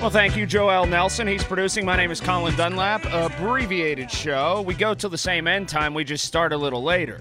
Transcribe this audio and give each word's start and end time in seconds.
Well, 0.00 0.08
thank 0.08 0.34
you, 0.34 0.46
Joel 0.46 0.86
Nelson. 0.86 1.26
He's 1.26 1.44
producing. 1.44 1.84
My 1.84 1.94
name 1.94 2.10
is 2.10 2.22
Colin 2.22 2.56
Dunlap. 2.56 3.04
Abbreviated 3.04 4.10
show. 4.10 4.62
We 4.62 4.72
go 4.72 4.94
till 4.94 5.10
the 5.10 5.18
same 5.18 5.46
end 5.46 5.68
time. 5.68 5.92
We 5.92 6.04
just 6.04 6.24
start 6.24 6.54
a 6.54 6.56
little 6.56 6.82
later. 6.82 7.20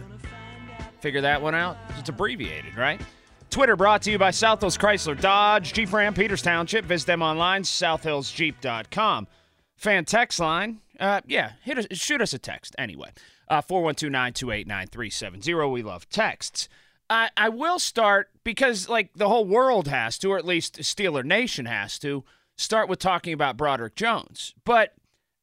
Figure 1.02 1.20
that 1.20 1.42
one 1.42 1.54
out? 1.54 1.76
It's 1.98 2.08
abbreviated, 2.08 2.78
right? 2.78 3.02
Twitter 3.50 3.76
brought 3.76 4.02
to 4.04 4.12
you 4.12 4.18
by 4.18 4.32
South 4.32 4.62
Hills 4.62 4.78
Chrysler 4.78 5.20
Dodge, 5.20 5.74
Jeep 5.74 5.92
Ram 5.92 6.14
Peters 6.14 6.42
Township. 6.42 6.86
Visit 6.86 7.08
them 7.08 7.22
online, 7.22 7.64
southhillsjeep.com. 7.64 9.28
Fan 9.76 10.06
text 10.06 10.40
line. 10.40 10.80
Uh, 10.98 11.20
yeah, 11.28 11.52
hit 11.62 11.80
us, 11.80 11.88
shoot 11.92 12.22
us 12.22 12.32
a 12.32 12.40
text 12.40 12.78
anyway. 12.80 13.12
Uh, 13.50 13.60
412 13.60 14.10
928 14.10 14.68
9370. 14.68 15.54
We 15.70 15.84
love 15.84 16.10
texts. 16.10 16.70
I, 17.10 17.30
I 17.36 17.50
will 17.50 17.80
start 17.80 18.30
because, 18.46 18.88
like, 18.88 19.10
the 19.16 19.28
whole 19.28 19.46
world 19.46 19.90
has 19.90 20.18
to, 20.20 20.32
or 20.32 20.38
at 20.38 20.46
least 20.46 20.78
Steeler 20.80 21.26
Nation 21.26 21.66
has 21.66 22.00
to, 22.00 22.24
start 22.60 22.90
with 22.90 23.00
talking 23.00 23.34
about 23.34 23.58
Broderick 23.58 23.96
Jones. 23.96 24.54
But 24.66 24.94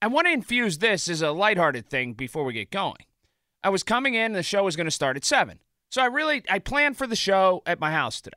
I 0.02 0.07
want 0.07 0.27
to 0.27 0.33
infuse 0.33 0.79
this 0.79 1.09
as 1.09 1.23
a 1.23 1.33
lighthearted 1.33 1.88
thing 1.88 2.12
before 2.12 2.45
we 2.45 2.52
get 2.52 2.70
going. 2.70 3.07
I 3.65 3.70
was 3.70 3.83
coming 3.83 4.15
in, 4.15 4.27
and 4.27 4.34
the 4.34 4.43
show 4.43 4.65
was 4.65 4.77
going 4.77 4.87
to 4.87 4.91
start 4.91 5.16
at 5.16 5.24
7. 5.24 5.59
So 5.91 6.02
I 6.02 6.07
really 6.07 6.43
I 6.48 6.59
planned 6.59 6.97
for 6.97 7.07
the 7.07 7.16
show 7.16 7.62
at 7.65 7.80
my 7.80 7.91
house 7.91 8.21
today. 8.21 8.37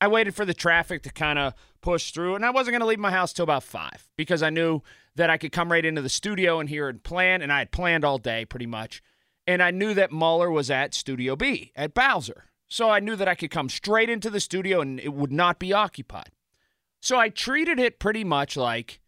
I 0.00 0.08
waited 0.08 0.34
for 0.34 0.44
the 0.44 0.54
traffic 0.54 1.02
to 1.02 1.10
kind 1.10 1.38
of 1.38 1.54
push 1.80 2.10
through, 2.10 2.34
and 2.34 2.44
I 2.44 2.50
wasn't 2.50 2.72
going 2.72 2.80
to 2.80 2.86
leave 2.86 2.98
my 2.98 3.10
house 3.10 3.32
till 3.32 3.44
about 3.44 3.62
5 3.62 4.08
because 4.16 4.42
I 4.42 4.50
knew 4.50 4.80
that 5.14 5.30
I 5.30 5.36
could 5.36 5.52
come 5.52 5.70
right 5.70 5.84
into 5.84 6.02
the 6.02 6.08
studio 6.08 6.58
and 6.60 6.68
here 6.68 6.88
and 6.88 7.02
plan, 7.02 7.42
and 7.42 7.52
I 7.52 7.58
had 7.58 7.70
planned 7.70 8.04
all 8.04 8.18
day 8.18 8.44
pretty 8.44 8.66
much. 8.66 9.02
And 9.46 9.62
I 9.62 9.70
knew 9.70 9.92
that 9.94 10.12
Mueller 10.12 10.50
was 10.50 10.70
at 10.70 10.94
Studio 10.94 11.36
B 11.36 11.72
at 11.76 11.94
Bowser. 11.94 12.46
So 12.68 12.88
I 12.88 13.00
knew 13.00 13.14
that 13.16 13.28
I 13.28 13.34
could 13.34 13.50
come 13.50 13.68
straight 13.68 14.08
into 14.08 14.30
the 14.30 14.40
studio 14.40 14.80
and 14.80 14.98
it 14.98 15.12
would 15.12 15.30
not 15.30 15.58
be 15.58 15.72
occupied. 15.72 16.30
So 17.04 17.18
I 17.18 17.28
treated 17.28 17.78
it 17.78 17.98
pretty 17.98 18.24
much 18.24 18.56
like 18.56 18.98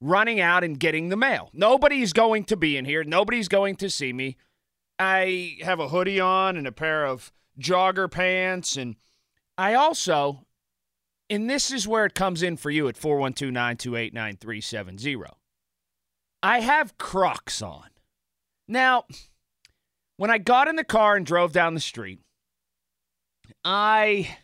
running 0.00 0.40
out 0.40 0.62
and 0.62 0.78
getting 0.78 1.08
the 1.08 1.16
mail. 1.16 1.50
Nobody's 1.52 2.12
going 2.12 2.44
to 2.44 2.56
be 2.56 2.76
in 2.76 2.84
here, 2.84 3.02
nobody's 3.02 3.48
going 3.48 3.74
to 3.76 3.90
see 3.90 4.12
me. 4.12 4.36
I 4.96 5.56
have 5.60 5.80
a 5.80 5.88
hoodie 5.88 6.20
on 6.20 6.56
and 6.56 6.68
a 6.68 6.72
pair 6.72 7.04
of 7.04 7.32
jogger 7.58 8.08
pants. 8.08 8.76
And 8.76 8.94
I 9.58 9.74
also, 9.74 10.46
and 11.28 11.50
this 11.50 11.72
is 11.72 11.88
where 11.88 12.04
it 12.04 12.14
comes 12.14 12.44
in 12.44 12.56
for 12.56 12.70
you 12.70 12.86
at 12.86 12.96
412 12.96 13.52
928 13.52 14.14
9370. 14.14 15.26
I 16.44 16.60
have 16.60 16.96
Crocs 16.96 17.60
on. 17.60 17.88
Now, 18.68 19.06
when 20.16 20.30
I 20.30 20.38
got 20.38 20.68
in 20.68 20.76
the 20.76 20.84
car 20.84 21.16
and 21.16 21.26
drove 21.26 21.52
down 21.52 21.74
the 21.74 21.80
street, 21.80 22.20
I 23.64 24.36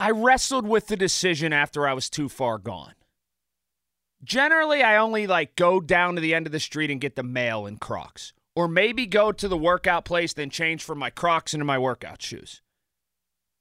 I 0.00 0.10
wrestled 0.10 0.66
with 0.66 0.88
the 0.88 0.96
decision 0.96 1.52
after 1.52 1.86
I 1.86 1.92
was 1.92 2.10
too 2.10 2.28
far 2.28 2.58
gone. 2.58 2.94
Generally, 4.22 4.82
I 4.82 4.96
only 4.96 5.26
like 5.26 5.54
go 5.54 5.80
down 5.80 6.14
to 6.14 6.20
the 6.20 6.34
end 6.34 6.46
of 6.46 6.52
the 6.52 6.60
street 6.60 6.90
and 6.90 7.00
get 7.00 7.14
the 7.14 7.22
mail 7.22 7.66
in 7.66 7.76
Crocs, 7.76 8.32
or 8.56 8.66
maybe 8.68 9.06
go 9.06 9.32
to 9.32 9.48
the 9.48 9.56
workout 9.56 10.04
place 10.04 10.32
then 10.32 10.50
change 10.50 10.82
from 10.82 10.98
my 10.98 11.10
Crocs 11.10 11.54
into 11.54 11.64
my 11.64 11.78
workout 11.78 12.22
shoes. 12.22 12.62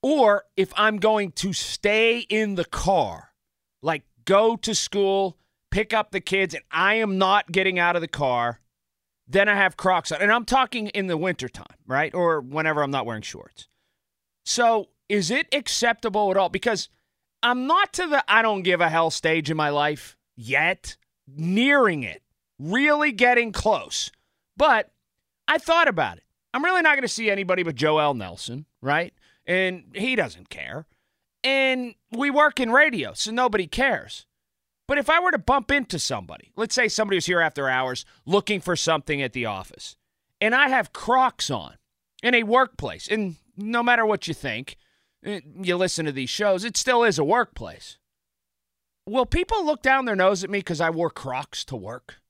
Or 0.02 0.45
if 0.58 0.73
I'm 0.75 0.98
going 0.98 1.31
to 1.34 1.53
stay 1.53 2.20
in 2.20 2.56
the 2.56 2.66
car, 2.66 3.30
like 3.81 4.03
go 4.25 4.56
to 4.58 4.73
school, 4.73 5.38
pick 5.72 5.94
up 5.94 6.12
the 6.12 6.22
kids, 6.22 6.53
and 6.53 6.64
I 6.72 6.95
am 6.95 7.18
not 7.18 7.52
getting 7.52 7.80
out 7.80 7.95
of 7.95 8.02
the 8.02 8.08
car, 8.08 8.59
then 9.28 9.47
I 9.47 9.56
have 9.56 9.78
Crocs 9.78 10.12
on. 10.12 10.22
And 10.22 10.31
I'm 10.31 10.45
talking 10.45 10.88
in 10.88 11.08
the 11.08 11.18
wintertime, 11.18 11.78
right? 11.88 12.14
Or 12.14 12.42
whenever 12.42 12.84
I'm 12.84 12.92
not 12.92 13.06
wearing 13.06 13.22
shorts. 13.22 13.68
So 14.45 14.90
is 15.09 15.32
it 15.32 15.48
acceptable 15.54 16.32
at 16.32 16.38
all? 16.38 16.50
Because 16.50 16.90
I'm 17.42 17.68
not 17.68 17.94
to 17.94 18.08
the 18.08 18.23
I 18.28 18.42
don't 18.42 18.64
give 18.64 18.82
a 18.82 18.90
hell 18.90 19.12
stage 19.12 19.52
in 19.52 19.58
my 19.58 19.70
life 19.70 20.18
yet, 20.36 20.98
nearing 21.28 22.04
it, 22.04 22.22
really 22.59 23.12
getting 23.12 23.52
close. 23.52 24.12
But 24.56 24.92
I 25.48 25.58
thought 25.58 25.88
about 25.88 26.18
it. 26.18 26.24
I'm 26.54 26.64
really 26.64 26.81
not 26.81 26.96
going 26.96 27.04
to 27.04 27.08
see 27.08 27.30
anybody 27.30 27.63
but 27.63 27.75
Joel 27.75 28.13
Nelson, 28.13 28.66
right? 28.81 29.13
And 29.46 29.86
he 29.94 30.16
doesn't 30.16 30.50
care. 30.50 30.86
And 31.44 31.96
we 32.12 32.30
work 32.30 32.59
in 32.59 32.72
radio, 32.72 33.13
so 33.13 33.31
nobody 33.31 33.68
cares. 33.68 34.25
But 34.88 34.97
if 34.97 35.09
I 35.09 35.19
were 35.19 35.31
to 35.31 35.38
bump 35.38 35.72
into 35.72 36.00
somebody, 36.00 36.52
let's 36.56 36.75
say 36.75 36.88
somebody 36.88 37.18
was 37.18 37.25
here 37.25 37.42
after 37.42 37.68
hours 37.68 38.06
looking 38.25 38.62
for 38.62 38.75
something 38.75 39.22
at 39.22 39.34
the 39.34 39.46
office, 39.46 39.96
and 40.40 40.53
I 40.53 40.69
have 40.69 40.94
Crocs 40.94 41.50
on 41.50 41.75
in 42.22 42.36
a 42.36 42.44
workplace, 42.44 43.08
and 43.08 43.36
no 43.58 43.84
matter 43.84 44.06
what 44.06 44.28
you 44.28 44.34
think, 44.34 44.78
you 45.23 45.75
listen 45.75 46.06
to 46.06 46.11
these 46.11 46.29
shows, 46.29 46.63
it 46.63 46.78
still 46.78 47.03
is 47.03 47.19
a 47.19 47.23
workplace. 47.23 47.97
Will 49.06 49.25
people 49.25 49.66
look 49.66 49.81
down 49.81 50.06
their 50.06 50.16
nose 50.16 50.44
at 50.44 50.50
me 50.50 50.59
because 50.59 50.81
I 50.81 50.89
wore 50.89 51.09
Crocs 51.09 51.66
to 51.66 51.75
work? 51.75 52.22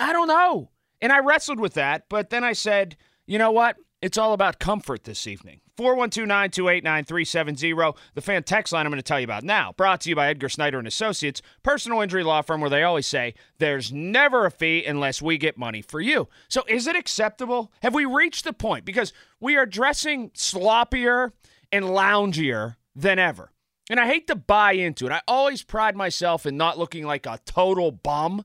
I 0.00 0.12
don't 0.12 0.28
know. 0.28 0.70
And 1.00 1.12
I 1.12 1.18
wrestled 1.18 1.60
with 1.60 1.74
that, 1.74 2.04
but 2.08 2.30
then 2.30 2.44
I 2.44 2.54
said, 2.54 2.96
you 3.26 3.38
know 3.38 3.50
what? 3.50 3.76
It's 4.00 4.18
all 4.18 4.32
about 4.32 4.58
comfort 4.58 5.04
this 5.04 5.26
evening. 5.26 5.60
412 5.76 6.28
928 6.28 6.84
9370, 6.84 7.98
the 8.14 8.20
fan 8.20 8.42
text 8.44 8.72
line 8.72 8.86
I'm 8.86 8.92
going 8.92 8.98
to 8.98 9.02
tell 9.02 9.18
you 9.18 9.24
about 9.24 9.42
now. 9.42 9.72
Brought 9.76 10.02
to 10.02 10.08
you 10.08 10.14
by 10.14 10.28
Edgar 10.28 10.48
Snyder 10.48 10.78
and 10.78 10.86
Associates, 10.86 11.42
personal 11.62 12.00
injury 12.00 12.22
law 12.22 12.42
firm 12.42 12.60
where 12.60 12.70
they 12.70 12.84
always 12.84 13.06
say 13.06 13.34
there's 13.58 13.92
never 13.92 14.46
a 14.46 14.50
fee 14.50 14.84
unless 14.84 15.20
we 15.20 15.36
get 15.36 15.58
money 15.58 15.82
for 15.82 16.00
you. 16.00 16.28
So 16.48 16.62
is 16.68 16.86
it 16.86 16.94
acceptable? 16.94 17.72
Have 17.82 17.94
we 17.94 18.04
reached 18.04 18.44
the 18.44 18.52
point? 18.52 18.84
Because 18.84 19.12
we 19.40 19.56
are 19.56 19.66
dressing 19.66 20.30
sloppier 20.30 21.32
and 21.74 21.86
loungier 21.86 22.76
than 22.94 23.18
ever. 23.18 23.50
And 23.90 23.98
I 23.98 24.06
hate 24.06 24.28
to 24.28 24.36
buy 24.36 24.72
into 24.72 25.06
it. 25.06 25.12
I 25.12 25.20
always 25.26 25.64
pride 25.64 25.96
myself 25.96 26.46
in 26.46 26.56
not 26.56 26.78
looking 26.78 27.04
like 27.04 27.26
a 27.26 27.40
total 27.44 27.90
bum. 27.90 28.44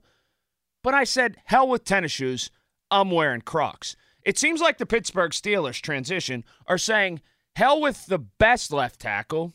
But 0.84 0.96
I 0.96 1.04
said, 1.04 1.38
hell 1.46 1.68
with 1.68 1.84
tennis 1.84 2.12
shoes. 2.12 2.50
I'm 2.90 3.12
wearing 3.12 3.42
Crocs. 3.42 3.96
It 4.24 4.40
seems 4.40 4.62
like 4.62 4.80
the 4.80 4.86
Pittsburgh 4.88 5.32
Steelers 5.32 5.80
transition 5.80 6.44
are 6.66 6.80
saying, 6.80 7.22
hell 7.56 7.80
with 7.80 8.08
the 8.08 8.18
best 8.18 8.74
left 8.74 9.00
tackle. 9.00 9.54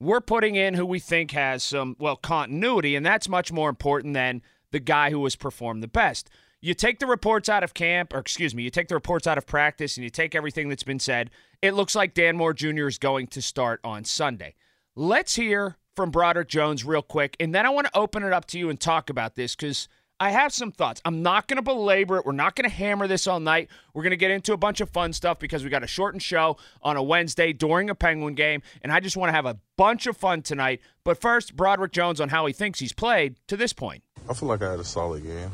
We're 0.00 0.22
putting 0.22 0.56
in 0.56 0.74
who 0.74 0.86
we 0.86 0.98
think 0.98 1.32
has 1.32 1.62
some, 1.62 1.96
well, 1.98 2.16
continuity, 2.16 2.96
and 2.96 3.04
that's 3.04 3.28
much 3.28 3.52
more 3.52 3.68
important 3.68 4.14
than 4.14 4.42
the 4.70 4.80
guy 4.80 5.10
who 5.10 5.22
has 5.24 5.36
performed 5.36 5.82
the 5.82 5.88
best. 5.88 6.30
You 6.62 6.74
take 6.74 7.00
the 7.00 7.06
reports 7.06 7.48
out 7.48 7.62
of 7.62 7.74
camp, 7.74 8.14
or 8.14 8.18
excuse 8.18 8.54
me, 8.54 8.62
you 8.62 8.70
take 8.70 8.88
the 8.88 8.94
reports 8.94 9.26
out 9.26 9.36
of 9.36 9.46
practice 9.46 9.96
and 9.96 10.04
you 10.04 10.10
take 10.10 10.34
everything 10.34 10.68
that's 10.68 10.84
been 10.84 11.00
said. 11.00 11.30
It 11.60 11.74
looks 11.74 11.94
like 11.94 12.14
Dan 12.14 12.36
Moore 12.36 12.54
Jr. 12.54 12.86
is 12.86 12.98
going 12.98 13.26
to 13.28 13.42
start 13.42 13.80
on 13.82 14.04
Sunday. 14.04 14.54
Let's 14.94 15.34
hear 15.34 15.76
from 15.94 16.10
Broderick 16.10 16.48
Jones 16.48 16.84
real 16.84 17.02
quick, 17.02 17.36
and 17.38 17.54
then 17.54 17.66
I 17.66 17.70
want 17.70 17.88
to 17.88 17.98
open 17.98 18.22
it 18.22 18.32
up 18.32 18.46
to 18.46 18.58
you 18.58 18.70
and 18.70 18.80
talk 18.80 19.10
about 19.10 19.34
this 19.34 19.54
because– 19.54 19.88
I 20.22 20.30
have 20.30 20.52
some 20.52 20.70
thoughts. 20.70 21.02
I'm 21.04 21.20
not 21.22 21.48
going 21.48 21.56
to 21.56 21.62
belabor 21.62 22.18
it. 22.18 22.24
We're 22.24 22.30
not 22.30 22.54
going 22.54 22.70
to 22.70 22.72
hammer 22.72 23.08
this 23.08 23.26
all 23.26 23.40
night. 23.40 23.68
We're 23.92 24.04
going 24.04 24.12
to 24.12 24.16
get 24.16 24.30
into 24.30 24.52
a 24.52 24.56
bunch 24.56 24.80
of 24.80 24.88
fun 24.88 25.12
stuff 25.12 25.40
because 25.40 25.64
we 25.64 25.68
got 25.68 25.82
a 25.82 25.88
shortened 25.88 26.22
show 26.22 26.58
on 26.80 26.96
a 26.96 27.02
Wednesday 27.02 27.52
during 27.52 27.90
a 27.90 27.94
Penguin 27.96 28.34
game, 28.34 28.62
and 28.82 28.92
I 28.92 29.00
just 29.00 29.16
want 29.16 29.30
to 29.30 29.32
have 29.32 29.46
a 29.46 29.58
bunch 29.76 30.06
of 30.06 30.16
fun 30.16 30.42
tonight. 30.42 30.80
But 31.02 31.20
first, 31.20 31.56
Broderick 31.56 31.90
Jones 31.90 32.20
on 32.20 32.28
how 32.28 32.46
he 32.46 32.52
thinks 32.52 32.78
he's 32.78 32.92
played 32.92 33.34
to 33.48 33.56
this 33.56 33.72
point. 33.72 34.04
I 34.30 34.34
feel 34.34 34.48
like 34.48 34.62
I 34.62 34.70
had 34.70 34.78
a 34.78 34.84
solid 34.84 35.24
game. 35.24 35.50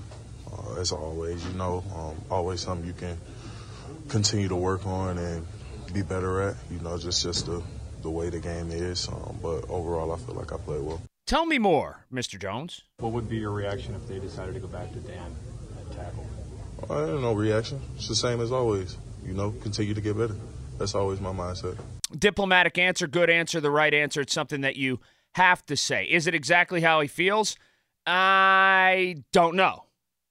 Uh, 0.69 0.81
as 0.81 0.93
always, 0.93 1.45
you 1.47 1.53
know, 1.55 1.85
um, 1.95 2.17
always 2.31 2.61
something 2.61 2.87
you 2.87 2.93
can 2.93 3.17
continue 4.09 4.49
to 4.49 4.57
work 4.57 4.87
on 4.87 5.19
and 5.19 5.47
be 5.93 6.03
better 6.03 6.43
at. 6.43 6.57
You 6.71 6.81
know, 6.81 6.99
just 6.99 7.23
just 7.23 7.47
the 7.47 7.63
the 8.03 8.11
way 8.11 8.31
the 8.31 8.41
game 8.41 8.71
is. 8.71 9.09
Um, 9.09 9.39
but 9.43 9.69
overall, 9.69 10.13
I 10.13 10.17
feel 10.17 10.35
like 10.35 10.53
I 10.53 10.57
played 10.57 10.83
well. 10.83 11.01
Tell 11.27 11.45
me 11.45 11.59
more, 11.59 12.05
Mr. 12.13 12.41
Jones. 12.41 12.83
What 12.99 13.13
would 13.13 13.29
be 13.29 13.37
your 13.37 13.51
reaction 13.51 13.95
if 13.95 14.09
they 14.09 14.19
decided 14.19 14.55
to 14.55 14.61
go 14.61 14.67
back 14.67 14.93
to 14.93 15.01
Dan 15.01 15.35
at 15.79 15.93
tackle? 15.93 16.27
I 16.89 17.01
have 17.01 17.21
no 17.21 17.33
reaction. 17.33 17.81
It's 17.97 18.09
the 18.09 18.17
same 18.17 18.41
as 18.41 18.51
always. 18.51 18.97
You 19.27 19.35
know, 19.35 19.51
continue 19.51 19.95
to 19.95 20.01
get 20.01 20.17
better. 20.17 20.37
That's 20.79 20.95
always 20.95 21.21
my 21.21 21.33
mindset. 21.33 21.77
Diplomatic 22.19 22.79
answer, 22.79 23.07
good 23.07 23.29
answer, 23.29 23.61
the 23.61 23.71
right 23.71 23.93
answer. 23.93 24.23
It's 24.23 24.33
something 24.33 24.63
that 24.63 24.77
you 24.77 25.01
have 25.35 25.67
to 25.67 25.77
say. 25.77 26.05
Is 26.05 26.27
it 26.27 26.35
exactly 26.35 26.81
how 26.81 27.01
he 27.03 27.09
feels? 27.09 27.57
I 28.07 29.23
don't 29.33 29.55
know. 29.55 29.85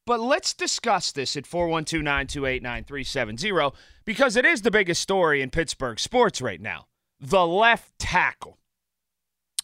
But 0.08 0.20
let's 0.20 0.56
discuss 0.56 1.12
this 1.12 1.38
at 1.38 1.46
412 1.46 2.04
928 2.04 2.64
9370 2.64 3.78
because 4.06 4.36
it 4.36 4.46
is 4.46 4.64
the 4.64 4.72
biggest 4.72 5.04
story 5.04 5.44
in 5.44 5.52
Pittsburgh 5.52 6.00
sports 6.00 6.42
right 6.42 6.62
now. 6.62 6.88
The 7.20 7.46
left 7.46 8.00
tackle 8.00 8.58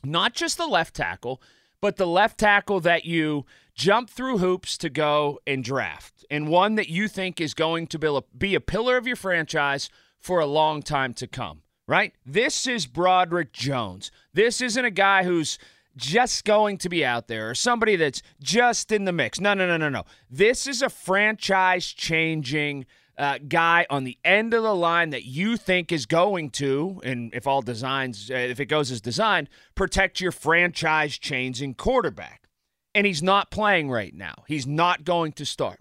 not 0.04 0.34
just 0.34 0.58
the 0.58 0.68
left 0.68 0.96
tackle, 0.96 1.42
but 1.82 1.98
the 1.98 2.08
left 2.08 2.40
tackle 2.40 2.80
that 2.82 3.06
you 3.06 3.46
jump 3.76 4.10
through 4.10 4.38
hoops 4.38 4.78
to 4.78 4.90
go 4.90 5.40
and 5.48 5.64
draft, 5.64 6.26
and 6.30 6.48
one 6.48 6.76
that 6.76 6.90
you 6.90 7.08
think 7.08 7.42
is 7.42 7.54
going 7.54 7.88
to 7.88 8.24
be 8.38 8.56
a 8.56 8.62
pillar 8.62 8.98
of 8.98 9.08
your 9.08 9.16
franchise 9.16 9.90
for 10.20 10.40
a 10.40 10.46
long 10.46 10.82
time 10.82 11.14
to 11.14 11.28
come, 11.28 11.62
right? 11.88 12.14
This 12.26 12.68
is 12.68 12.86
Broderick 12.86 13.52
Jones. 13.52 14.12
This 14.34 14.62
isn't 14.62 14.86
a 14.86 14.92
guy 14.92 15.24
who's 15.24 15.58
just 15.96 16.46
going 16.46 16.78
to 16.80 16.90
be 16.90 17.06
out 17.06 17.28
there 17.28 17.50
or 17.50 17.56
somebody 17.56 17.96
that's 17.96 18.22
just 18.42 18.92
in 18.92 19.06
the 19.06 19.12
mix. 19.12 19.40
No, 19.40 19.54
no, 19.54 19.68
no, 19.68 19.78
no, 19.78 19.90
no. 19.90 20.04
This 20.30 20.68
is 20.68 20.82
a 20.82 20.90
franchise 20.90 21.86
changing 21.88 22.86
uh, 23.18 23.38
guy 23.48 23.86
on 23.92 24.04
the 24.04 24.18
end 24.26 24.56
of 24.56 24.64
the 24.64 24.74
line 24.74 25.12
that 25.12 25.24
you 25.24 25.56
think 25.56 25.92
is 25.92 26.08
going 26.08 26.50
to, 26.50 27.00
and 27.04 27.32
if 27.34 27.46
all 27.46 27.62
designs, 27.62 28.32
uh, 28.32 28.34
if 28.34 28.60
it 28.60 28.66
goes 28.66 28.90
as 28.90 29.02
designed, 29.02 29.50
protect 29.76 30.20
your 30.20 30.32
franchise 30.32 31.18
changing 31.20 31.76
quarterback. 31.76 32.48
and 32.96 33.06
he's 33.08 33.24
not 33.24 33.50
playing 33.52 33.90
right 33.90 34.14
now. 34.14 34.36
He's 34.48 34.68
not 34.68 35.04
going 35.04 35.32
to 35.34 35.46
start. 35.46 35.80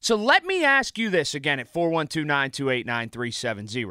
So 0.00 0.14
let 0.14 0.44
me 0.44 0.64
ask 0.64 0.96
you 0.98 1.10
this 1.10 1.34
again 1.34 1.58
at 1.58 1.68
412 1.68 2.26
928 2.26 2.86
9370. 2.86 3.84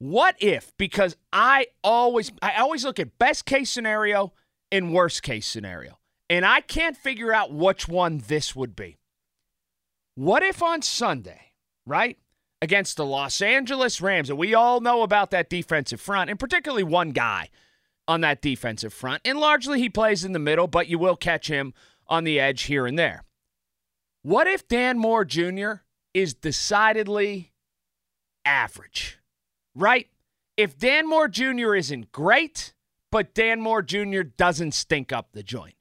What 0.00 0.34
if, 0.38 0.72
because 0.78 1.14
I 1.30 1.66
always 1.84 2.32
I 2.40 2.54
always 2.56 2.84
look 2.86 2.98
at 2.98 3.18
best 3.18 3.44
case 3.44 3.68
scenario 3.68 4.32
and 4.72 4.94
worst 4.94 5.22
case 5.22 5.46
scenario, 5.46 5.98
and 6.30 6.46
I 6.46 6.62
can't 6.62 6.96
figure 6.96 7.34
out 7.34 7.52
which 7.52 7.86
one 7.86 8.22
this 8.26 8.56
would 8.56 8.74
be. 8.74 8.96
What 10.14 10.42
if 10.42 10.62
on 10.62 10.80
Sunday, 10.80 11.52
right, 11.86 12.16
against 12.62 12.96
the 12.96 13.04
Los 13.04 13.42
Angeles 13.42 14.00
Rams, 14.00 14.30
and 14.30 14.38
we 14.38 14.54
all 14.54 14.80
know 14.80 15.02
about 15.02 15.30
that 15.32 15.50
defensive 15.50 16.00
front, 16.00 16.30
and 16.30 16.40
particularly 16.40 16.82
one 16.82 17.10
guy 17.10 17.50
on 18.08 18.22
that 18.22 18.40
defensive 18.40 18.94
front, 18.94 19.20
and 19.26 19.38
largely 19.38 19.80
he 19.80 19.90
plays 19.90 20.24
in 20.24 20.32
the 20.32 20.38
middle, 20.38 20.66
but 20.66 20.88
you 20.88 20.98
will 20.98 21.14
catch 21.14 21.48
him 21.48 21.74
on 22.08 22.24
the 22.24 22.40
edge 22.40 22.62
here 22.62 22.86
and 22.86 22.98
there. 22.98 23.24
What 24.22 24.46
if 24.46 24.66
Dan 24.66 24.98
Moore 24.98 25.26
Jr. 25.26 25.82
is 26.14 26.32
decidedly 26.32 27.52
average, 28.46 29.19
right? 29.74 30.08
If 30.56 30.78
Dan 30.78 31.08
Moore 31.08 31.28
Jr. 31.28 31.74
isn't 31.74 32.12
great, 32.12 32.74
but 33.10 33.34
Dan 33.34 33.60
Moore 33.60 33.82
Jr. 33.82 34.22
doesn't 34.22 34.72
stink 34.72 35.12
up 35.12 35.32
the 35.32 35.42
joint. 35.42 35.74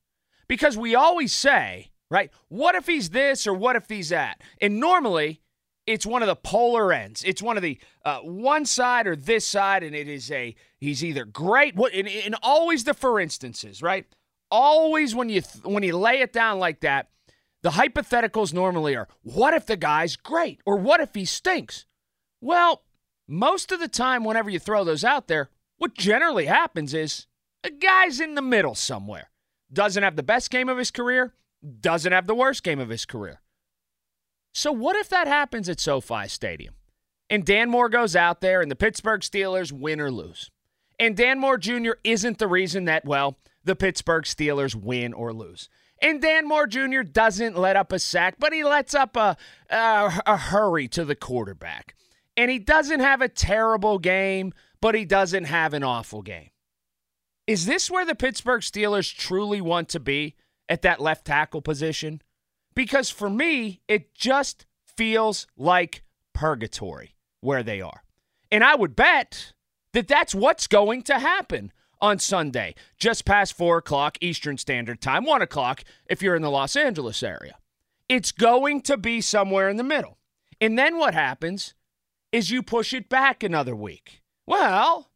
Because 0.47 0.77
we 0.77 0.95
always 0.95 1.33
say, 1.33 1.91
right, 2.09 2.31
what 2.47 2.75
if 2.75 2.87
he's 2.87 3.11
this 3.11 3.45
or 3.45 3.53
what 3.53 3.75
if 3.75 3.87
he's 3.87 4.09
that? 4.09 4.41
And 4.59 4.79
normally, 4.79 5.41
it's 5.85 6.05
one 6.05 6.21
of 6.21 6.27
the 6.27 6.35
polar 6.35 6.93
ends. 6.93 7.23
It's 7.23 7.41
one 7.41 7.57
of 7.57 7.63
the 7.63 7.79
uh, 8.05 8.19
one 8.19 8.65
side 8.65 9.07
or 9.07 9.15
this 9.15 9.45
side, 9.45 9.83
and 9.83 9.95
it 9.95 10.07
is 10.07 10.31
a 10.31 10.55
he's 10.77 11.03
either 11.03 11.25
great. 11.25 11.75
What 11.75 11.93
and, 11.93 12.07
and 12.07 12.35
always 12.43 12.83
the 12.83 12.93
for 12.93 13.19
instances, 13.19 13.81
right? 13.81 14.05
Always 14.51 15.15
when 15.15 15.29
you 15.29 15.41
when 15.63 15.83
you 15.83 15.97
lay 15.97 16.21
it 16.21 16.31
down 16.31 16.59
like 16.59 16.81
that, 16.81 17.09
the 17.63 17.71
hypotheticals 17.71 18.53
normally 18.53 18.95
are 18.95 19.07
what 19.21 19.53
if 19.53 19.65
the 19.65 19.77
guy's 19.77 20.15
great 20.15 20.61
or 20.65 20.77
what 20.77 20.99
if 20.99 21.15
he 21.15 21.25
stinks? 21.25 21.85
Well, 22.41 22.83
most 23.29 23.71
of 23.71 23.79
the 23.79 23.87
time, 23.87 24.23
whenever 24.23 24.49
you 24.49 24.59
throw 24.59 24.83
those 24.83 25.03
out 25.03 25.27
there, 25.27 25.49
what 25.77 25.93
generally 25.93 26.45
happens 26.45 26.93
is 26.93 27.27
a 27.63 27.69
guy's 27.69 28.19
in 28.19 28.35
the 28.35 28.41
middle 28.41 28.75
somewhere. 28.75 29.29
Doesn't 29.71 30.01
have 30.01 30.15
the 30.15 30.23
best 30.23 30.49
game 30.49 30.67
of 30.67 30.79
his 30.79 30.89
career, 30.89 31.33
doesn't 31.79 32.11
have 32.11 32.25
the 32.25 32.35
worst 32.35 32.63
game 32.63 32.79
of 32.79 32.89
his 32.89 33.05
career. 33.05 33.41
So, 34.51 34.71
what 34.71 34.95
if 34.95 35.09
that 35.09 35.27
happens 35.27 35.69
at 35.69 35.79
SoFi 35.79 36.27
Stadium? 36.27 36.73
And 37.29 37.45
Dan 37.45 37.69
Moore 37.69 37.89
goes 37.89 38.15
out 38.15 38.41
there 38.41 38.61
and 38.61 38.71
the 38.71 38.75
Pittsburgh 38.75 39.21
Steelers 39.21 39.71
win 39.71 40.01
or 40.01 40.09
lose. 40.09 40.49
And 40.99 41.15
Dan 41.15 41.39
Moore 41.39 41.59
Jr. 41.59 41.91
isn't 42.03 42.39
the 42.39 42.47
reason 42.47 42.85
that, 42.85 43.05
well, 43.05 43.37
the 43.63 43.75
Pittsburgh 43.75 44.23
Steelers 44.23 44.73
win 44.73 45.13
or 45.13 45.31
lose. 45.31 45.69
And 46.01 46.21
Dan 46.21 46.47
Moore 46.47 46.65
Jr. 46.65 47.01
doesn't 47.03 47.57
let 47.57 47.75
up 47.75 47.91
a 47.91 47.99
sack, 47.99 48.35
but 48.39 48.53
he 48.53 48.63
lets 48.63 48.95
up 48.95 49.15
a, 49.15 49.37
a, 49.69 50.21
a 50.25 50.37
hurry 50.37 50.87
to 50.89 51.05
the 51.05 51.15
quarterback. 51.15 51.93
And 52.39 52.49
he 52.49 52.57
doesn't 52.57 53.01
have 53.01 53.21
a 53.21 53.27
terrible 53.27 53.99
game, 53.99 54.53
but 54.79 54.95
he 54.95 55.03
doesn't 55.03 55.43
have 55.43 55.73
an 55.73 55.83
awful 55.83 56.21
game. 56.21 56.51
Is 57.47 57.65
this 57.65 57.91
where 57.91 58.05
the 58.05 58.15
Pittsburgh 58.15 58.61
Steelers 58.61 59.13
truly 59.13 59.59
want 59.59 59.89
to 59.89 59.99
be 59.99 60.35
at 60.69 60.81
that 60.83 61.01
left 61.01 61.25
tackle 61.25 61.61
position? 61.61 62.21
Because 62.73 63.09
for 63.09 63.29
me, 63.29 63.81
it 63.89 64.15
just 64.15 64.65
feels 64.85 65.47
like 65.57 66.03
purgatory 66.31 67.17
where 67.41 67.61
they 67.61 67.81
are. 67.81 68.03
And 68.49 68.63
I 68.63 68.73
would 68.73 68.95
bet 68.95 69.51
that 69.91 70.07
that's 70.07 70.33
what's 70.33 70.67
going 70.67 71.01
to 71.03 71.19
happen 71.19 71.73
on 71.99 72.19
Sunday, 72.19 72.73
just 72.97 73.25
past 73.25 73.57
4 73.57 73.79
o'clock 73.79 74.17
Eastern 74.21 74.57
Standard 74.57 75.01
Time, 75.01 75.25
1 75.25 75.41
o'clock 75.41 75.83
if 76.09 76.21
you're 76.21 76.37
in 76.37 76.41
the 76.41 76.49
Los 76.49 76.77
Angeles 76.77 77.21
area. 77.21 77.57
It's 78.07 78.31
going 78.31 78.79
to 78.83 78.95
be 78.95 79.19
somewhere 79.19 79.67
in 79.67 79.75
the 79.75 79.83
middle. 79.83 80.19
And 80.61 80.79
then 80.79 80.97
what 80.97 81.13
happens 81.13 81.73
is 82.31 82.51
you 82.51 82.61
push 82.61 82.93
it 82.93 83.09
back 83.09 83.43
another 83.43 83.75
week. 83.75 84.21
Well, 84.45 85.09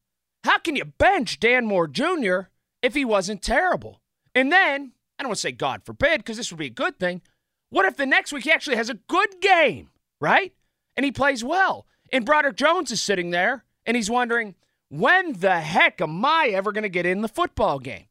how 0.43 0.57
can 0.59 0.75
you 0.75 0.85
bench 0.85 1.39
Dan 1.39 1.65
Moore 1.65 1.87
Jr. 1.87 2.41
if 2.81 2.93
he 2.93 3.05
wasn't 3.05 3.41
terrible? 3.41 4.01
And 4.35 4.51
then, 4.51 4.93
I 5.17 5.23
don't 5.23 5.29
want 5.29 5.37
to 5.37 5.41
say 5.41 5.51
God 5.51 5.83
forbid, 5.83 6.19
because 6.19 6.37
this 6.37 6.51
would 6.51 6.59
be 6.59 6.67
a 6.67 6.71
good 6.71 6.99
thing. 6.99 7.21
What 7.69 7.85
if 7.85 7.97
the 7.97 8.05
next 8.05 8.31
week 8.33 8.43
he 8.43 8.51
actually 8.51 8.75
has 8.75 8.89
a 8.89 8.99
good 9.07 9.41
game, 9.41 9.89
right? 10.19 10.53
And 10.95 11.05
he 11.05 11.11
plays 11.11 11.43
well. 11.43 11.87
And 12.11 12.25
Broderick 12.25 12.55
Jones 12.55 12.91
is 12.91 13.01
sitting 13.01 13.31
there 13.31 13.63
and 13.85 13.97
he's 13.97 14.09
wondering, 14.09 14.55
when 14.89 15.33
the 15.33 15.59
heck 15.59 15.99
am 16.01 16.23
I 16.23 16.51
ever 16.53 16.71
going 16.71 16.83
to 16.83 16.89
get 16.89 17.05
in 17.07 17.21
the 17.21 17.27
football 17.27 17.79
game? 17.79 18.05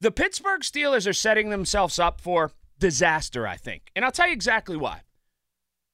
The 0.00 0.10
Pittsburgh 0.10 0.62
Steelers 0.62 1.08
are 1.08 1.12
setting 1.12 1.50
themselves 1.50 1.98
up 1.98 2.20
for 2.20 2.50
disaster, 2.78 3.46
I 3.46 3.56
think. 3.56 3.90
And 3.94 4.04
I'll 4.04 4.10
tell 4.10 4.26
you 4.26 4.32
exactly 4.32 4.76
why. 4.76 5.02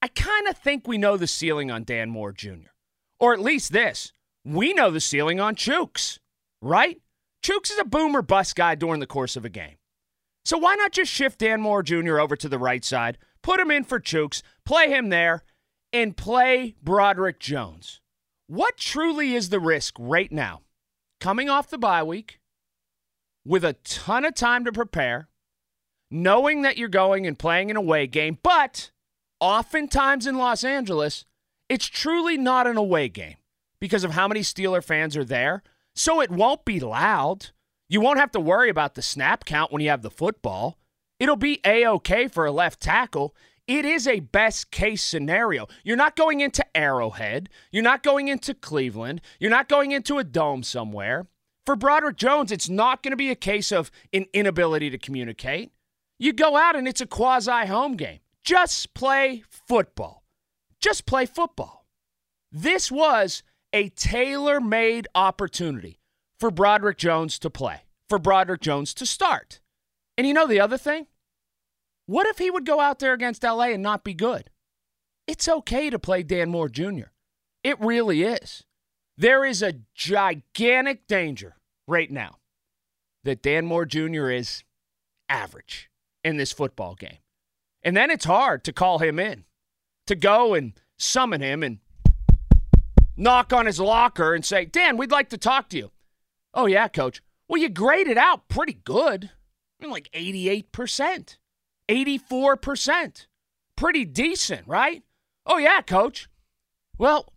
I 0.03 0.09
kind 0.09 0.49
of 0.49 0.57
think 0.57 0.85
we 0.85 0.97
know 0.97 1.15
the 1.15 1.27
ceiling 1.27 1.71
on 1.71 1.85
Dan 1.85 2.09
Moore 2.09 2.33
Jr. 2.33 2.73
Or 3.21 3.33
at 3.33 3.39
least 3.39 3.71
this 3.71 4.11
we 4.43 4.73
know 4.73 4.91
the 4.91 4.99
ceiling 4.99 5.39
on 5.39 5.55
Chuks, 5.55 6.19
right? 6.61 7.01
Chuks 7.41 7.71
is 7.71 7.79
a 7.79 7.85
boomer 7.85 8.21
bust 8.21 8.57
guy 8.57 8.75
during 8.75 8.99
the 8.99 9.07
course 9.07 9.37
of 9.37 9.45
a 9.45 9.49
game. 9.49 9.77
So 10.43 10.57
why 10.57 10.75
not 10.75 10.91
just 10.91 11.09
shift 11.09 11.39
Dan 11.39 11.61
Moore 11.61 11.83
Jr. 11.83 12.19
over 12.19 12.35
to 12.35 12.49
the 12.49 12.59
right 12.59 12.83
side, 12.83 13.17
put 13.41 13.61
him 13.61 13.71
in 13.71 13.85
for 13.85 13.97
Chuks, 13.97 14.41
play 14.65 14.89
him 14.89 15.07
there, 15.07 15.45
and 15.93 16.17
play 16.17 16.75
Broderick 16.83 17.39
Jones? 17.39 18.01
What 18.47 18.75
truly 18.75 19.33
is 19.33 19.47
the 19.47 19.61
risk 19.61 19.95
right 19.97 20.33
now? 20.33 20.63
Coming 21.21 21.49
off 21.49 21.69
the 21.69 21.77
bye 21.77 22.03
week, 22.03 22.41
with 23.45 23.63
a 23.63 23.77
ton 23.85 24.25
of 24.25 24.35
time 24.35 24.65
to 24.65 24.73
prepare, 24.73 25.29
knowing 26.11 26.61
that 26.63 26.75
you're 26.75 26.89
going 26.89 27.25
and 27.25 27.39
playing 27.39 27.71
an 27.71 27.77
away 27.77 28.05
game, 28.05 28.37
but 28.43 28.91
oftentimes 29.43 30.25
in 30.25 30.37
Los 30.37 30.63
Angeles, 30.63 31.25
it's 31.67 31.85
truly 31.85 32.37
not 32.37 32.65
an 32.65 32.77
away 32.77 33.09
game 33.09 33.35
because 33.81 34.05
of 34.05 34.11
how 34.11 34.25
many 34.25 34.39
Steeler 34.39 34.81
fans 34.81 35.17
are 35.17 35.25
there. 35.25 35.61
So 35.93 36.21
it 36.21 36.31
won't 36.31 36.63
be 36.63 36.79
loud. 36.79 37.49
You 37.89 37.99
won't 37.99 38.19
have 38.19 38.31
to 38.31 38.39
worry 38.39 38.69
about 38.69 38.95
the 38.95 39.01
snap 39.01 39.43
count 39.43 39.69
when 39.69 39.81
you 39.81 39.89
have 39.89 40.01
the 40.01 40.09
football. 40.09 40.79
It'll 41.19 41.35
be 41.35 41.59
A 41.65 41.83
OK 41.85 42.29
for 42.29 42.45
a 42.45 42.53
left 42.53 42.79
tackle. 42.79 43.35
It 43.67 43.83
is 43.83 44.07
a 44.07 44.21
best 44.21 44.71
case 44.71 45.03
scenario. 45.03 45.67
You're 45.83 45.97
not 45.97 46.15
going 46.15 46.39
into 46.39 46.65
Arrowhead. 46.75 47.49
You're 47.69 47.83
not 47.83 48.01
going 48.01 48.29
into 48.29 48.53
Cleveland. 48.53 49.19
You're 49.39 49.51
not 49.51 49.67
going 49.67 49.91
into 49.91 50.19
a 50.19 50.23
dome 50.23 50.63
somewhere. 50.63 51.27
For 51.65 51.75
Broderick 51.75 52.15
Jones, 52.15 52.51
it's 52.51 52.69
not 52.69 53.03
going 53.03 53.11
to 53.11 53.17
be 53.17 53.29
a 53.29 53.35
case 53.35 53.73
of 53.73 53.91
an 54.13 54.25
inability 54.33 54.89
to 54.89 54.97
communicate. 54.97 55.73
You 56.17 56.31
go 56.31 56.55
out 56.55 56.77
and 56.77 56.87
it's 56.87 57.01
a 57.01 57.05
quasi 57.05 57.67
home 57.67 57.97
game. 57.97 58.19
Just 58.43 58.93
play 58.93 59.43
football. 59.49 60.23
Just 60.81 61.05
play 61.05 61.25
football. 61.25 61.85
This 62.51 62.91
was 62.91 63.41
a 63.71 63.89
tailor 63.89 64.59
made 64.59 65.07
opportunity 65.15 65.99
for 66.39 66.51
Broderick 66.51 66.97
Jones 66.97 67.39
to 67.39 67.49
play, 67.49 67.83
for 68.09 68.19
Broderick 68.19 68.61
Jones 68.61 68.93
to 68.95 69.05
start. 69.05 69.61
And 70.17 70.27
you 70.27 70.33
know 70.33 70.45
the 70.45 70.59
other 70.59 70.77
thing? 70.77 71.07
What 72.05 72.27
if 72.27 72.37
he 72.37 72.51
would 72.51 72.65
go 72.65 72.81
out 72.81 72.99
there 72.99 73.13
against 73.13 73.43
LA 73.43 73.67
and 73.67 73.81
not 73.81 74.03
be 74.03 74.13
good? 74.13 74.49
It's 75.25 75.47
okay 75.47 75.89
to 75.89 75.97
play 75.97 76.21
Dan 76.21 76.49
Moore 76.49 76.67
Jr. 76.67 77.11
It 77.63 77.79
really 77.79 78.23
is. 78.23 78.65
There 79.17 79.45
is 79.45 79.61
a 79.61 79.79
gigantic 79.95 81.07
danger 81.07 81.55
right 81.87 82.11
now 82.11 82.39
that 83.23 83.41
Dan 83.41 83.65
Moore 83.65 83.85
Jr. 83.85 84.29
is 84.29 84.63
average 85.29 85.89
in 86.25 86.35
this 86.35 86.51
football 86.51 86.95
game. 86.95 87.22
And 87.83 87.95
then 87.97 88.09
it's 88.09 88.25
hard 88.25 88.63
to 88.63 88.73
call 88.73 88.99
him 88.99 89.19
in, 89.19 89.43
to 90.07 90.15
go 90.15 90.53
and 90.53 90.73
summon 90.97 91.41
him 91.41 91.63
and 91.63 91.79
knock 93.17 93.51
on 93.53 93.65
his 93.65 93.79
locker 93.79 94.33
and 94.33 94.45
say, 94.45 94.65
Dan, 94.65 94.97
we'd 94.97 95.11
like 95.11 95.29
to 95.29 95.37
talk 95.37 95.69
to 95.69 95.77
you. 95.77 95.91
Oh, 96.53 96.65
yeah, 96.65 96.87
coach. 96.87 97.21
Well, 97.47 97.61
you 97.61 97.69
graded 97.69 98.17
out 98.17 98.47
pretty 98.47 98.73
good. 98.73 99.31
I 99.79 99.83
mean, 99.83 99.91
like 99.91 100.09
88%. 100.13 101.37
84%. 101.89 103.27
Pretty 103.75 104.05
decent, 104.05 104.67
right? 104.67 105.03
Oh, 105.45 105.57
yeah, 105.57 105.81
coach. 105.81 106.29
Well, 106.97 107.33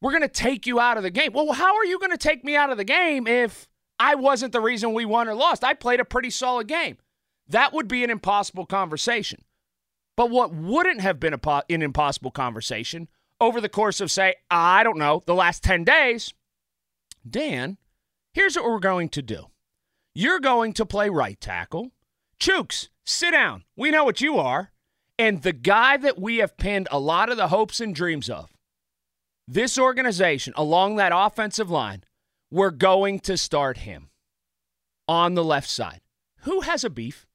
we're 0.00 0.12
going 0.12 0.22
to 0.22 0.28
take 0.28 0.66
you 0.66 0.80
out 0.80 0.96
of 0.96 1.02
the 1.02 1.10
game. 1.10 1.32
Well, 1.32 1.52
how 1.52 1.76
are 1.76 1.84
you 1.84 1.98
going 1.98 2.12
to 2.12 2.16
take 2.16 2.44
me 2.44 2.56
out 2.56 2.70
of 2.70 2.78
the 2.78 2.84
game 2.84 3.26
if 3.26 3.68
I 3.98 4.14
wasn't 4.14 4.52
the 4.52 4.60
reason 4.60 4.94
we 4.94 5.04
won 5.04 5.28
or 5.28 5.34
lost? 5.34 5.62
I 5.62 5.74
played 5.74 6.00
a 6.00 6.04
pretty 6.04 6.30
solid 6.30 6.68
game. 6.68 6.96
That 7.48 7.72
would 7.72 7.88
be 7.88 8.02
an 8.04 8.10
impossible 8.10 8.64
conversation. 8.64 9.42
But 10.20 10.28
what 10.28 10.52
wouldn't 10.52 11.00
have 11.00 11.18
been 11.18 11.38
po- 11.38 11.62
an 11.70 11.80
impossible 11.80 12.30
conversation 12.30 13.08
over 13.40 13.58
the 13.58 13.70
course 13.70 14.02
of, 14.02 14.10
say, 14.10 14.34
I 14.50 14.82
don't 14.82 14.98
know, 14.98 15.22
the 15.24 15.34
last 15.34 15.64
10 15.64 15.82
days? 15.82 16.34
Dan, 17.26 17.78
here's 18.34 18.54
what 18.54 18.66
we're 18.66 18.80
going 18.80 19.08
to 19.08 19.22
do. 19.22 19.46
You're 20.14 20.38
going 20.38 20.74
to 20.74 20.84
play 20.84 21.08
right 21.08 21.40
tackle. 21.40 21.92
Chuks, 22.38 22.88
sit 23.02 23.30
down. 23.30 23.64
We 23.76 23.90
know 23.90 24.04
what 24.04 24.20
you 24.20 24.36
are. 24.36 24.72
And 25.18 25.40
the 25.40 25.54
guy 25.54 25.96
that 25.96 26.20
we 26.20 26.36
have 26.36 26.58
pinned 26.58 26.88
a 26.90 27.00
lot 27.00 27.30
of 27.30 27.38
the 27.38 27.48
hopes 27.48 27.80
and 27.80 27.94
dreams 27.94 28.28
of, 28.28 28.50
this 29.48 29.78
organization 29.78 30.52
along 30.54 30.96
that 30.96 31.12
offensive 31.14 31.70
line, 31.70 32.04
we're 32.50 32.72
going 32.72 33.20
to 33.20 33.38
start 33.38 33.78
him 33.78 34.10
on 35.08 35.32
the 35.32 35.42
left 35.42 35.70
side. 35.70 36.02
Who 36.40 36.60
has 36.60 36.84
a 36.84 36.90
beef? 36.90 37.26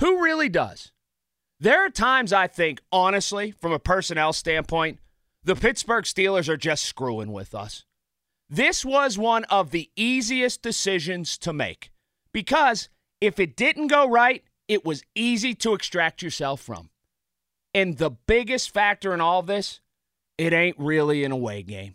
Who 0.00 0.22
really 0.22 0.48
does? 0.48 0.92
There 1.62 1.86
are 1.86 1.90
times 1.90 2.32
I 2.32 2.48
think, 2.48 2.80
honestly, 2.90 3.52
from 3.52 3.70
a 3.70 3.78
personnel 3.78 4.32
standpoint, 4.32 4.98
the 5.44 5.54
Pittsburgh 5.54 6.02
Steelers 6.02 6.48
are 6.48 6.56
just 6.56 6.82
screwing 6.82 7.30
with 7.30 7.54
us. 7.54 7.84
This 8.50 8.84
was 8.84 9.16
one 9.16 9.44
of 9.44 9.70
the 9.70 9.88
easiest 9.94 10.60
decisions 10.60 11.38
to 11.38 11.52
make 11.52 11.92
because 12.32 12.88
if 13.20 13.38
it 13.38 13.54
didn't 13.54 13.86
go 13.86 14.10
right, 14.10 14.42
it 14.66 14.84
was 14.84 15.04
easy 15.14 15.54
to 15.54 15.72
extract 15.72 16.20
yourself 16.20 16.60
from. 16.60 16.90
And 17.72 17.96
the 17.96 18.10
biggest 18.10 18.72
factor 18.74 19.14
in 19.14 19.20
all 19.20 19.44
this, 19.44 19.80
it 20.38 20.52
ain't 20.52 20.80
really 20.80 21.22
an 21.22 21.30
away 21.30 21.62
game. 21.62 21.94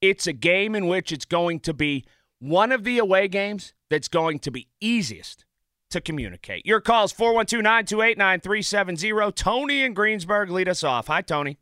It's 0.00 0.28
a 0.28 0.32
game 0.32 0.76
in 0.76 0.86
which 0.86 1.10
it's 1.10 1.24
going 1.24 1.58
to 1.60 1.74
be 1.74 2.04
one 2.38 2.70
of 2.70 2.84
the 2.84 2.98
away 2.98 3.26
games 3.26 3.74
that's 3.90 4.06
going 4.06 4.38
to 4.38 4.52
be 4.52 4.68
easiest 4.80 5.44
to 5.92 6.00
communicate. 6.00 6.66
Your 6.66 6.80
calls 6.80 7.12
412 7.12 7.62
928 7.62 8.18
9370. 8.18 9.32
Tony 9.32 9.82
in 9.82 9.94
Greensburg 9.94 10.50
lead 10.50 10.68
us 10.68 10.84
off. 10.84 11.06
Hi, 11.06 11.22
Tony. 11.22 11.58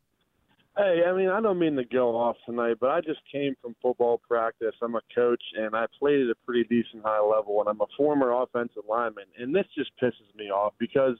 Hey, 0.77 1.01
I 1.05 1.11
mean, 1.13 1.27
I 1.27 1.41
don't 1.41 1.59
mean 1.59 1.75
to 1.75 1.83
go 1.83 2.15
off 2.15 2.37
tonight, 2.45 2.77
but 2.79 2.89
I 2.89 3.01
just 3.01 3.19
came 3.29 3.55
from 3.61 3.75
football 3.81 4.21
practice. 4.25 4.73
I'm 4.81 4.95
a 4.95 5.01
coach, 5.13 5.43
and 5.57 5.75
I 5.75 5.85
played 5.99 6.21
at 6.21 6.29
a 6.29 6.35
pretty 6.45 6.63
decent 6.63 7.03
high 7.03 7.19
level, 7.19 7.59
and 7.59 7.67
I'm 7.67 7.81
a 7.81 7.91
former 7.97 8.31
offensive 8.31 8.83
lineman. 8.89 9.25
And 9.37 9.53
this 9.53 9.65
just 9.77 9.91
pisses 10.01 10.33
me 10.35 10.49
off 10.49 10.73
because, 10.79 11.17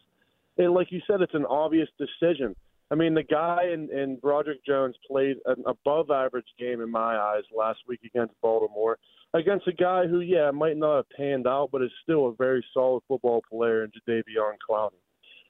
it, 0.56 0.70
like 0.70 0.91
you 0.91 1.01
said, 1.06 1.22
it's 1.22 1.34
an 1.34 1.46
obvious 1.46 1.89
decision. 2.00 2.56
I 2.91 2.96
mean, 2.96 3.13
the 3.13 3.24
guy 3.24 3.65
in, 3.74 3.89
in 3.91 4.18
Broderick 4.18 4.65
Jones 4.65 4.96
played 5.06 5.38
an 5.46 5.63
above 5.65 6.12
average 6.12 6.48
game 6.58 6.82
in 6.82 6.89
my 6.89 7.18
eyes 7.18 7.44
last 7.56 7.80
week 7.88 8.01
against 8.06 8.34
Baltimore, 8.41 9.00
against 9.33 9.67
a 9.67 9.73
guy 9.73 10.07
who, 10.07 10.21
yeah, 10.21 10.51
might 10.51 10.77
not 10.77 10.97
have 10.97 11.09
panned 11.15 11.47
out, 11.47 11.69
but 11.71 11.81
is 11.81 11.91
still 12.03 12.27
a 12.27 12.33
very 12.33 12.65
solid 12.73 13.01
football 13.07 13.41
player 13.50 13.83
in 13.83 13.91
Jadeveon 13.91 14.55
Clowney. 14.69 14.91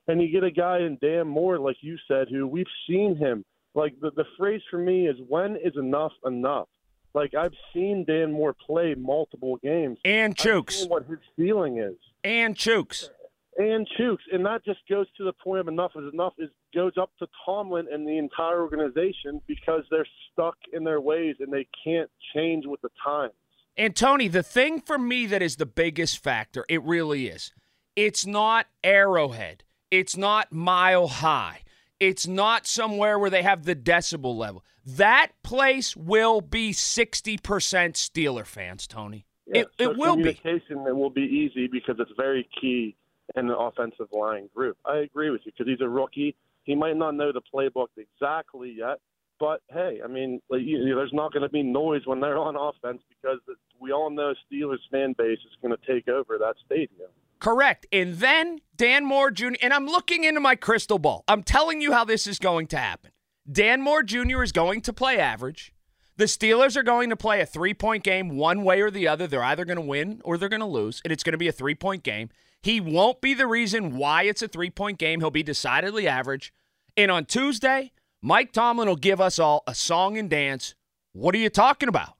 And 0.08 0.22
you 0.22 0.32
get 0.32 0.44
a 0.44 0.52
guy 0.52 0.80
in 0.80 0.98
Dan 1.02 1.28
Moore, 1.28 1.60
like 1.60 1.78
you 1.82 1.98
said, 2.08 2.28
who 2.30 2.48
we've 2.48 2.66
seen 2.88 3.16
him– 3.16 3.46
like 3.74 4.00
the 4.02 4.12
the 4.12 4.26
phrase 4.38 4.62
for 4.70 4.78
me 4.78 5.08
is 5.08 5.16
when 5.28 5.56
is 5.56 5.76
enough 5.78 6.14
enough. 6.26 6.68
Like 7.14 7.34
I've 7.36 7.54
seen 7.74 8.06
Dan 8.06 8.32
Moore 8.32 8.56
play 8.66 8.96
multiple 8.96 9.58
games. 9.64 9.98
And 10.06 10.36
Chuks. 10.36 10.88
What 10.90 11.06
his 11.08 11.20
feeling 11.36 11.78
is. 11.78 11.96
And 12.24 12.56
Chuks. 12.56 13.10
And 13.58 13.88
Chuks. 14.00 14.24
And 14.32 14.46
that 14.46 14.64
just 14.66 14.80
goes 14.90 15.08
to 15.18 15.24
the 15.24 15.34
point 15.34 15.60
of 15.60 15.68
enough 15.68 15.92
is 15.96 16.14
enough 16.14 16.34
is 16.38 16.50
goes 16.74 16.94
up 17.00 17.12
to 17.20 17.28
Tomlin 17.46 17.88
and 17.92 18.08
the 18.08 18.18
entire 18.18 18.62
organization 18.62 19.42
because 19.48 19.84
they're 19.90 20.08
stuck 20.32 20.56
in 20.72 20.84
their 20.84 21.02
ways 21.02 21.36
and 21.40 21.52
they 21.52 21.68
can't 21.84 22.10
change 22.34 22.66
with 22.66 22.82
the 22.82 22.90
times. 23.04 23.34
And 23.78 23.96
Tony, 23.96 24.28
the 24.28 24.44
thing 24.44 24.82
for 24.82 24.98
me 24.98 25.26
that 25.28 25.42
is 25.42 25.56
the 25.56 25.66
biggest 25.66 26.22
factor, 26.22 26.66
it 26.68 26.84
really 26.84 27.28
is. 27.28 27.54
It's 27.96 28.26
not 28.26 28.68
Arrowhead. 28.84 29.64
It's 29.90 30.16
not 30.16 30.52
mile 30.52 31.08
high. 31.08 31.62
It's 32.00 32.26
not 32.26 32.66
somewhere 32.66 33.20
where 33.20 33.30
they 33.30 33.44
have 33.44 33.66
the 33.66 33.76
decibel 33.76 34.36
level. 34.36 34.64
That 34.86 35.30
place 35.44 35.96
will 35.96 36.42
be 36.42 36.72
60% 36.72 37.40
Steeler 37.40 38.46
fans, 38.46 38.88
Tony. 38.88 39.26
Yeah, 39.46 39.62
it, 39.62 39.68
it 39.78 39.98
will 39.98 40.16
be. 40.16 40.34
Communication 40.34 40.88
it 40.88 40.96
will 40.96 41.10
be 41.10 41.22
easy 41.22 41.68
because 41.68 41.96
it's 42.00 42.12
very 42.18 42.48
key 42.60 42.96
in 43.36 43.48
the 43.48 43.58
offensive 43.58 44.08
line 44.12 44.50
group. 44.56 44.78
I 44.86 44.98
agree 44.98 45.30
with 45.30 45.42
you 45.46 45.52
because 45.52 45.70
he's 45.70 45.86
a 45.86 45.90
rookie. 45.90 46.36
He 46.64 46.76
might 46.76 46.98
not 46.98 47.16
know 47.16 47.32
the 47.32 47.42
playbook 47.54 47.88
exactly 47.98 48.76
yet, 48.78 49.00
but 49.42 49.64
hey, 49.74 50.00
I 50.06 50.08
mean, 50.08 50.40
like, 50.52 50.62
you 50.64 50.86
know, 50.86 50.96
there's 50.96 51.12
not 51.12 51.34
going 51.34 51.42
to 51.42 51.50
be 51.50 51.64
noise 51.64 52.04
when 52.06 52.22
they're 52.22 52.38
on 52.38 52.56
offense 52.56 53.02
because 53.10 53.40
we 53.80 53.92
all 53.92 54.12
know 54.12 54.36
Steelers 54.46 54.78
fan 54.92 55.16
base 55.18 55.40
is 55.40 55.58
going 55.64 55.76
to 55.76 55.92
take 55.92 56.08
over 56.08 56.38
that 56.38 56.54
stadium. 56.64 57.10
Correct. 57.40 57.88
And 57.92 58.18
then 58.18 58.60
Dan 58.78 59.04
Moore 59.04 59.32
Jr., 59.32 59.56
and 59.64 59.74
I'm 59.74 59.88
looking 59.88 60.26
into 60.26 60.40
my 60.40 60.56
crystal 60.56 61.00
ball. 61.00 61.24
I'm 61.28 61.42
telling 61.42 61.82
you 61.82 61.92
how 61.92 62.06
this 62.06 62.28
is 62.28 62.38
going 62.38 62.68
to 62.68 62.78
happen. 62.78 63.10
Dan 63.52 63.82
Moore 63.82 64.04
Jr. 64.04 64.44
is 64.44 64.52
going 64.52 64.82
to 64.82 64.94
play 64.94 65.18
average. 65.18 65.74
The 66.18 66.26
Steelers 66.26 66.78
are 66.78 66.84
going 66.84 67.10
to 67.10 67.16
play 67.16 67.42
a 67.42 67.46
three 67.48 67.74
point 67.74 68.04
game 68.04 68.38
one 68.38 68.64
way 68.64 68.80
or 68.82 68.92
the 68.92 69.08
other. 69.08 69.26
They're 69.26 69.44
either 69.44 69.66
going 69.66 69.78
to 69.78 69.82
win 69.82 70.22
or 70.24 70.38
they're 70.38 70.50
going 70.50 70.60
to 70.60 70.68
lose, 70.68 71.02
and 71.04 71.12
it's 71.12 71.24
going 71.24 71.34
to 71.34 71.40
be 71.40 71.48
a 71.48 71.52
three 71.52 71.74
point 71.74 72.04
game. 72.04 72.30
He 72.62 72.80
won't 72.80 73.22
be 73.22 73.34
the 73.34 73.48
reason 73.48 73.98
why 73.98 74.24
it's 74.24 74.44
a 74.44 74.48
three 74.48 74.70
point 74.70 75.00
game. 75.00 75.20
He'll 75.20 75.32
be 75.32 75.42
decidedly 75.42 76.08
average. 76.08 76.54
And 76.96 77.10
on 77.10 77.26
Tuesday, 77.26 77.92
Mike 78.22 78.52
Tomlin 78.52 78.88
will 78.88 78.96
give 78.96 79.20
us 79.20 79.40
all 79.40 79.64
a 79.66 79.74
song 79.74 80.18
and 80.18 80.30
dance. 80.30 80.76
What 81.14 81.34
are 81.34 81.40
you 81.40 81.50
talking 81.50 81.90
about? 81.90 82.14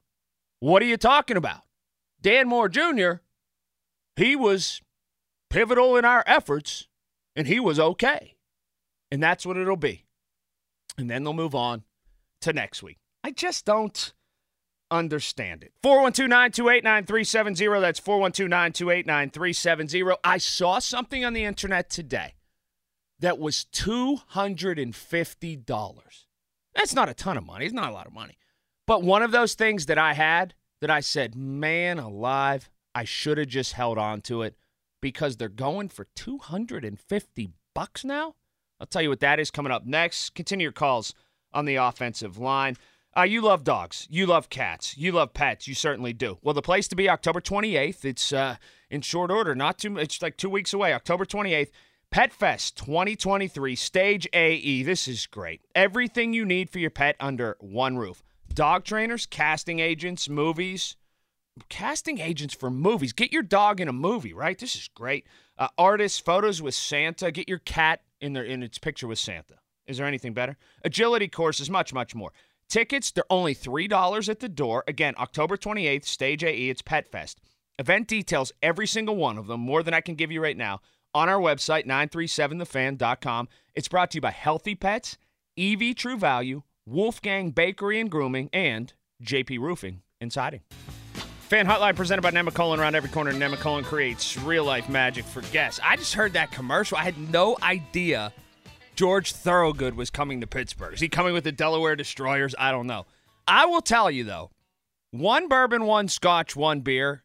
What 0.58 0.82
are 0.82 0.86
you 0.86 0.96
talking 0.96 1.36
about? 1.36 1.62
Dan 2.20 2.48
Moore 2.48 2.68
Jr., 2.68 3.14
he 4.16 4.36
was 4.36 4.80
pivotal 5.48 5.96
in 5.96 6.04
our 6.04 6.24
efforts, 6.26 6.88
and 7.36 7.46
he 7.46 7.60
was 7.60 7.78
okay. 7.78 8.36
And 9.10 9.22
that's 9.22 9.46
what 9.46 9.56
it'll 9.56 9.76
be. 9.76 10.04
And 10.98 11.08
then 11.10 11.24
they'll 11.24 11.32
move 11.32 11.54
on 11.54 11.84
to 12.40 12.52
next 12.52 12.82
week. 12.82 12.98
I 13.24 13.30
just 13.30 13.64
don't 13.64 14.12
understand 14.90 15.62
it. 15.62 15.72
412 15.82 16.28
928 16.28 16.84
9370. 16.84 17.80
That's 17.80 17.98
412 18.00 18.48
928 18.48 19.06
9370. 19.06 20.18
I 20.24 20.38
saw 20.38 20.78
something 20.78 21.24
on 21.24 21.32
the 21.32 21.44
internet 21.44 21.88
today 21.88 22.34
that 23.22 23.38
was 23.38 23.64
$250. 23.72 26.26
That's 26.74 26.94
not 26.94 27.08
a 27.08 27.14
ton 27.14 27.38
of 27.38 27.46
money. 27.46 27.64
It's 27.64 27.74
not 27.74 27.90
a 27.90 27.94
lot 27.94 28.06
of 28.06 28.12
money. 28.12 28.36
But 28.86 29.02
one 29.02 29.22
of 29.22 29.30
those 29.30 29.54
things 29.54 29.86
that 29.86 29.96
I 29.96 30.12
had 30.14 30.52
that 30.80 30.90
I 30.90 31.00
said, 31.00 31.34
man 31.36 31.98
alive, 31.98 32.68
I 32.94 33.04
should 33.04 33.38
have 33.38 33.48
just 33.48 33.72
held 33.72 33.96
on 33.96 34.20
to 34.22 34.42
it 34.42 34.56
because 35.00 35.36
they're 35.36 35.48
going 35.48 35.88
for 35.88 36.08
250 36.16 37.50
bucks 37.74 38.04
now. 38.04 38.34
I'll 38.80 38.86
tell 38.86 39.02
you 39.02 39.08
what 39.08 39.20
that 39.20 39.38
is 39.38 39.52
coming 39.52 39.72
up 39.72 39.86
next. 39.86 40.34
Continue 40.34 40.64
your 40.64 40.72
calls 40.72 41.14
on 41.52 41.64
the 41.64 41.76
offensive 41.76 42.38
line. 42.38 42.76
Uh, 43.16 43.22
you 43.22 43.40
love 43.42 43.62
dogs. 43.62 44.08
You 44.10 44.26
love 44.26 44.48
cats. 44.48 44.98
You 44.98 45.12
love 45.12 45.32
pets. 45.34 45.68
You 45.68 45.74
certainly 45.74 46.12
do. 46.12 46.38
Well, 46.42 46.54
the 46.54 46.62
place 46.62 46.88
to 46.88 46.96
be 46.96 47.08
October 47.08 47.40
28th. 47.40 48.04
It's 48.04 48.32
uh, 48.32 48.56
in 48.90 49.02
short 49.02 49.30
order. 49.30 49.54
Not 49.54 49.78
too. 49.78 49.90
Much, 49.90 50.02
it's 50.02 50.22
like 50.22 50.36
two 50.36 50.50
weeks 50.50 50.72
away. 50.72 50.92
October 50.92 51.24
28th. 51.24 51.70
Pet 52.12 52.30
Fest 52.30 52.76
2023, 52.76 53.74
Stage 53.74 54.28
AE. 54.34 54.82
This 54.82 55.08
is 55.08 55.26
great. 55.26 55.62
Everything 55.74 56.34
you 56.34 56.44
need 56.44 56.68
for 56.68 56.78
your 56.78 56.90
pet 56.90 57.16
under 57.18 57.56
one 57.58 57.96
roof. 57.96 58.22
Dog 58.52 58.84
trainers, 58.84 59.24
casting 59.24 59.80
agents, 59.80 60.28
movies, 60.28 60.96
casting 61.70 62.18
agents 62.18 62.54
for 62.54 62.70
movies. 62.70 63.14
Get 63.14 63.32
your 63.32 63.42
dog 63.42 63.80
in 63.80 63.88
a 63.88 63.94
movie, 63.94 64.34
right? 64.34 64.58
This 64.58 64.76
is 64.76 64.90
great. 64.94 65.26
Uh, 65.56 65.68
artists, 65.78 66.18
photos 66.18 66.60
with 66.60 66.74
Santa. 66.74 67.32
Get 67.32 67.48
your 67.48 67.60
cat 67.60 68.02
in 68.20 68.34
their 68.34 68.44
in 68.44 68.62
its 68.62 68.76
picture 68.76 69.08
with 69.08 69.18
Santa. 69.18 69.54
Is 69.86 69.96
there 69.96 70.06
anything 70.06 70.34
better? 70.34 70.58
Agility 70.84 71.28
courses, 71.28 71.70
much, 71.70 71.94
much 71.94 72.14
more. 72.14 72.34
Tickets, 72.68 73.10
they're 73.10 73.24
only 73.30 73.54
$3 73.54 74.28
at 74.28 74.40
the 74.40 74.50
door. 74.50 74.84
Again, 74.86 75.14
October 75.16 75.56
28th, 75.56 76.04
Stage 76.04 76.44
AE, 76.44 76.68
it's 76.68 76.82
Pet 76.82 77.10
Fest. 77.10 77.40
Event 77.78 78.06
details, 78.06 78.52
every 78.62 78.86
single 78.86 79.16
one 79.16 79.38
of 79.38 79.46
them, 79.46 79.60
more 79.60 79.82
than 79.82 79.94
I 79.94 80.02
can 80.02 80.14
give 80.14 80.30
you 80.30 80.42
right 80.42 80.58
now, 80.58 80.82
on 81.14 81.28
our 81.28 81.40
website, 81.40 81.86
937thefan.com. 81.86 83.48
It's 83.74 83.88
brought 83.88 84.10
to 84.12 84.16
you 84.16 84.20
by 84.20 84.30
Healthy 84.30 84.74
Pets, 84.74 85.18
EV 85.58 85.94
True 85.94 86.16
Value, 86.16 86.62
Woof 86.86 87.20
Gang 87.22 87.50
Bakery 87.50 88.00
and 88.00 88.10
Grooming, 88.10 88.50
and 88.52 88.92
JP 89.22 89.60
Roofing 89.60 90.02
and 90.20 90.32
Siding. 90.32 90.60
Fan 91.48 91.66
Hotline 91.66 91.94
presented 91.94 92.22
by 92.22 92.30
Nemacolin. 92.30 92.78
Around 92.78 92.94
every 92.94 93.10
corner, 93.10 93.32
Nemacolin 93.32 93.84
creates 93.84 94.38
real 94.38 94.64
life 94.64 94.88
magic 94.88 95.24
for 95.24 95.42
guests. 95.52 95.80
I 95.84 95.96
just 95.96 96.14
heard 96.14 96.32
that 96.32 96.50
commercial. 96.50 96.96
I 96.96 97.02
had 97.04 97.18
no 97.30 97.58
idea 97.62 98.32
George 98.96 99.32
Thorogood 99.32 99.94
was 99.94 100.08
coming 100.10 100.40
to 100.40 100.46
Pittsburgh. 100.46 100.94
Is 100.94 101.00
he 101.00 101.08
coming 101.08 101.34
with 101.34 101.44
the 101.44 101.52
Delaware 101.52 101.94
Destroyers? 101.94 102.54
I 102.58 102.72
don't 102.72 102.86
know. 102.86 103.04
I 103.46 103.66
will 103.66 103.82
tell 103.82 104.10
you, 104.10 104.24
though, 104.24 104.50
one 105.10 105.48
bourbon, 105.48 105.84
one 105.84 106.08
scotch, 106.08 106.56
one 106.56 106.80
beer 106.80 107.22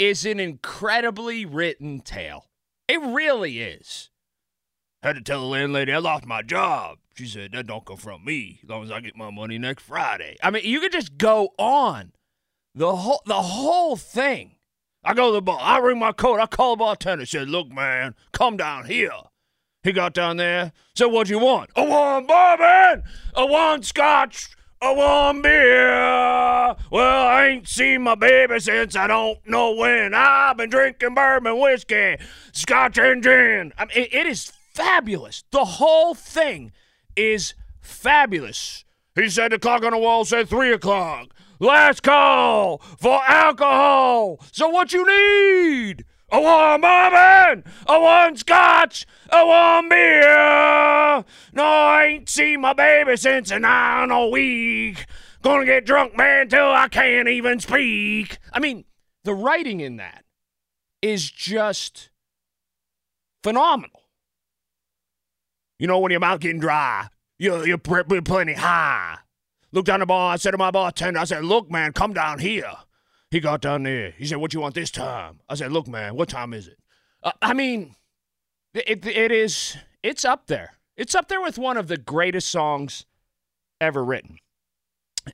is 0.00 0.24
an 0.24 0.40
incredibly 0.40 1.44
written 1.44 2.00
tale. 2.00 2.46
It 2.90 3.00
really 3.00 3.60
is. 3.60 4.10
Had 5.00 5.14
to 5.14 5.22
tell 5.22 5.42
the 5.42 5.46
landlady 5.46 5.92
I 5.92 5.98
lost 5.98 6.26
my 6.26 6.42
job. 6.42 6.98
She 7.14 7.24
said, 7.24 7.52
That 7.52 7.68
don't 7.68 7.86
come 7.86 7.98
from 7.98 8.24
me, 8.24 8.58
as 8.64 8.68
long 8.68 8.82
as 8.82 8.90
I 8.90 8.98
get 8.98 9.16
my 9.16 9.30
money 9.30 9.58
next 9.58 9.84
Friday. 9.84 10.36
I 10.42 10.50
mean, 10.50 10.64
you 10.64 10.80
could 10.80 10.90
just 10.90 11.16
go 11.16 11.50
on. 11.56 12.10
The 12.74 12.96
whole 12.96 13.22
the 13.26 13.42
whole 13.42 13.94
thing. 13.94 14.56
I 15.04 15.14
go 15.14 15.28
to 15.28 15.34
the 15.34 15.40
bar. 15.40 15.60
I 15.60 15.78
ring 15.78 16.00
my 16.00 16.10
coat. 16.10 16.40
I 16.40 16.46
call 16.46 16.74
the 16.74 16.80
bartender. 16.80 17.26
Said, 17.26 17.48
"Look, 17.48 17.70
man, 17.70 18.16
come 18.32 18.56
down 18.56 18.86
here." 18.86 19.12
He 19.84 19.92
got 19.92 20.12
down 20.12 20.36
there. 20.38 20.72
Said, 20.96 21.06
"What 21.06 21.28
do 21.28 21.32
you 21.32 21.38
want?" 21.38 21.70
A 21.76 21.84
one 21.84 22.26
bourbon, 22.26 23.04
a 23.34 23.46
one 23.46 23.84
scotch, 23.84 24.50
a 24.82 24.94
one 24.94 25.42
beer. 25.42 25.90
Well, 26.90 27.26
I 27.26 27.48
ain't 27.48 27.68
seen 27.68 28.02
my 28.02 28.14
baby 28.14 28.58
since 28.60 28.96
I 28.96 29.06
don't 29.06 29.38
know 29.46 29.72
when. 29.72 30.14
I've 30.14 30.56
been 30.56 30.70
drinking 30.70 31.14
bourbon, 31.14 31.58
whiskey, 31.58 32.16
scotch, 32.52 32.96
and 32.98 33.22
gin. 33.22 33.72
I 33.76 33.84
mean, 33.84 33.96
it, 33.96 34.14
it 34.14 34.26
is 34.26 34.52
fabulous. 34.72 35.44
The 35.50 35.64
whole 35.64 36.14
thing 36.14 36.72
is 37.14 37.54
fabulous. 37.80 38.84
He 39.14 39.28
said 39.28 39.52
the 39.52 39.58
clock 39.58 39.84
on 39.84 39.92
the 39.92 39.98
wall 39.98 40.24
said 40.24 40.48
three 40.48 40.72
o'clock. 40.72 41.28
Last 41.58 42.02
call 42.02 42.78
for 42.78 43.20
alcohol. 43.28 44.40
So 44.50 44.68
what 44.68 44.94
you 44.94 45.06
need? 45.06 46.06
I 46.32 46.38
want 46.38 46.82
bourbon. 46.82 47.72
I 47.86 47.98
want 47.98 48.38
scotch. 48.38 49.06
I 49.30 49.42
want 49.42 49.90
beer. 49.90 51.24
No, 51.52 51.64
I 51.64 52.04
ain't 52.04 52.28
seen 52.28 52.60
my 52.60 52.72
baby 52.72 53.16
since 53.16 53.50
an 53.50 53.64
hour 53.64 54.10
a 54.10 54.28
week. 54.28 55.06
Gonna 55.42 55.64
get 55.64 55.86
drunk, 55.86 56.16
man, 56.16 56.48
till 56.48 56.70
I 56.70 56.88
can't 56.88 57.28
even 57.28 57.60
speak. 57.60 58.38
I 58.52 58.60
mean, 58.60 58.84
the 59.24 59.34
writing 59.34 59.80
in 59.80 59.96
that 59.96 60.24
is 61.02 61.30
just 61.30 62.10
phenomenal. 63.42 64.02
You 65.78 65.86
know, 65.86 65.98
when 65.98 66.10
your 66.10 66.20
mouth 66.20 66.40
getting 66.40 66.60
dry, 66.60 67.08
you're, 67.38 67.66
you're 67.66 67.78
plenty 67.78 68.52
high. 68.52 69.16
Looked 69.72 69.86
down 69.86 70.00
the 70.00 70.06
bar, 70.06 70.34
I 70.34 70.36
said 70.36 70.50
to 70.50 70.58
my 70.58 70.70
bartender, 70.70 71.18
I 71.20 71.24
said, 71.24 71.44
look, 71.44 71.70
man, 71.70 71.92
come 71.92 72.12
down 72.12 72.38
here. 72.38 72.72
He 73.30 73.40
got 73.40 73.60
down 73.60 73.84
there. 73.84 74.12
He 74.12 74.26
said, 74.26 74.38
"What 74.38 74.54
you 74.54 74.60
want 74.60 74.74
this 74.74 74.90
time?" 74.90 75.40
I 75.48 75.54
said, 75.54 75.72
"Look, 75.72 75.86
man, 75.86 76.16
what 76.16 76.28
time 76.28 76.52
is 76.52 76.66
it?" 76.66 76.78
Uh, 77.22 77.32
I 77.40 77.54
mean, 77.54 77.94
it, 78.74 79.06
it 79.06 79.32
is 79.32 79.76
it's 80.02 80.24
up 80.24 80.46
there. 80.46 80.78
It's 80.96 81.14
up 81.14 81.28
there 81.28 81.40
with 81.40 81.58
one 81.58 81.76
of 81.76 81.86
the 81.88 81.96
greatest 81.96 82.50
songs 82.50 83.06
ever 83.80 84.04
written. 84.04 84.38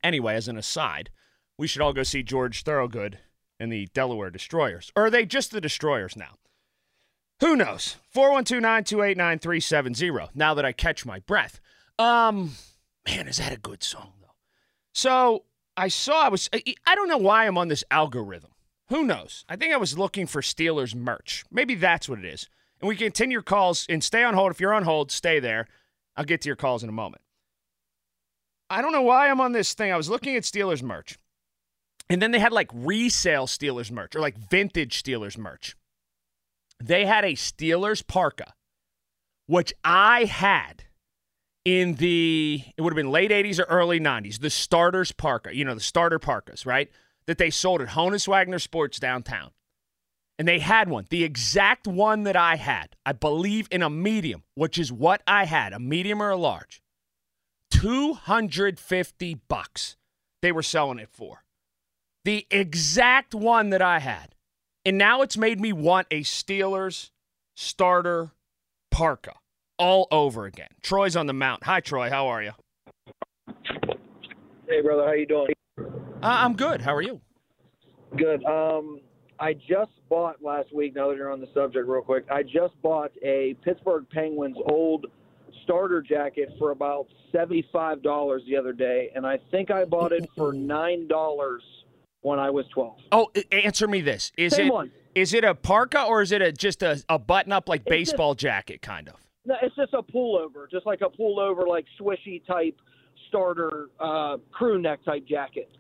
Anyway, 0.02 0.34
as 0.34 0.48
an 0.48 0.58
aside, 0.58 1.10
we 1.58 1.66
should 1.66 1.82
all 1.82 1.92
go 1.92 2.02
see 2.02 2.22
George 2.22 2.62
Thorogood 2.62 3.18
and 3.58 3.72
the 3.72 3.88
Delaware 3.94 4.30
Destroyers. 4.30 4.92
Or 4.94 5.06
are 5.06 5.10
they 5.10 5.24
just 5.24 5.50
the 5.50 5.60
Destroyers 5.60 6.16
now? 6.16 6.34
Who 7.40 7.56
knows? 7.56 7.96
412-928-9370. 8.14 10.30
Now 10.34 10.54
that 10.54 10.64
I 10.64 10.72
catch 10.72 11.04
my 11.04 11.18
breath. 11.20 11.60
Um, 11.98 12.52
man, 13.06 13.28
is 13.28 13.36
that 13.38 13.52
a 13.52 13.58
good 13.58 13.82
song 13.82 14.12
though? 14.20 14.34
So 14.94 15.44
I 15.76 15.88
saw 15.88 16.24
I 16.24 16.28
was 16.28 16.48
I 16.52 16.94
don't 16.94 17.08
know 17.08 17.18
why 17.18 17.46
I'm 17.46 17.58
on 17.58 17.68
this 17.68 17.84
algorithm. 17.90 18.50
Who 18.88 19.04
knows? 19.04 19.44
I 19.48 19.56
think 19.56 19.74
I 19.74 19.78
was 19.78 19.98
looking 19.98 20.26
for 20.26 20.40
Steelers 20.40 20.94
merch. 20.94 21.44
Maybe 21.50 21.74
that's 21.74 22.08
what 22.08 22.20
it 22.20 22.24
is. 22.24 22.48
And 22.80 22.88
we 22.88 22.96
continue 22.96 23.36
your 23.36 23.42
calls 23.42 23.86
and 23.88 24.02
stay 24.02 24.22
on 24.22 24.34
hold. 24.34 24.52
If 24.52 24.60
you're 24.60 24.74
on 24.74 24.84
hold, 24.84 25.10
stay 25.10 25.40
there. 25.40 25.66
I'll 26.16 26.24
get 26.24 26.42
to 26.42 26.48
your 26.48 26.56
calls 26.56 26.82
in 26.82 26.88
a 26.88 26.92
moment. 26.92 27.22
I 28.70 28.82
don't 28.82 28.92
know 28.92 29.02
why 29.02 29.28
I'm 29.28 29.40
on 29.40 29.52
this 29.52 29.74
thing. 29.74 29.92
I 29.92 29.96
was 29.96 30.10
looking 30.10 30.36
at 30.36 30.42
Steelers 30.42 30.82
merch. 30.82 31.18
And 32.08 32.22
then 32.22 32.30
they 32.30 32.38
had 32.38 32.52
like 32.52 32.70
resale 32.72 33.46
Steelers 33.46 33.90
merch 33.90 34.14
or 34.14 34.20
like 34.20 34.36
vintage 34.36 35.02
Steelers 35.02 35.36
merch. 35.36 35.76
They 36.82 37.06
had 37.06 37.24
a 37.24 37.32
Steelers 37.32 38.06
parka, 38.06 38.54
which 39.46 39.72
I 39.82 40.24
had 40.24 40.84
in 41.66 41.96
the 41.96 42.62
it 42.76 42.80
would 42.80 42.92
have 42.92 42.96
been 42.96 43.10
late 43.10 43.32
80s 43.32 43.58
or 43.58 43.64
early 43.64 43.98
90s 43.98 44.38
the 44.38 44.50
starters 44.50 45.10
parka 45.10 45.54
you 45.54 45.64
know 45.64 45.74
the 45.74 45.80
starter 45.80 46.20
parkas 46.20 46.64
right 46.64 46.88
that 47.26 47.38
they 47.38 47.50
sold 47.50 47.82
at 47.82 47.88
honus 47.88 48.28
wagner 48.28 48.60
sports 48.60 49.00
downtown. 49.00 49.50
And 50.38 50.46
they 50.46 50.60
had 50.60 50.88
one 50.88 51.06
the 51.10 51.24
exact 51.24 51.88
one 51.88 52.22
that 52.22 52.36
i 52.36 52.54
had 52.54 52.94
i 53.04 53.12
believe 53.12 53.66
in 53.70 53.82
a 53.82 53.90
medium 53.90 54.44
which 54.54 54.78
is 54.78 54.92
what 54.92 55.22
i 55.26 55.44
had 55.44 55.72
a 55.72 55.80
medium 55.80 56.22
or 56.22 56.30
a 56.30 56.36
large 56.36 56.80
250 57.72 59.34
bucks 59.48 59.96
they 60.42 60.52
were 60.52 60.62
selling 60.62 60.98
it 60.98 61.08
for. 61.10 61.42
The 62.24 62.46
exact 62.50 63.34
one 63.34 63.70
that 63.70 63.82
i 63.82 63.98
had. 63.98 64.34
And 64.84 64.98
now 64.98 65.22
it's 65.22 65.36
made 65.36 65.60
me 65.60 65.72
want 65.72 66.06
a 66.12 66.20
steelers 66.20 67.10
starter 67.56 68.30
parka 68.92 69.32
all 69.78 70.08
over 70.10 70.46
again. 70.46 70.68
Troy's 70.82 71.16
on 71.16 71.26
the 71.26 71.32
mount. 71.32 71.64
Hi, 71.64 71.80
Troy. 71.80 72.08
How 72.10 72.28
are 72.28 72.42
you? 72.42 72.52
Hey, 74.68 74.80
brother. 74.82 75.04
How 75.04 75.12
you 75.12 75.26
doing? 75.26 75.48
Uh, 75.78 75.84
I'm 76.22 76.54
good. 76.54 76.80
How 76.80 76.94
are 76.94 77.02
you? 77.02 77.20
Good. 78.16 78.44
Um, 78.44 79.00
I 79.38 79.52
just 79.52 79.90
bought 80.08 80.42
last 80.42 80.74
week. 80.74 80.94
Now 80.96 81.08
that 81.08 81.16
you're 81.16 81.30
on 81.32 81.40
the 81.40 81.48
subject, 81.54 81.86
real 81.86 82.02
quick, 82.02 82.24
I 82.30 82.42
just 82.42 82.80
bought 82.82 83.12
a 83.22 83.54
Pittsburgh 83.62 84.06
Penguins 84.10 84.56
old 84.70 85.06
starter 85.62 86.00
jacket 86.00 86.48
for 86.58 86.70
about 86.70 87.06
seventy-five 87.32 88.02
dollars 88.02 88.42
the 88.48 88.56
other 88.56 88.72
day, 88.72 89.10
and 89.14 89.26
I 89.26 89.38
think 89.50 89.70
I 89.70 89.84
bought 89.84 90.12
it 90.12 90.28
for 90.36 90.52
nine 90.52 91.06
dollars 91.06 91.62
when 92.22 92.38
I 92.38 92.50
was 92.50 92.64
twelve. 92.72 92.96
Oh, 93.12 93.28
answer 93.52 93.86
me 93.86 94.00
this: 94.00 94.32
Is 94.38 94.54
Same 94.54 94.68
it 94.68 94.72
one. 94.72 94.90
is 95.14 95.34
it 95.34 95.44
a 95.44 95.54
parka 95.54 96.02
or 96.04 96.22
is 96.22 96.32
it 96.32 96.40
a 96.40 96.50
just 96.50 96.82
a, 96.82 97.02
a 97.08 97.18
button-up 97.18 97.68
like 97.68 97.84
baseball 97.84 98.34
jacket 98.34 98.80
kind 98.80 99.08
of? 99.08 99.14
No, 99.46 99.54
it's 99.62 99.76
just 99.76 99.94
a 99.94 100.02
pullover, 100.02 100.70
just 100.70 100.86
like 100.86 101.00
a 101.00 101.08
pullover, 101.08 101.66
like 101.66 101.86
swishy 102.00 102.44
type 102.46 102.76
starter 103.28 103.88
uh, 104.00 104.38
crew 104.50 104.80
neck 104.80 105.04
type 105.04 105.24
jacket. 105.26 105.70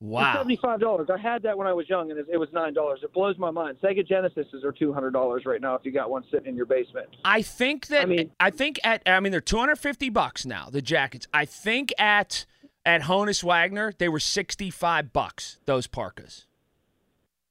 Wow, 0.00 0.34
seventy 0.34 0.58
five 0.60 0.80
dollars. 0.80 1.08
I 1.10 1.18
had 1.18 1.42
that 1.44 1.56
when 1.56 1.66
I 1.66 1.72
was 1.72 1.88
young, 1.88 2.10
and 2.10 2.20
it 2.20 2.36
was 2.36 2.48
nine 2.52 2.74
dollars. 2.74 3.00
It 3.02 3.12
blows 3.12 3.38
my 3.38 3.50
mind. 3.50 3.78
Sega 3.82 4.06
Genesises 4.06 4.64
are 4.64 4.72
two 4.72 4.92
hundred 4.92 5.12
dollars 5.12 5.44
right 5.46 5.60
now 5.60 5.76
if 5.76 5.84
you 5.84 5.92
got 5.92 6.10
one 6.10 6.24
sitting 6.30 6.48
in 6.48 6.56
your 6.56 6.66
basement. 6.66 7.06
I 7.24 7.40
think 7.40 7.86
that 7.86 8.02
I, 8.02 8.04
mean, 8.06 8.30
I 8.38 8.50
think 8.50 8.80
at 8.84 9.02
I 9.06 9.20
mean 9.20 9.30
they're 9.30 9.40
two 9.40 9.58
hundred 9.58 9.76
fifty 9.76 10.10
bucks 10.10 10.44
now. 10.44 10.68
The 10.70 10.82
jackets. 10.82 11.26
I 11.32 11.44
think 11.44 11.92
at 11.98 12.44
at 12.84 13.02
Honus 13.02 13.42
Wagner 13.42 13.94
they 13.96 14.08
were 14.08 14.20
sixty 14.20 14.70
five 14.70 15.12
bucks. 15.12 15.58
Those 15.64 15.86
parkas 15.86 16.46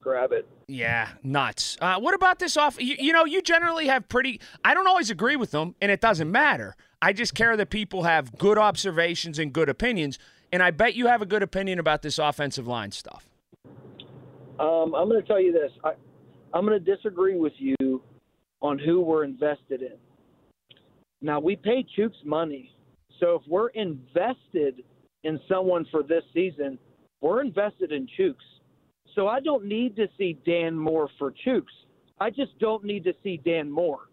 grab 0.04 0.30
it. 0.32 0.46
Yeah, 0.68 1.08
nuts. 1.22 1.76
Uh, 1.80 1.98
what 1.98 2.14
about 2.14 2.38
this 2.38 2.56
off? 2.56 2.80
You, 2.80 2.94
you, 2.98 3.12
know, 3.12 3.24
you 3.24 3.42
generally 3.42 3.86
have 3.86 4.08
pretty. 4.08 4.40
I 4.64 4.74
don't 4.74 4.86
always 4.86 5.10
agree 5.10 5.34
with 5.34 5.50
them, 5.50 5.74
and 5.80 5.90
it 5.90 6.00
doesn't 6.00 6.30
matter. 6.30 6.76
I 7.02 7.12
just 7.12 7.34
care 7.34 7.56
that 7.56 7.70
people 7.70 8.04
have 8.04 8.38
good 8.38 8.58
observations 8.58 9.38
and 9.38 9.52
good 9.52 9.68
opinions, 9.68 10.18
and 10.52 10.62
I 10.62 10.70
bet 10.70 10.94
you 10.94 11.06
have 11.06 11.22
a 11.22 11.26
good 11.26 11.42
opinion 11.42 11.78
about 11.78 12.02
this 12.02 12.18
offensive 12.18 12.66
line 12.66 12.92
stuff. 12.92 13.28
Um, 14.60 14.94
I'm 14.94 15.08
going 15.08 15.20
to 15.20 15.26
tell 15.26 15.40
you 15.40 15.52
this. 15.52 15.72
I, 15.82 15.94
I'm 16.52 16.64
going 16.64 16.82
to 16.82 16.94
disagree 16.94 17.36
with 17.36 17.54
you 17.56 18.02
on 18.60 18.78
who 18.78 19.00
we're 19.00 19.24
invested 19.24 19.82
in. 19.82 19.96
Now 21.20 21.40
we 21.40 21.56
pay 21.56 21.84
Chuks 21.98 22.24
money, 22.24 22.70
so 23.18 23.36
if 23.36 23.42
we're 23.48 23.68
invested 23.68 24.84
in 25.24 25.40
someone 25.48 25.86
for 25.90 26.02
this 26.02 26.22
season, 26.34 26.78
we're 27.20 27.40
invested 27.40 27.90
in 27.90 28.06
Chuks. 28.18 28.34
So 29.14 29.28
I 29.28 29.40
don't 29.40 29.64
need 29.64 29.96
to 29.96 30.08
see 30.18 30.38
Dan 30.46 30.76
Moore 30.76 31.08
for 31.18 31.32
Chuks. 31.46 31.64
I 32.20 32.30
just 32.30 32.58
don't 32.58 32.84
need 32.84 33.04
to 33.04 33.14
see 33.22 33.40
Dan 33.44 33.70
Moore. 33.70 34.08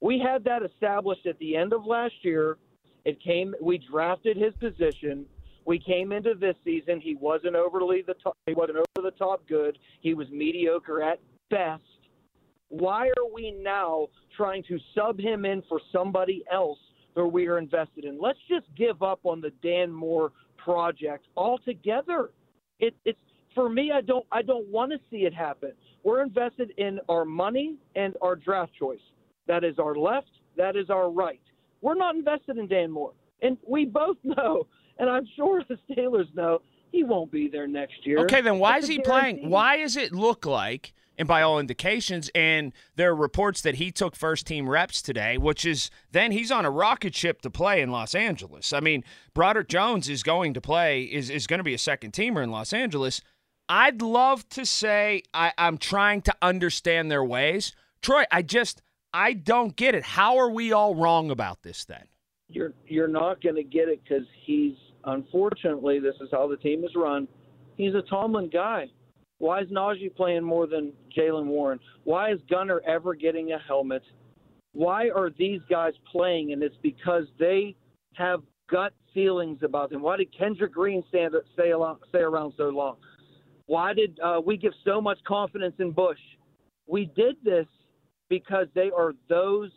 We 0.00 0.18
had 0.18 0.44
that 0.44 0.62
established 0.62 1.26
at 1.26 1.38
the 1.38 1.56
end 1.56 1.72
of 1.72 1.84
last 1.84 2.14
year. 2.22 2.58
It 3.04 3.22
came. 3.22 3.54
We 3.60 3.78
drafted 3.78 4.36
his 4.36 4.54
position. 4.54 5.26
We 5.64 5.78
came 5.78 6.12
into 6.12 6.34
this 6.34 6.54
season. 6.64 7.00
He 7.00 7.16
wasn't 7.16 7.56
overly 7.56 8.02
the 8.06 8.14
top. 8.14 8.36
He 8.46 8.54
wasn't 8.54 8.78
over 8.78 9.10
the 9.10 9.16
top 9.16 9.46
good. 9.48 9.78
He 10.00 10.14
was 10.14 10.28
mediocre 10.30 11.02
at 11.02 11.18
best. 11.50 11.82
Why 12.68 13.08
are 13.08 13.32
we 13.32 13.52
now 13.52 14.08
trying 14.36 14.64
to 14.64 14.78
sub 14.94 15.18
him 15.18 15.44
in 15.44 15.62
for 15.68 15.80
somebody 15.92 16.44
else 16.52 16.78
who 17.14 17.26
we 17.28 17.46
are 17.48 17.58
invested 17.58 18.04
in? 18.04 18.20
Let's 18.20 18.38
just 18.48 18.66
give 18.76 19.02
up 19.02 19.20
on 19.24 19.40
the 19.40 19.50
Dan 19.62 19.92
Moore 19.92 20.32
project 20.56 21.26
altogether. 21.36 22.30
It, 22.80 22.94
it's 23.04 23.18
for 23.56 23.68
me, 23.68 23.90
I 23.92 24.02
don't 24.02 24.24
I 24.30 24.42
don't 24.42 24.68
want 24.68 24.92
to 24.92 24.98
see 25.10 25.24
it 25.24 25.34
happen. 25.34 25.72
We're 26.04 26.22
invested 26.22 26.72
in 26.76 27.00
our 27.08 27.24
money 27.24 27.78
and 27.96 28.14
our 28.22 28.36
draft 28.36 28.72
choice. 28.78 29.00
That 29.48 29.64
is 29.64 29.80
our 29.80 29.96
left. 29.96 30.30
That 30.56 30.76
is 30.76 30.90
our 30.90 31.10
right. 31.10 31.40
We're 31.80 31.96
not 31.96 32.14
invested 32.14 32.58
in 32.58 32.68
Dan 32.68 32.92
Moore, 32.92 33.14
and 33.42 33.56
we 33.68 33.86
both 33.86 34.18
know, 34.24 34.68
and 34.98 35.10
I'm 35.10 35.26
sure 35.34 35.64
the 35.68 35.78
Steelers 35.90 36.32
know 36.36 36.60
he 36.92 37.02
won't 37.02 37.32
be 37.32 37.48
there 37.48 37.66
next 37.66 38.06
year. 38.06 38.20
Okay, 38.20 38.40
then 38.40 38.58
why 38.58 38.74
That's 38.74 38.84
is 38.84 38.90
he 38.90 38.98
guarantee. 38.98 39.38
playing? 39.40 39.50
Why 39.50 39.78
does 39.78 39.96
it 39.96 40.12
look 40.12 40.46
like? 40.46 40.92
And 41.18 41.26
by 41.26 41.40
all 41.40 41.58
indications, 41.58 42.30
and 42.34 42.74
there 42.96 43.10
are 43.10 43.16
reports 43.16 43.62
that 43.62 43.76
he 43.76 43.90
took 43.90 44.14
first 44.14 44.46
team 44.46 44.68
reps 44.68 45.00
today, 45.00 45.38
which 45.38 45.64
is 45.64 45.90
then 46.12 46.30
he's 46.30 46.52
on 46.52 46.66
a 46.66 46.70
rocket 46.70 47.14
ship 47.14 47.40
to 47.40 47.48
play 47.48 47.80
in 47.80 47.90
Los 47.90 48.14
Angeles. 48.14 48.74
I 48.74 48.80
mean, 48.80 49.02
Broderick 49.32 49.68
Jones 49.68 50.10
is 50.10 50.22
going 50.22 50.52
to 50.52 50.60
play, 50.60 51.04
is, 51.04 51.30
is 51.30 51.46
going 51.46 51.58
to 51.58 51.64
be 51.64 51.72
a 51.72 51.78
second 51.78 52.12
teamer 52.12 52.44
in 52.44 52.50
Los 52.50 52.74
Angeles. 52.74 53.22
I'd 53.68 54.02
love 54.02 54.48
to 54.50 54.64
say 54.64 55.22
I, 55.34 55.52
I'm 55.58 55.78
trying 55.78 56.22
to 56.22 56.34
understand 56.40 57.10
their 57.10 57.24
ways. 57.24 57.72
Troy, 58.02 58.24
I 58.30 58.42
just 58.42 58.82
I 59.12 59.32
don't 59.32 59.74
get 59.76 59.94
it. 59.94 60.04
How 60.04 60.36
are 60.38 60.50
we 60.50 60.72
all 60.72 60.94
wrong 60.94 61.30
about 61.30 61.62
this 61.62 61.84
then? 61.84 62.04
You're 62.48 62.74
you're 62.86 63.08
not 63.08 63.42
going 63.42 63.56
to 63.56 63.64
get 63.64 63.88
it 63.88 64.00
because 64.04 64.26
he's 64.44 64.74
unfortunately 65.04 65.98
this 65.98 66.14
is 66.20 66.28
how 66.30 66.46
the 66.48 66.56
team 66.56 66.84
is 66.84 66.90
run. 66.94 67.26
He's 67.76 67.94
a 67.94 68.02
Tomlin 68.02 68.50
guy. 68.52 68.86
Why 69.38 69.60
is 69.60 69.68
Najee 69.68 70.14
playing 70.14 70.44
more 70.44 70.66
than 70.66 70.92
Jaylen 71.16 71.46
Warren? 71.46 71.78
Why 72.04 72.30
is 72.32 72.38
Gunner 72.48 72.80
ever 72.86 73.14
getting 73.14 73.52
a 73.52 73.58
helmet? 73.58 74.02
Why 74.72 75.10
are 75.10 75.30
these 75.38 75.60
guys 75.68 75.92
playing? 76.10 76.52
And 76.52 76.62
it's 76.62 76.76
because 76.82 77.24
they 77.38 77.74
have 78.14 78.42
gut 78.70 78.92
feelings 79.12 79.58
about 79.62 79.90
them. 79.90 80.02
Why 80.02 80.16
did 80.16 80.36
Kendrick 80.36 80.72
Green 80.72 81.02
stand 81.08 81.34
stay, 81.54 81.70
along, 81.70 81.98
stay 82.08 82.20
around 82.20 82.54
so 82.56 82.68
long? 82.68 82.96
Why 83.66 83.92
did 83.92 84.18
uh, 84.20 84.40
we 84.44 84.56
give 84.56 84.72
so 84.84 85.00
much 85.00 85.18
confidence 85.24 85.74
in 85.78 85.90
Bush? 85.92 86.18
We 86.86 87.10
did 87.16 87.36
this 87.44 87.66
because 88.28 88.66
they 88.74 88.90
are 88.96 89.12
those 89.28 89.70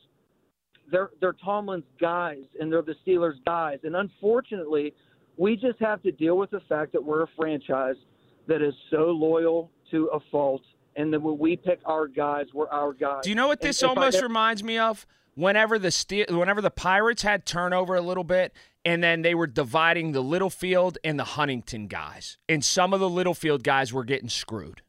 they're 0.92 1.12
they're 1.22 1.36
Tomlin's 1.44 1.84
guys 2.00 2.44
and 2.60 2.72
they're 2.72 2.82
the 2.82 2.96
Steelers 3.06 3.44
guys. 3.46 3.80
And 3.84 3.96
unfortunately, 3.96 4.94
we 5.38 5.56
just 5.56 5.80
have 5.80 6.02
to 6.04 6.12
deal 6.12 6.38
with 6.38 6.52
the 6.52 6.62
fact 6.68 6.92
that 6.94 7.04
we're 7.04 7.24
a 7.24 7.28
franchise 7.36 7.96
that 8.48 8.62
is 8.62 8.74
so 8.90 9.06
loyal 9.12 9.72
to 9.92 10.08
a 10.08 10.20
fault 10.32 10.62
and 10.96 11.14
then 11.14 11.22
when 11.24 11.38
we 11.38 11.56
pick 11.56 11.80
our 11.86 12.08
guys, 12.08 12.48
we're 12.54 12.68
our 12.70 12.94
guys. 12.94 13.22
Do 13.24 13.30
you 13.30 13.36
know 13.36 13.48
what 13.48 13.62
this 13.62 13.82
I 13.84 13.88
almost 13.88 14.18
get- 14.18 14.24
reminds 14.24 14.64
me 14.64 14.78
of? 14.78 15.06
Whenever 15.40 15.80
the 15.80 15.90
Ste- 15.92 16.30
whenever 16.30 16.62
the 16.62 16.70
Pirates 16.72 17.22
had 17.22 17.46
turnover 17.46 17.96
a 17.96 18.02
little 18.02 18.26
bit, 18.26 18.54
and 18.84 19.02
then 19.02 19.22
they 19.22 19.34
were 19.34 19.48
dividing 19.48 20.12
the 20.12 20.22
Littlefield 20.22 20.98
and 21.04 21.18
the 21.18 21.24
Huntington 21.24 21.88
guys, 21.88 22.38
and 22.50 22.64
some 22.64 22.94
of 22.94 23.00
the 23.00 23.10
Littlefield 23.10 23.64
guys 23.64 23.94
were 23.94 24.04
getting 24.04 24.28
screwed. 24.30 24.82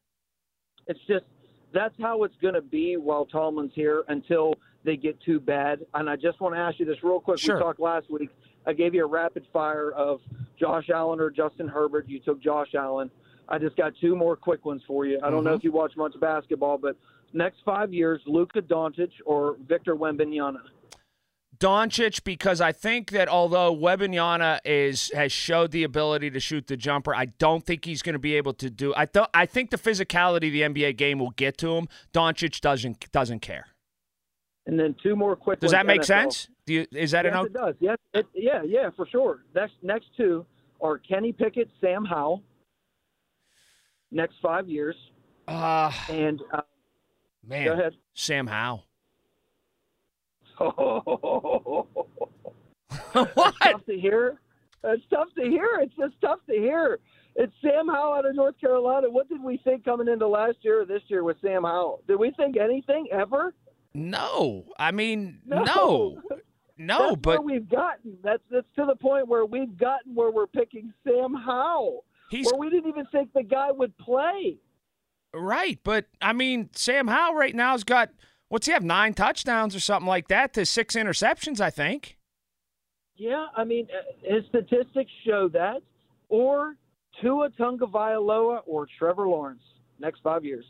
It's 0.89 0.99
just 1.07 1.25
that's 1.73 1.95
how 2.01 2.25
it's 2.25 2.35
going 2.43 2.55
to 2.55 2.63
be 2.63 2.97
while 2.97 3.27
Tomlin's 3.27 3.71
here 3.77 4.03
until 4.09 4.55
they 4.85 4.97
get 4.97 5.21
too 5.23 5.39
bad. 5.39 5.87
And 5.95 6.11
I 6.11 6.17
just 6.17 6.41
want 6.41 6.57
to 6.57 6.59
ask 6.59 6.81
you 6.81 6.85
this 6.87 6.97
real 7.05 7.21
quick. 7.21 7.39
Sure. 7.39 7.57
We 7.57 7.63
talked 7.63 7.79
last 7.79 8.11
week. 8.11 8.31
I 8.67 8.73
gave 8.73 8.93
you 8.93 9.05
a 9.05 9.09
rapid 9.09 9.47
fire 9.53 9.93
of 9.93 10.21
Josh 10.59 10.89
Allen 10.93 11.21
or 11.21 11.31
Justin 11.31 11.69
Herbert. 11.69 12.09
You 12.09 12.19
took 12.19 12.43
Josh 12.43 12.75
Allen. 12.77 13.09
I 13.49 13.59
just 13.59 13.77
got 13.77 13.93
two 14.01 14.17
more 14.17 14.35
quick 14.35 14.65
ones 14.65 14.83
for 14.87 15.07
you. 15.07 15.21
I 15.23 15.31
don't 15.31 15.45
know 15.45 15.53
Mhm. 15.55 15.59
if 15.59 15.65
you 15.65 15.71
watch 15.73 15.97
much 15.97 16.19
basketball, 16.21 16.77
but 16.79 16.97
next 17.33 17.59
five 17.65 17.93
years, 17.93 18.21
Luka 18.27 18.63
Doncic 18.63 19.11
or 19.25 19.57
Victor 19.67 19.95
Wembanyama. 19.95 20.61
Doncic 21.59 22.25
because 22.25 22.63
I 22.63 22.73
think 22.73 23.11
that 23.11 23.29
although 23.29 23.77
Webanyana 23.77 24.61
is 24.65 25.11
has 25.15 25.31
showed 25.31 25.73
the 25.73 25.83
ability 25.85 26.31
to 26.31 26.41
shoot 26.41 26.67
the 26.67 26.77
jumper, 26.77 27.15
I 27.15 27.27
don't 27.27 27.65
think 27.65 27.85
he's 27.85 28.01
going 28.01 28.15
to 28.15 28.19
be 28.19 28.35
able 28.35 28.55
to 28.55 28.71
do. 28.71 28.95
I 28.97 29.05
th- 29.05 29.27
I 29.35 29.45
think 29.45 29.71
the 29.71 29.77
physicality 29.77 30.47
of 30.47 30.75
the 30.75 30.83
NBA 30.83 30.97
game 30.97 31.19
will 31.19 31.33
get 31.33 31.59
to 31.59 31.77
him. 31.77 31.89
Doncic 32.15 32.61
doesn't 32.63 33.13
doesn't 33.13 33.41
care. 33.41 33.67
And 34.67 34.79
then 34.79 34.95
two 35.03 35.17
more 35.17 35.37
quick 35.37 35.61
Does 35.61 35.73
that 35.73 35.85
make 35.85 36.03
NFL. 36.03 36.07
sense? 36.07 36.49
Do 36.65 36.75
you, 36.75 36.87
is 36.93 37.11
that 37.11 37.25
yes, 37.25 37.35
an 37.35 37.47
it 37.47 37.53
does. 37.53 37.75
Yes, 37.81 37.97
it, 38.15 38.27
yeah, 38.35 38.63
yeah, 38.65 38.91
for 38.95 39.07
sure. 39.07 39.45
Next, 39.55 39.75
next 39.83 40.07
two 40.17 40.47
are 40.81 40.99
Kenny 40.99 41.33
Pickett, 41.33 41.69
Sam 41.81 42.05
Howell. 42.05 42.43
Next 44.13 44.35
five 44.43 44.69
years, 44.69 44.97
uh, 45.47 45.93
and 46.09 46.41
uh, 46.53 46.63
man? 47.47 47.65
go 47.67 47.73
ahead. 47.73 47.95
Sam 48.15 48.47
Howe. 48.47 48.83
What? 53.13 53.55
tough 53.63 53.85
to 53.87 53.99
hear. 53.99 54.41
It's 54.85 55.03
tough 55.11 55.29
to 55.37 55.43
hear. 55.45 55.79
It's 55.81 55.95
just 55.97 56.15
tough 56.21 56.39
to 56.49 56.55
hear. 56.57 56.99
It's 57.37 57.53
Sam 57.63 57.89
Howell 57.89 58.15
out 58.15 58.27
of 58.27 58.35
North 58.35 58.59
Carolina. 58.61 59.09
What 59.11 59.29
did 59.29 59.43
we 59.43 59.59
think 59.65 59.85
coming 59.85 60.09
into 60.09 60.27
last 60.27 60.59
year 60.63 60.83
or 60.83 60.85
this 60.85 61.03
year 61.09 61.23
with 61.25 61.37
Sam 61.43 61.63
Howell? 61.65 62.03
Did 62.09 62.17
we 62.17 62.31
think 62.33 62.57
anything 62.57 63.07
ever? 63.13 63.55
No, 63.95 64.65
I 64.79 64.91
mean 64.93 65.41
No. 65.47 65.63
no, 65.65 66.23
no, 66.79 66.99
That's 67.11 67.17
but 67.21 67.31
where 67.31 67.41
we've 67.43 67.69
gotten. 67.69 68.17
That's 68.23 68.43
that's 68.51 68.67
to 68.77 68.87
the 68.87 68.97
point 68.97 69.29
where 69.29 69.45
we've 69.45 69.77
gotten 69.77 70.15
where 70.15 70.31
we're 70.31 70.47
picking 70.47 70.93
Sam 71.05 71.35
Howell, 71.35 72.05
he's 72.31 72.47
where 72.47 72.59
we 72.59 72.71
didn't 72.71 72.89
even 72.89 73.07
think 73.13 73.33
the 73.33 73.43
guy 73.43 73.71
would 73.73 73.97
play. 73.99 74.59
Right. 75.35 75.79
But 75.83 76.07
I 76.21 76.33
mean, 76.33 76.71
Sam 76.75 77.09
Howe 77.09 77.35
right 77.35 77.55
now's 77.55 77.85
got 77.85 78.11
what's 78.49 78.67
he 78.67 78.73
have 78.73 78.85
nine 78.85 79.15
touchdowns 79.15 79.75
or 79.75 79.81
something 79.81 80.09
like 80.09 80.29
that 80.29 80.53
to 80.55 80.67
six 80.67 80.95
interceptions, 80.95 81.61
I 81.61 81.71
think. 81.71 82.17
Yeah, 83.17 83.47
I 83.55 83.65
mean, 83.65 83.87
uh, 83.93 84.35
his 84.35 84.45
statistics 84.47 85.11
show 85.27 85.49
that. 85.49 85.83
Or 86.31 86.75
Tua 87.21 87.51
Tagovailoa 87.51 88.63
or 88.67 88.87
Trevor 88.99 89.29
Lawrence 89.29 89.63
next 89.99 90.21
five 90.23 90.45
years. 90.45 90.65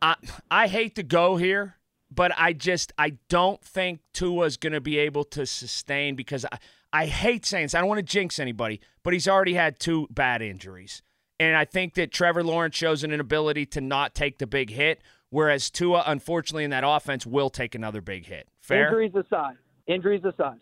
I 0.00 0.16
I 0.50 0.68
hate 0.68 0.94
to 0.96 1.02
go 1.02 1.36
here, 1.36 1.76
but 2.10 2.32
I 2.36 2.52
just 2.52 2.92
I 2.98 3.18
don't 3.28 3.62
think 3.62 4.00
Tua's 4.12 4.56
going 4.56 4.72
to 4.72 4.80
be 4.80 4.98
able 4.98 5.24
to 5.24 5.46
sustain 5.46 6.14
because 6.14 6.44
I 6.50 6.58
I 6.92 7.06
hate 7.06 7.44
saying 7.44 7.66
this. 7.66 7.74
I 7.74 7.80
don't 7.80 7.88
want 7.88 7.98
to 7.98 8.02
jinx 8.02 8.38
anybody, 8.38 8.80
but 9.02 9.12
he's 9.12 9.28
already 9.28 9.54
had 9.54 9.78
two 9.78 10.06
bad 10.10 10.42
injuries. 10.42 11.02
And 11.44 11.56
I 11.56 11.66
think 11.66 11.94
that 11.94 12.10
Trevor 12.10 12.42
Lawrence 12.42 12.74
shows 12.74 13.04
an 13.04 13.12
inability 13.12 13.66
to 13.66 13.80
not 13.82 14.14
take 14.14 14.38
the 14.38 14.46
big 14.46 14.70
hit, 14.70 15.02
whereas 15.28 15.68
Tua, 15.68 16.02
unfortunately, 16.06 16.64
in 16.64 16.70
that 16.70 16.84
offense, 16.86 17.26
will 17.26 17.50
take 17.50 17.74
another 17.74 18.00
big 18.00 18.24
hit. 18.24 18.48
Fair? 18.60 18.86
Injuries 18.86 19.14
aside. 19.14 19.56
Injuries 19.86 20.24
aside. 20.24 20.58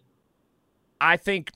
I 1.01 1.17
think 1.17 1.53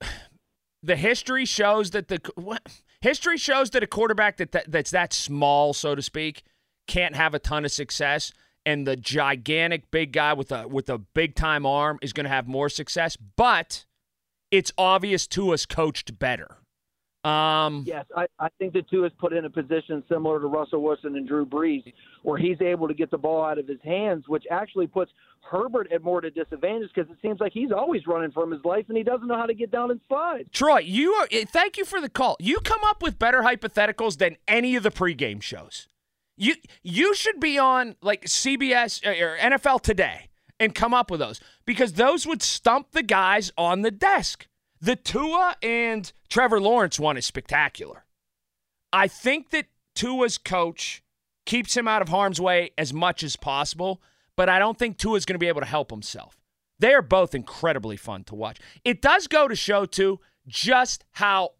the 0.82 0.96
history 0.96 1.44
shows 1.44 1.92
that 1.92 2.08
the 2.08 2.20
what, 2.34 2.62
history 3.00 3.36
shows 3.36 3.70
that 3.70 3.84
a 3.84 3.86
quarterback 3.86 4.38
that, 4.38 4.50
that 4.50 4.70
that's 4.70 4.90
that 4.90 5.12
small, 5.12 5.72
so 5.72 5.94
to 5.94 6.02
speak, 6.02 6.42
can't 6.88 7.14
have 7.14 7.32
a 7.32 7.38
ton 7.38 7.64
of 7.64 7.70
success, 7.70 8.32
and 8.66 8.88
the 8.88 8.96
gigantic 8.96 9.92
big 9.92 10.12
guy 10.12 10.32
with 10.32 10.50
a 10.50 10.66
with 10.66 10.90
a 10.90 10.98
big 10.98 11.36
time 11.36 11.64
arm 11.64 12.00
is 12.02 12.12
going 12.12 12.24
to 12.24 12.30
have 12.30 12.48
more 12.48 12.68
success. 12.68 13.16
But 13.16 13.84
it's 14.50 14.72
obvious 14.76 15.28
Tua's 15.28 15.64
coached 15.64 16.18
better. 16.18 16.56
Um, 17.24 17.84
Yes, 17.86 18.04
I, 18.16 18.26
I 18.38 18.48
think 18.58 18.72
the 18.74 18.82
Tua 18.82 19.06
is 19.06 19.12
put 19.18 19.32
in 19.32 19.44
a 19.44 19.50
position 19.50 20.02
similar 20.08 20.40
to 20.40 20.46
Russell 20.46 20.82
Wilson 20.82 21.16
and 21.16 21.26
Drew 21.26 21.46
Brees, 21.46 21.82
where 22.22 22.38
he's 22.38 22.60
able 22.60 22.86
to 22.88 22.94
get 22.94 23.10
the 23.10 23.18
ball 23.18 23.44
out 23.44 23.58
of 23.58 23.66
his 23.66 23.80
hands, 23.82 24.24
which 24.28 24.44
actually 24.50 24.86
puts 24.86 25.10
Herbert 25.40 25.90
at 25.92 26.02
more 26.02 26.20
to 26.20 26.30
disadvantage 26.30 26.90
because 26.94 27.10
it 27.10 27.16
seems 27.22 27.40
like 27.40 27.52
he's 27.52 27.72
always 27.72 28.06
running 28.06 28.30
from 28.30 28.50
his 28.50 28.64
life 28.64 28.84
and 28.88 28.96
he 28.96 29.02
doesn't 29.02 29.26
know 29.26 29.36
how 29.36 29.46
to 29.46 29.54
get 29.54 29.70
down 29.70 29.90
and 29.90 30.00
slide. 30.08 30.46
Troy, 30.52 30.78
you 30.80 31.12
are. 31.14 31.28
eh, 31.30 31.44
Thank 31.46 31.76
you 31.76 31.84
for 31.84 32.00
the 32.00 32.08
call. 32.08 32.36
You 32.40 32.60
come 32.60 32.80
up 32.84 33.02
with 33.02 33.18
better 33.18 33.42
hypotheticals 33.42 34.18
than 34.18 34.36
any 34.48 34.76
of 34.76 34.82
the 34.82 34.90
pregame 34.90 35.42
shows. 35.42 35.88
You 36.36 36.56
you 36.82 37.14
should 37.14 37.38
be 37.40 37.58
on 37.58 37.94
like 38.02 38.24
CBS 38.24 39.06
or 39.06 39.36
NFL 39.38 39.82
Today 39.82 40.30
and 40.58 40.74
come 40.74 40.92
up 40.92 41.10
with 41.10 41.20
those 41.20 41.40
because 41.64 41.92
those 41.92 42.26
would 42.26 42.42
stump 42.42 42.90
the 42.92 43.02
guys 43.04 43.52
on 43.56 43.82
the 43.82 43.90
desk. 43.92 44.48
The 44.80 44.96
Tua 44.96 45.56
and 45.62 46.12
Trevor 46.28 46.60
Lawrence 46.60 46.98
one 46.98 47.16
is 47.16 47.26
spectacular. 47.26 48.04
I 48.92 49.08
think 49.08 49.50
that 49.50 49.66
Tua's 49.94 50.38
coach 50.38 51.02
keeps 51.46 51.76
him 51.76 51.88
out 51.88 52.02
of 52.02 52.08
harm's 52.08 52.40
way 52.40 52.70
as 52.76 52.92
much 52.92 53.22
as 53.22 53.36
possible, 53.36 54.02
but 54.36 54.48
I 54.48 54.58
don't 54.58 54.78
think 54.78 54.98
Tua's 54.98 55.24
going 55.24 55.34
to 55.34 55.38
be 55.38 55.48
able 55.48 55.60
to 55.60 55.66
help 55.66 55.90
himself. 55.90 56.36
They 56.78 56.92
are 56.92 57.02
both 57.02 57.34
incredibly 57.34 57.96
fun 57.96 58.24
to 58.24 58.34
watch. 58.34 58.58
It 58.84 59.00
does 59.00 59.26
go 59.26 59.48
to 59.48 59.54
show, 59.54 59.86
too, 59.86 60.20
just 60.46 61.04
how 61.12 61.50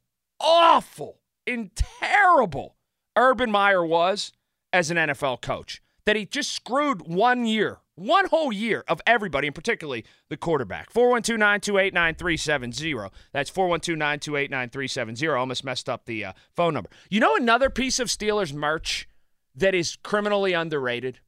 awful 0.40 1.20
and 1.46 1.70
terrible 1.74 2.76
Urban 3.16 3.50
Meyer 3.50 3.84
was 3.84 4.32
as 4.72 4.90
an 4.90 4.96
NFL 4.96 5.40
coach. 5.40 5.80
That 6.04 6.16
he 6.16 6.26
just 6.26 6.52
screwed 6.52 7.02
one 7.02 7.46
year, 7.46 7.78
one 7.96 8.26
whole 8.26 8.52
year 8.52 8.84
of 8.88 9.00
everybody, 9.06 9.46
and 9.46 9.54
particularly 9.54 10.04
the 10.28 10.36
quarterback. 10.36 10.90
412 10.90 11.38
928 11.38 11.94
9370. 11.94 13.10
That's 13.32 13.50
412 13.50 13.98
928 13.98 14.50
9370. 14.50 15.28
Almost 15.28 15.64
messed 15.64 15.88
up 15.88 16.06
the 16.06 16.24
uh, 16.24 16.32
phone 16.54 16.74
number. 16.74 16.90
You 17.08 17.20
know 17.20 17.36
another 17.36 17.70
piece 17.70 17.98
of 17.98 18.08
Steelers 18.08 18.52
merch 18.52 19.08
that 19.54 19.74
is 19.74 19.96
criminally 20.02 20.52
underrated? 20.52 21.20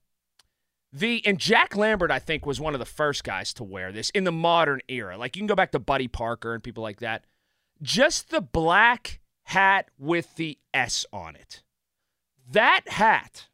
The 0.92 1.24
and 1.26 1.38
Jack 1.38 1.76
Lambert, 1.76 2.10
I 2.10 2.18
think, 2.18 2.46
was 2.46 2.60
one 2.60 2.74
of 2.74 2.80
the 2.80 2.86
first 2.86 3.22
guys 3.22 3.52
to 3.54 3.64
wear 3.64 3.92
this 3.92 4.10
in 4.10 4.24
the 4.24 4.32
modern 4.32 4.80
era. 4.88 5.18
Like 5.18 5.36
you 5.36 5.40
can 5.40 5.46
go 5.46 5.54
back 5.54 5.72
to 5.72 5.78
Buddy 5.78 6.08
Parker 6.08 6.54
and 6.54 6.62
people 6.62 6.82
like 6.82 7.00
that. 7.00 7.24
Just 7.82 8.30
the 8.30 8.40
black 8.40 9.20
hat 9.44 9.90
with 9.98 10.36
the 10.36 10.58
S 10.72 11.04
on 11.12 11.36
it. 11.36 11.62
That 12.50 12.82
hat 12.86 13.48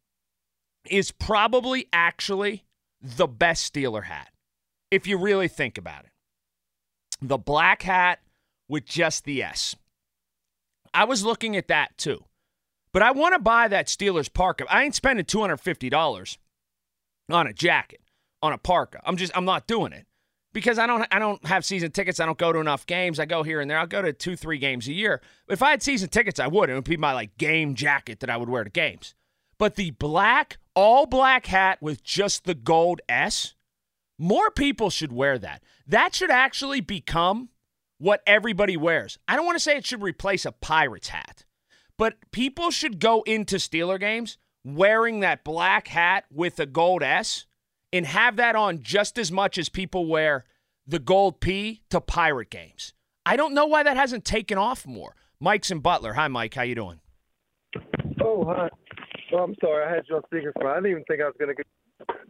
is 0.88 1.10
probably 1.10 1.88
actually 1.92 2.64
the 3.02 3.26
best 3.26 3.72
Steeler 3.72 4.04
hat, 4.04 4.30
if 4.90 5.06
you 5.06 5.18
really 5.18 5.48
think 5.48 5.76
about 5.76 6.04
it. 6.04 6.10
The 7.20 7.38
black 7.38 7.82
hat 7.82 8.20
with 8.68 8.86
just 8.86 9.24
the 9.24 9.42
S. 9.42 9.76
I 10.94 11.04
was 11.04 11.24
looking 11.24 11.56
at 11.56 11.68
that 11.68 11.96
too. 11.98 12.24
But 12.92 13.02
I 13.02 13.10
want 13.12 13.34
to 13.34 13.38
buy 13.38 13.68
that 13.68 13.86
Steelers 13.86 14.32
parka. 14.32 14.66
I 14.68 14.84
ain't 14.84 14.94
spending 14.94 15.24
$250 15.24 16.36
on 17.30 17.46
a 17.46 17.52
jacket, 17.52 18.00
on 18.42 18.52
a 18.52 18.58
parka. 18.58 19.00
I'm 19.04 19.16
just 19.16 19.36
I'm 19.36 19.44
not 19.44 19.66
doing 19.66 19.92
it. 19.92 20.06
Because 20.52 20.78
I 20.78 20.86
don't 20.86 21.06
I 21.10 21.18
don't 21.18 21.44
have 21.46 21.64
season 21.64 21.92
tickets. 21.92 22.20
I 22.20 22.26
don't 22.26 22.36
go 22.36 22.52
to 22.52 22.58
enough 22.58 22.84
games. 22.84 23.18
I 23.18 23.24
go 23.24 23.42
here 23.42 23.60
and 23.60 23.70
there. 23.70 23.78
I'll 23.78 23.86
go 23.86 24.02
to 24.02 24.12
two, 24.12 24.36
three 24.36 24.58
games 24.58 24.86
a 24.86 24.92
year. 24.92 25.22
If 25.48 25.62
I 25.62 25.70
had 25.70 25.82
season 25.82 26.10
tickets, 26.10 26.38
I 26.38 26.46
would. 26.46 26.68
It 26.68 26.74
would 26.74 26.84
be 26.84 26.98
my 26.98 27.14
like 27.14 27.38
game 27.38 27.74
jacket 27.74 28.20
that 28.20 28.28
I 28.28 28.36
would 28.36 28.50
wear 28.50 28.62
to 28.62 28.70
games. 28.70 29.14
But 29.62 29.76
the 29.76 29.92
black, 29.92 30.56
all 30.74 31.06
black 31.06 31.46
hat 31.46 31.80
with 31.80 32.02
just 32.02 32.46
the 32.46 32.54
gold 32.54 33.00
S, 33.08 33.54
more 34.18 34.50
people 34.50 34.90
should 34.90 35.12
wear 35.12 35.38
that. 35.38 35.62
That 35.86 36.16
should 36.16 36.32
actually 36.32 36.80
become 36.80 37.48
what 37.98 38.24
everybody 38.26 38.76
wears. 38.76 39.20
I 39.28 39.36
don't 39.36 39.46
want 39.46 39.54
to 39.54 39.62
say 39.62 39.76
it 39.76 39.86
should 39.86 40.02
replace 40.02 40.44
a 40.44 40.50
Pirates 40.50 41.10
hat, 41.10 41.44
but 41.96 42.16
people 42.32 42.72
should 42.72 42.98
go 42.98 43.22
into 43.22 43.54
Steeler 43.54 44.00
games 44.00 44.36
wearing 44.64 45.20
that 45.20 45.44
black 45.44 45.86
hat 45.86 46.24
with 46.28 46.58
a 46.58 46.66
gold 46.66 47.04
S 47.04 47.46
and 47.92 48.04
have 48.04 48.34
that 48.34 48.56
on 48.56 48.82
just 48.82 49.16
as 49.16 49.30
much 49.30 49.58
as 49.58 49.68
people 49.68 50.06
wear 50.06 50.44
the 50.88 50.98
gold 50.98 51.38
P 51.38 51.82
to 51.90 52.00
Pirate 52.00 52.50
games. 52.50 52.94
I 53.24 53.36
don't 53.36 53.54
know 53.54 53.66
why 53.66 53.84
that 53.84 53.96
hasn't 53.96 54.24
taken 54.24 54.58
off 54.58 54.88
more. 54.88 55.14
Mike's 55.38 55.70
in 55.70 55.78
Butler. 55.78 56.14
Hi, 56.14 56.26
Mike. 56.26 56.54
How 56.54 56.62
you 56.62 56.74
doing? 56.74 56.98
Oh, 58.20 58.44
hi. 58.44 58.68
Oh, 59.32 59.38
I'm 59.38 59.54
sorry. 59.60 59.84
I 59.84 59.94
had 59.94 60.04
you 60.08 60.16
on 60.16 60.22
speakerphone. 60.32 60.66
I 60.66 60.74
didn't 60.76 60.90
even 60.90 61.04
think 61.04 61.20
I 61.20 61.24
was 61.24 61.34
going 61.38 61.54
to 61.56 61.62
get. 61.62 61.66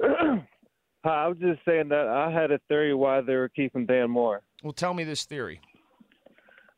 hi, 1.04 1.24
I 1.24 1.28
was 1.28 1.38
just 1.38 1.60
saying 1.64 1.88
that 1.88 2.06
I 2.08 2.30
had 2.30 2.50
a 2.50 2.58
theory 2.68 2.94
why 2.94 3.20
they 3.20 3.34
were 3.34 3.48
keeping 3.48 3.86
Dan 3.86 4.10
Moore. 4.10 4.42
Well, 4.62 4.72
tell 4.72 4.94
me 4.94 5.04
this 5.04 5.24
theory. 5.24 5.60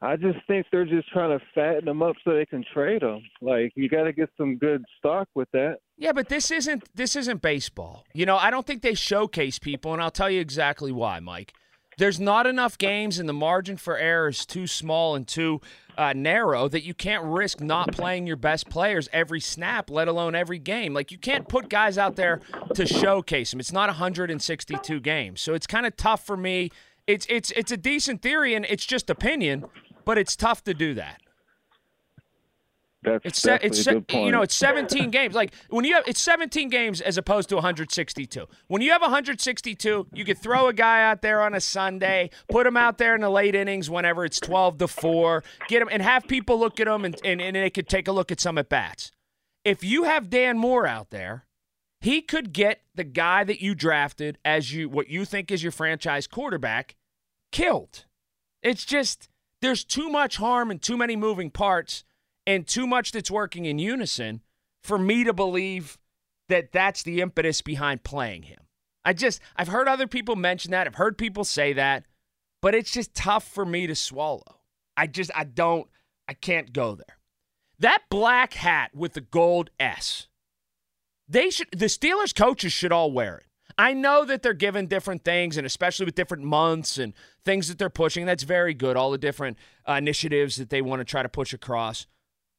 I 0.01 0.17
just 0.17 0.39
think 0.47 0.67
they're 0.71 0.85
just 0.85 1.11
trying 1.11 1.39
to 1.39 1.45
fatten 1.55 1.87
them 1.87 2.03
up 2.03 2.17
so 2.25 2.35
they 2.35 2.45
can 2.45 2.65
trade 2.75 3.01
them. 3.01 3.23
Like 3.41 3.73
you 3.75 3.89
got 3.89 4.05
to 4.05 4.13
get 4.13 4.29
some 4.37 4.57
good 4.57 4.85
stock 4.99 5.29
with 5.35 5.51
that. 5.53 5.79
Yeah, 5.97 6.13
but 6.13 6.29
this 6.29 6.51
isn't 6.51 6.89
this 6.95 7.17
isn't 7.17 7.41
baseball. 7.41 8.05
You 8.13 8.27
know, 8.27 8.37
I 8.37 8.51
don't 8.51 8.67
think 8.67 8.83
they 8.83 8.95
showcase 8.95 9.59
people, 9.59 9.95
and 9.95 10.03
I'll 10.03 10.11
tell 10.11 10.29
you 10.29 10.41
exactly 10.41 10.93
why, 10.93 11.21
Mike. 11.21 11.55
There's 11.97 12.21
not 12.21 12.47
enough 12.47 12.77
games, 12.77 13.19
and 13.19 13.29
the 13.29 13.35
margin 13.35 13.77
for 13.77 13.97
error 13.97 14.29
is 14.29 14.45
too 14.45 14.67
small 14.67 15.15
and 15.15 15.27
too 15.27 15.61
uh, 15.97 16.13
narrow 16.15 16.69
that 16.69 16.85
you 16.85 16.95
can't 16.95 17.25
risk 17.25 17.61
not 17.61 17.93
playing 17.93 18.27
your 18.27 18.37
best 18.37 18.69
players 18.69 19.09
every 19.13 19.41
snap, 19.41 19.91
let 19.91 20.09
alone 20.09 20.35
every 20.35 20.59
game. 20.59 20.95
Like 20.95 21.11
you 21.11 21.19
can't 21.19 21.49
put 21.49 21.69
guys 21.69 21.99
out 21.99 22.17
there 22.17 22.41
to 22.75 22.87
showcase 22.87 23.51
them. 23.51 23.61
It's 23.61 23.73
not 23.73 23.89
162 23.89 25.01
games, 25.01 25.41
so 25.41 25.55
it's 25.55 25.67
kind 25.67 25.87
of 25.87 25.97
tough 25.97 26.25
for 26.25 26.37
me. 26.37 26.71
It's 27.07 27.27
it's 27.29 27.51
it's 27.53 27.71
a 27.71 27.77
decent 27.77 28.23
theory, 28.23 28.55
and 28.55 28.65
it's 28.69 28.87
just 28.87 29.11
opinion, 29.11 29.65
but 30.05 30.19
it's 30.19 30.37
tough 30.37 30.65
to 30.65 30.75
do 30.75 30.95
that. 30.95 31.21
That's 33.05 33.25
It's 33.27 33.43
se- 33.43 33.59
it's 33.63 33.79
a 33.81 33.83
se- 33.85 33.93
good 33.93 34.09
point. 34.09 34.27
you 34.27 34.33
know 34.33 34.43
it's 34.43 34.55
17 34.55 35.11
games. 35.11 35.35
Like 35.35 35.53
when 35.69 35.85
you 35.85 35.95
have 35.95 36.05
it's 36.07 36.21
17 36.21 36.69
games 36.69 37.01
as 37.01 37.17
opposed 37.19 37.49
to 37.51 37.57
162. 37.57 38.47
When 38.69 38.83
you 38.83 38.91
have 38.93 39.03
162, 39.03 40.09
you 40.13 40.25
could 40.25 40.39
throw 40.39 40.69
a 40.69 40.73
guy 40.73 41.03
out 41.05 41.23
there 41.23 41.41
on 41.43 41.55
a 41.55 41.61
Sunday, 41.61 42.31
put 42.49 42.67
him 42.67 42.77
out 42.77 42.99
there 42.99 43.15
in 43.15 43.21
the 43.21 43.31
late 43.31 43.55
innings 43.55 43.89
whenever 43.91 44.25
it's 44.25 44.41
12 44.41 44.79
to 44.79 44.89
four, 44.89 45.45
get 45.69 45.83
him 45.83 45.89
and 45.91 46.03
have 46.03 46.27
people 46.27 46.59
look 46.59 46.81
at 46.81 46.89
him 46.89 47.05
and 47.05 47.17
and, 47.25 47.41
and 47.41 47.55
they 47.57 47.71
could 47.71 47.89
take 47.89 48.09
a 48.09 48.13
look 48.13 48.33
at 48.33 48.41
some 48.41 48.59
at 48.59 48.69
bats. 48.69 49.11
If 49.65 49.83
you 49.85 50.05
have 50.05 50.29
Dan 50.31 50.59
Moore 50.59 50.87
out 50.87 51.11
there, 51.11 51.47
he 52.01 52.21
could 52.21 52.53
get 52.53 52.83
the 52.95 53.05
guy 53.05 53.45
that 53.45 53.63
you 53.63 53.75
drafted 53.75 54.39
as 54.45 54.73
you 54.75 54.89
what 54.89 55.09
you 55.09 55.25
think 55.25 55.51
is 55.51 55.63
your 55.63 55.73
franchise 55.73 56.27
quarterback 56.27 56.97
killed. 57.53 58.05
It's 58.63 58.85
just 58.85 59.29
there's 59.63 59.85
too 59.85 60.11
much 60.11 60.37
harm 60.37 60.71
and 60.71 60.83
too 60.83 60.97
many 60.99 61.17
moving 61.17 61.51
parts 61.51 62.05
and 62.47 62.67
too 62.67 62.87
much 62.87 63.13
that's 63.13 63.31
working 63.31 63.65
in 63.65 63.79
unison 63.79 64.43
for 64.83 64.99
me 64.99 65.25
to 65.25 65.33
believe 65.33 65.99
that 66.49 66.73
that's 66.73 67.03
the 67.03 67.21
impetus 67.21 67.63
behind 67.63 68.05
playing 68.05 68.43
him. 68.43 68.61
I 69.05 69.13
just 69.13 69.41
I've 69.57 69.69
heard 69.69 69.89
other 69.89 70.07
people 70.07 70.37
mention 70.37 70.71
that. 70.71 70.87
I've 70.87 70.95
heard 70.95 71.19
people 71.19 71.45
say 71.45 71.73
that, 71.75 72.05
but 72.63 72.75
it's 72.75 72.93
just 72.93 73.15
tough 73.15 73.47
for 73.47 73.65
me 73.65 73.87
to 73.87 73.95
swallow. 73.95 74.61
I 74.97 75.07
just 75.07 75.31
I 75.35 75.45
don't 75.45 75.89
I 76.29 76.35
can't 76.35 76.73
go 76.73 76.95
there. 76.95 77.19
That 77.79 78.03
black 78.11 78.55
hat 78.55 78.95
with 78.95 79.15
the 79.15 79.21
gold 79.21 79.71
S. 79.79 80.29
They 81.29 81.51
should 81.51 81.69
the 81.73 81.87
Steelers 81.87 82.35
coaches 82.35 82.73
should 82.73 82.93
all 82.93 83.11
wear 83.13 83.39
it. 83.39 83.47
I 83.77 83.93
know 83.93 84.25
that 84.25 84.43
they're 84.43 84.53
given 84.55 84.87
different 84.87 85.25
things, 85.25 85.57
and 85.57 85.67
especially 85.67 86.07
with 86.07 86.15
different 86.15 86.45
months 86.45 86.97
and 86.97 87.13
things 87.45 87.69
that 87.69 87.79
they're 87.79 87.91
pushing. 87.91 88.25
That's 88.25 88.45
very 88.45 88.73
good. 88.73 88.97
All 88.97 89.11
the 89.11 89.19
different 89.19 89.59
uh, 89.89 89.95
initiatives 89.95 90.57
that 90.57 90.71
they 90.71 90.81
want 90.81 91.01
to 91.01 91.05
try 91.05 91.23
to 91.23 91.29
push 91.29 91.53
across. 91.53 92.07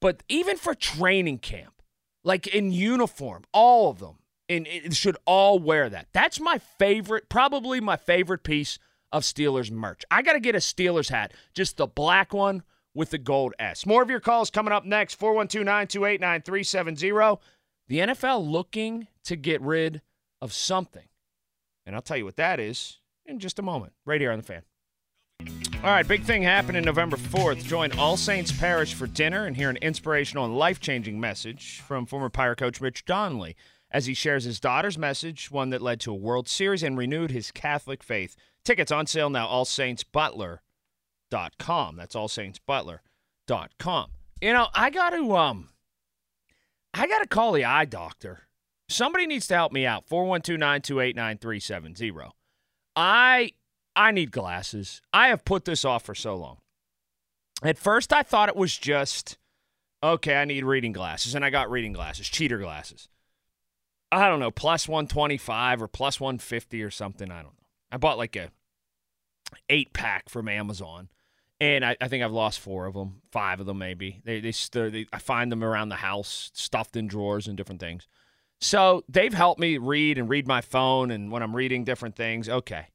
But 0.06 0.22
even 0.30 0.58
for 0.58 0.76
training 0.76 1.39
camp, 1.39 1.82
like 2.24 2.46
in 2.46 2.72
uniform, 2.72 3.44
all 3.52 3.89
of 3.89 3.98
them, 3.98 4.20
and 4.48 4.68
it 4.68 4.96
should 4.96 5.18
all 5.26 5.58
wear 5.58 5.89
that. 5.89 6.10
That's 6.13 6.39
my 6.39 6.60
favorite, 6.60 7.28
probably 7.28 7.82
my 7.82 7.98
favorite 7.98 8.44
piece 8.44 8.78
of 9.12 9.24
Steelers 9.24 9.72
merch. 9.72 10.04
I 10.12 10.22
got 10.22 10.34
to 10.34 10.39
get 10.39 10.54
a 10.54 10.60
Steelers 10.60 11.10
hat, 11.10 11.34
just 11.56 11.78
the 11.78 11.88
black 11.88 12.36
one 12.36 12.62
with 12.94 13.10
the 13.10 13.18
gold 13.18 13.56
S. 13.58 13.88
More 13.88 14.04
of 14.04 14.12
your 14.12 14.20
calls 14.20 14.52
coming 14.52 14.72
up 14.72 14.86
next 14.86 15.15
412 15.15 15.65
928 15.65 16.22
9370. 16.22 17.41
The 17.88 17.98
NFL 17.98 18.48
looking 18.48 19.08
to 19.24 19.36
get 19.36 19.60
rid 19.60 20.04
of 20.39 20.54
something. 20.54 21.08
And 21.84 21.96
I'll 21.96 22.04
tell 22.04 22.18
you 22.18 22.26
what 22.26 22.36
that 22.36 22.60
is 22.60 23.00
in 23.26 23.39
just 23.39 23.58
a 23.58 23.63
moment, 23.63 23.94
right 24.06 24.22
here 24.22 24.32
on 24.32 24.38
the 24.38 24.46
fan. 24.46 24.62
All 25.86 25.91
right, 25.91 26.08
big 26.08 26.24
thing 26.24 26.41
happening 26.41 26.84
November 26.84 27.15
4th. 27.15 27.63
Join 27.63 27.91
All 28.00 28.17
Saints 28.17 28.52
Parish 28.52 28.95
for 28.95 29.06
dinner 29.06 29.45
and 29.45 29.56
hear 29.56 29.69
an 29.69 29.78
inspirational 29.84 30.43
and 30.43 30.58
life 30.58 30.80
changing 30.80 31.19
message 31.19 31.80
from 31.82 32.08
former 32.08 32.32
Pirate 32.32 32.58
coach 32.58 32.82
Rich 32.82 33.06
Donnelly 33.06 33.56
as 33.91 34.08
he 34.08 34.15
shares 34.15 34.45
his 34.45 34.60
daughter's 34.60 34.98
message, 34.98 35.52
one 35.52 35.69
that 35.69 35.84
led 35.84 36.00
to 36.00 36.10
a 36.10 36.15
World 36.15 36.50
Series 36.50 36.82
and 36.82 36.98
renewed 36.98 37.30
his 37.30 37.52
Catholic 37.52 38.02
faith. 38.02 38.36
Tickets 38.63 38.91
on 38.91 39.06
sale 39.06 39.30
now, 39.30 39.45
allsaintsbutler.com. 39.45 41.95
That's 41.95 42.15
allsaintsbutler.com. 42.15 44.10
You 44.41 44.54
know, 44.54 44.67
I 44.74 44.89
got 44.89 45.12
to 45.12 45.36
um 45.36 45.69
I 46.95 47.06
got 47.06 47.19
to 47.19 47.28
call 47.28 47.52
the 47.52 47.65
eye 47.65 47.86
doctor. 47.86 48.48
Somebody 48.89 49.28
needs 49.28 49.45
to 49.50 49.54
help 49.54 49.71
me 49.71 49.86
out. 49.86 50.08
412-928-9370. 50.08 52.32
I 52.95 53.52
I 53.95 54.12
need 54.12 54.31
glasses. 54.31 55.01
I 55.13 55.29
have 55.29 55.45
put 55.45 55.65
this 55.65 55.86
off 55.86 56.03
for 56.03 56.15
so 56.15 56.36
long. 56.36 56.58
At 57.63 57.77
first 57.77 58.12
I 58.12 58.23
thought 58.23 58.49
it 58.49 58.55
was 58.55 58.77
just 58.77 59.38
okay, 60.03 60.36
I 60.36 60.45
need 60.45 60.63
reading 60.63 60.91
glasses 60.91 61.34
and 61.34 61.43
I 61.43 61.49
got 61.49 61.71
reading 61.71 61.93
glasses, 61.93 62.27
cheater 62.27 62.60
glasses. 62.60 63.08
I 64.12 64.29
don't 64.29 64.39
know, 64.39 64.51
plus 64.51 64.88
125 64.88 65.81
or 65.81 65.88
plus 65.88 66.19
150 66.19 66.84
or 66.84 66.91
something, 66.91 67.31
I 67.31 67.38
don't 67.38 67.45
know. 67.45 67.67
I 67.91 67.97
bought 67.97 68.17
like 68.17 68.36
a 68.36 68.51
8 69.69 69.93
pack 69.93 70.29
from 70.29 70.47
Amazon. 70.47 71.10
And 71.62 71.86
I, 71.86 71.95
I 72.01 72.10
think 72.10 72.23
I've 72.23 72.34
lost 72.34 72.60
four 72.60 72.86
of 72.86 72.93
them, 72.93 73.21
five 73.31 73.62
of 73.62 73.65
them 73.65 73.77
maybe. 73.77 74.21
They, 74.25 74.41
they, 74.41 74.51
they, 74.51 75.08
I 75.13 75.19
find 75.19 75.51
them 75.51 75.63
around 75.63 75.89
the 75.89 75.95
house, 75.95 76.51
stuffed 76.53 76.97
in 76.97 77.08
drawers 77.08 77.47
and 77.47 77.55
different 77.55 77.79
things. 77.79 78.08
So 78.60 79.03
they've 79.08 79.34
helped 79.34 79.60
me 79.60 79.77
read 79.77 80.17
and 80.17 80.29
read 80.29 80.47
my 80.47 80.62
phone, 80.62 81.12
and 81.12 81.31
when 81.31 81.43
I'm 81.43 81.55
reading 81.55 81.84
different 81.84 82.15
things, 82.15 82.49
okay. 82.49 82.88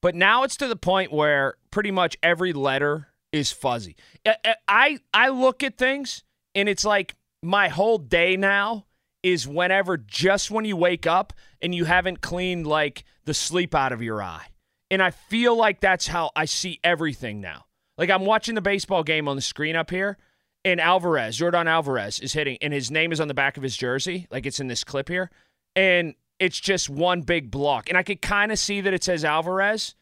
But 0.00 0.14
now 0.14 0.44
it's 0.44 0.56
to 0.58 0.68
the 0.68 0.76
point 0.76 1.12
where 1.12 1.54
pretty 1.70 1.90
much 1.90 2.16
every 2.22 2.52
letter 2.52 3.08
is 3.32 3.52
fuzzy. 3.52 3.96
I, 4.26 4.54
I 4.66 4.98
I 5.12 5.28
look 5.30 5.62
at 5.62 5.76
things, 5.76 6.22
and 6.54 6.68
it's 6.68 6.84
like 6.84 7.16
my 7.42 7.68
whole 7.68 7.98
day 7.98 8.36
now 8.36 8.86
is 9.22 9.46
whenever 9.46 9.96
just 9.96 10.50
when 10.50 10.64
you 10.64 10.76
wake 10.76 11.06
up 11.06 11.32
and 11.60 11.74
you 11.74 11.84
haven't 11.84 12.20
cleaned 12.20 12.66
like 12.66 13.04
the 13.24 13.34
sleep 13.34 13.74
out 13.74 13.92
of 13.92 14.02
your 14.02 14.22
eye. 14.22 14.46
And 14.90 15.02
I 15.02 15.10
feel 15.10 15.56
like 15.56 15.80
that's 15.80 16.06
how 16.06 16.30
I 16.34 16.44
see 16.46 16.80
everything 16.82 17.40
now. 17.40 17.64
Like 17.98 18.10
I'm 18.10 18.24
watching 18.24 18.54
the 18.54 18.62
baseball 18.62 19.02
game 19.02 19.28
on 19.28 19.36
the 19.36 19.42
screen 19.42 19.76
up 19.76 19.90
here, 19.90 20.16
and 20.64 20.80
Alvarez, 20.80 21.36
Jordan 21.36 21.66
Alvarez, 21.68 22.20
is 22.20 22.32
hitting, 22.32 22.56
and 22.62 22.72
his 22.72 22.90
name 22.90 23.12
is 23.12 23.20
on 23.20 23.28
the 23.28 23.34
back 23.34 23.56
of 23.56 23.62
his 23.62 23.76
jersey, 23.76 24.26
like 24.30 24.46
it's 24.46 24.60
in 24.60 24.68
this 24.68 24.84
clip 24.84 25.08
here, 25.08 25.30
and 25.74 26.14
it's 26.38 26.58
just 26.58 26.88
one 26.88 27.22
big 27.22 27.50
block, 27.50 27.88
and 27.88 27.98
I 27.98 28.02
could 28.02 28.22
kind 28.22 28.52
of 28.52 28.58
see 28.58 28.80
that 28.80 28.94
it 28.94 29.04
says 29.04 29.24
Alvarez, 29.24 29.94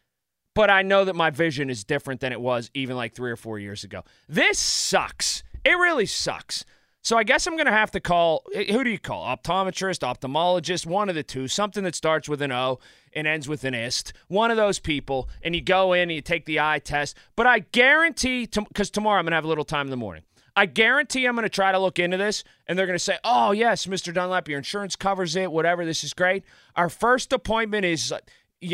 but 0.55 0.71
I 0.71 0.83
know 0.83 1.05
that 1.05 1.15
my 1.15 1.31
vision 1.31 1.71
is 1.71 1.85
different 1.85 2.21
than 2.21 2.33
it 2.33 2.41
was 2.41 2.71
even 2.75 2.97
like 2.97 3.15
three 3.15 3.31
or 3.31 3.37
four 3.37 3.59
years 3.59 3.85
ago. 3.85 4.03
This 4.29 4.59
sucks. 4.59 5.43
It 5.65 5.77
really 5.79 6.07
sucks. 6.07 6.65
So 7.03 7.17
I 7.17 7.23
guess 7.23 7.47
I'm 7.47 7.55
going 7.55 7.67
to 7.67 7.73
have 7.73 7.93
to 7.93 8.01
call. 8.01 8.43
Eh, 8.53 8.73
who 8.73 8.83
do 8.83 8.91
you 8.91 8.99
call? 8.99 9.25
Optometrist, 9.25 10.01
ophthalmologist, 10.01 10.87
one 10.87 11.09
of 11.09 11.15
the 11.15 11.23
two. 11.23 11.47
Something 11.47 11.85
that 11.85 11.95
starts 11.95 12.29
with 12.29 12.43
an 12.43 12.51
O 12.51 12.81
and 13.13 13.29
ends 13.29 13.47
with 13.47 13.63
an 13.63 13.75
ist. 13.75 14.13
One 14.27 14.51
of 14.51 14.57
those 14.57 14.81
people. 14.81 15.29
And 15.43 15.55
you 15.55 15.61
go 15.61 15.93
in 15.93 16.03
and 16.03 16.13
you 16.13 16.21
take 16.21 16.47
the 16.47 16.59
eye 16.59 16.81
test. 16.81 17.17
But 17.37 17.47
I 17.47 17.61
guarantee, 17.61 18.47
because 18.47 18.91
tomorrow 18.91 19.21
I'm 19.21 19.25
going 19.25 19.31
to 19.31 19.37
have 19.37 19.45
a 19.45 19.49
little 19.49 19.65
time 19.65 19.87
in 19.87 19.93
the 19.93 19.97
morning. 19.97 20.25
I 20.57 20.67
guarantee 20.67 21.27
I'm 21.27 21.35
going 21.35 21.45
to 21.45 21.51
try 21.51 21.71
to 21.71 21.79
look 21.79 21.99
into 21.99 22.17
this, 22.17 22.43
and 22.67 22.79
they're 22.79 22.87
going 22.87 22.99
to 22.99 23.05
say, 23.05 23.19
"Oh 23.23 23.53
yes, 23.53 23.87
Mr. 23.87 24.13
Dunlap, 24.13 24.49
your 24.49 24.59
insurance 24.59 24.97
covers 24.97 25.37
it. 25.37 25.53
Whatever. 25.53 25.85
This 25.85 26.03
is 26.03 26.15
great." 26.15 26.45
Our 26.75 26.89
first 26.89 27.33
appointment 27.33 27.85
is 27.85 28.11
uh, 28.11 28.19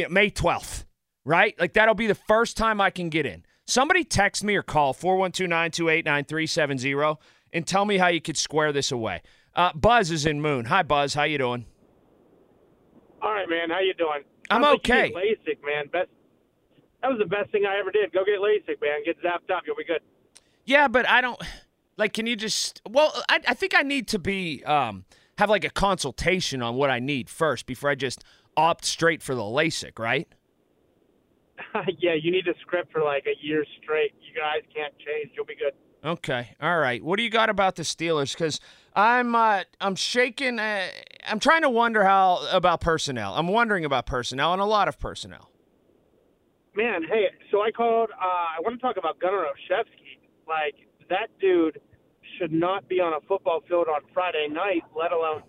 May 0.08 0.30
12th, 0.30 0.84
right? 1.24 1.58
Like 1.58 1.72
that'll 1.72 1.94
be 1.94 2.06
the 2.06 2.14
first 2.14 2.56
time 2.56 2.80
I 2.80 2.90
can 2.90 3.08
get 3.08 3.26
in. 3.26 3.44
Somebody 3.66 4.04
text 4.04 4.44
me 4.44 4.54
or 4.56 4.62
call 4.62 4.94
412-928-9370 4.94 7.18
and 7.52 7.66
tell 7.66 7.84
me 7.84 7.98
how 7.98 8.06
you 8.08 8.20
could 8.20 8.36
square 8.36 8.72
this 8.72 8.90
away. 8.90 9.22
Uh, 9.54 9.72
Buzz 9.74 10.10
is 10.10 10.26
in 10.26 10.40
Moon. 10.40 10.64
Hi, 10.66 10.82
Buzz. 10.82 11.14
How 11.14 11.22
you 11.24 11.38
doing? 11.38 11.66
All 13.20 13.32
right, 13.32 13.48
man. 13.48 13.70
How 13.70 13.80
you 13.80 13.94
doing? 13.94 14.22
I'm 14.50 14.62
Sounds 14.62 14.76
okay. 14.76 15.12
LASIK, 15.12 15.58
man. 15.64 15.86
Best. 15.92 16.08
That 17.02 17.10
was 17.10 17.18
the 17.18 17.26
best 17.26 17.50
thing 17.50 17.66
I 17.66 17.78
ever 17.78 17.90
did. 17.90 18.12
Go 18.12 18.24
get 18.24 18.40
LASIK, 18.40 18.80
man. 18.80 19.02
Get 19.04 19.20
zapped 19.22 19.50
up. 19.54 19.64
You'll 19.66 19.76
be 19.76 19.84
good. 19.84 20.00
Yeah, 20.64 20.88
but 20.88 21.06
I 21.08 21.20
don't 21.20 21.40
like. 22.02 22.12
Can 22.12 22.26
you 22.26 22.36
just? 22.36 22.82
Well, 22.88 23.12
I, 23.28 23.40
I 23.48 23.54
think 23.54 23.74
I 23.76 23.82
need 23.82 24.08
to 24.08 24.18
be 24.18 24.62
um 24.64 25.04
have 25.38 25.50
like 25.50 25.64
a 25.64 25.70
consultation 25.70 26.62
on 26.62 26.76
what 26.76 26.90
I 26.90 26.98
need 26.98 27.28
first 27.28 27.66
before 27.66 27.90
I 27.90 27.94
just 27.94 28.22
opt 28.56 28.84
straight 28.84 29.22
for 29.22 29.34
the 29.34 29.42
LASIK, 29.42 29.98
right? 29.98 30.28
yeah, 31.98 32.14
you 32.14 32.30
need 32.30 32.46
a 32.48 32.54
script 32.60 32.92
for 32.92 33.02
like 33.02 33.24
a 33.26 33.44
year 33.44 33.64
straight. 33.82 34.14
You 34.20 34.38
guys 34.38 34.62
can't 34.74 34.94
change. 34.98 35.32
You'll 35.34 35.46
be 35.46 35.56
good. 35.56 35.72
Okay, 36.04 36.50
all 36.60 36.78
right. 36.78 37.02
What 37.02 37.16
do 37.16 37.22
you 37.22 37.30
got 37.30 37.48
about 37.48 37.76
the 37.76 37.84
Steelers? 37.84 38.32
Because 38.32 38.60
I'm 38.94 39.34
uh, 39.34 39.62
I'm 39.80 39.94
shaking. 39.94 40.58
Uh, 40.58 40.88
I'm 41.26 41.38
trying 41.38 41.62
to 41.62 41.70
wonder 41.70 42.04
how 42.04 42.46
about 42.50 42.80
personnel. 42.80 43.34
I'm 43.34 43.48
wondering 43.48 43.84
about 43.84 44.06
personnel 44.06 44.52
and 44.52 44.60
a 44.60 44.66
lot 44.66 44.88
of 44.88 44.98
personnel. 44.98 45.50
Man, 46.74 47.02
hey, 47.04 47.26
so 47.50 47.62
I 47.62 47.70
called. 47.70 48.10
Uh, 48.10 48.24
I 48.24 48.60
want 48.60 48.74
to 48.76 48.82
talk 48.82 48.96
about 48.96 49.20
Gunner 49.20 49.44
Olszewski. 49.44 50.18
Like 50.48 50.74
that 51.08 51.28
dude 51.40 51.80
should 52.42 52.52
not 52.52 52.88
be 52.88 53.00
on 53.00 53.12
a 53.12 53.20
football 53.26 53.62
field 53.68 53.86
on 53.88 54.00
Friday 54.12 54.48
night, 54.50 54.82
let 54.98 55.12
alone 55.12 55.42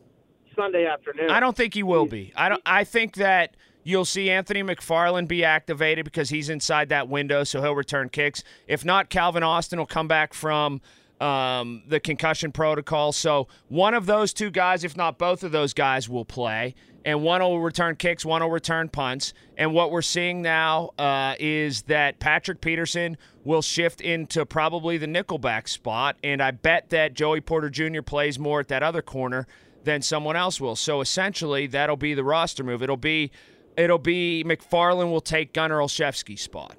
Sunday 0.55 0.85
afternoon. 0.85 1.31
I 1.31 1.39
don't 1.39 1.57
think 1.57 1.73
he 1.73 1.81
will 1.81 2.05
be. 2.05 2.31
I 2.35 2.49
don't. 2.49 2.61
I 2.65 2.83
think 2.83 3.15
that 3.15 3.55
You'll 3.85 4.05
see 4.05 4.29
Anthony 4.29 4.63
McFarland 4.63 5.27
be 5.27 5.43
activated 5.43 6.05
because 6.05 6.29
he's 6.29 6.47
inside 6.47 6.87
that 6.87 7.09
window, 7.09 7.43
so 7.43 7.61
he'll 7.61 7.75
return 7.75 8.07
kicks. 8.07 8.41
If 8.65 8.85
not, 8.85 9.09
Calvin 9.09 9.43
Austin 9.43 9.77
will 9.77 9.85
come 9.85 10.07
back 10.07 10.33
from 10.33 10.79
um, 11.23 11.83
the 11.87 12.01
concussion 12.01 12.51
protocol. 12.51 13.13
So 13.13 13.47
one 13.69 13.93
of 13.93 14.05
those 14.05 14.33
two 14.33 14.51
guys, 14.51 14.83
if 14.83 14.97
not 14.97 15.17
both 15.17 15.43
of 15.43 15.53
those 15.53 15.73
guys, 15.73 16.09
will 16.09 16.25
play. 16.25 16.75
And 17.05 17.21
one 17.21 17.41
will 17.41 17.59
return 17.59 17.95
kicks, 17.95 18.25
one 18.25 18.41
will 18.41 18.49
return 18.49 18.89
punts. 18.89 19.33
And 19.57 19.73
what 19.73 19.91
we're 19.91 20.01
seeing 20.01 20.41
now 20.41 20.91
uh, 20.97 21.35
is 21.39 21.83
that 21.83 22.19
Patrick 22.19 22.61
Peterson 22.61 23.17
will 23.43 23.61
shift 23.61 24.01
into 24.01 24.45
probably 24.45 24.97
the 24.97 25.07
nickelback 25.07 25.67
spot. 25.67 26.17
And 26.23 26.41
I 26.41 26.51
bet 26.51 26.89
that 26.89 27.13
Joey 27.13 27.41
Porter 27.41 27.69
Jr. 27.69 28.01
plays 28.01 28.37
more 28.37 28.59
at 28.59 28.67
that 28.69 28.83
other 28.83 29.01
corner 29.01 29.47
than 29.83 30.01
someone 30.01 30.35
else 30.35 30.59
will. 30.59 30.75
So 30.75 31.01
essentially, 31.01 31.67
that'll 31.67 31.97
be 31.97 32.13
the 32.13 32.23
roster 32.23 32.63
move. 32.63 32.83
It'll 32.83 32.97
be 32.97 33.31
it'll 33.75 33.97
be 33.97 34.43
McFarland 34.45 35.11
will 35.11 35.21
take 35.21 35.53
Gunner 35.53 35.79
Olszewski's 35.79 36.41
spot. 36.41 36.77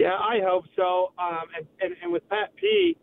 Yeah, 0.00 0.14
I 0.14 0.40
hope 0.42 0.64
so. 0.76 1.12
Um, 1.18 1.42
and, 1.54 1.66
and 1.82 1.94
and 2.02 2.10
with 2.10 2.26
Pat 2.30 2.56
P, 2.56 2.96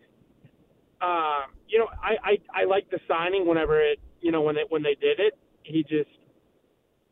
uh, 0.99 1.41
you 1.69 1.77
know, 1.77 1.85
I, 2.01 2.31
I 2.31 2.61
I 2.61 2.63
like 2.65 2.89
the 2.89 2.97
signing 3.07 3.47
whenever 3.47 3.79
it, 3.79 3.99
you 4.19 4.31
know, 4.31 4.41
when 4.41 4.55
they 4.55 4.63
when 4.69 4.81
they 4.81 4.95
did 4.99 5.19
it. 5.19 5.37
He 5.61 5.83
just 5.83 6.09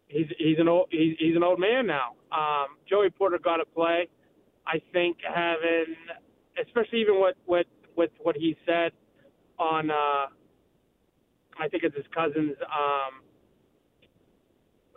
he's 0.07 0.25
he's 0.39 0.57
an 0.57 0.67
old 0.67 0.87
he's, 0.89 1.15
he's 1.19 1.35
an 1.35 1.43
old 1.43 1.59
man 1.59 1.85
now. 1.85 2.15
Um, 2.31 2.77
Joey 2.89 3.11
Porter 3.11 3.37
got 3.37 3.57
to 3.57 3.65
play. 3.65 4.07
I 4.65 4.81
think 4.91 5.17
having, 5.23 5.95
especially 6.59 7.01
even 7.01 7.19
what 7.19 7.35
what 7.45 7.67
with 7.95 8.09
what 8.23 8.35
he 8.35 8.57
said 8.65 8.91
on, 9.59 9.91
uh, 9.91 10.25
I 11.59 11.67
think 11.69 11.83
it's 11.83 11.95
his 11.95 12.07
cousin's 12.11 12.57
um, 12.63 13.21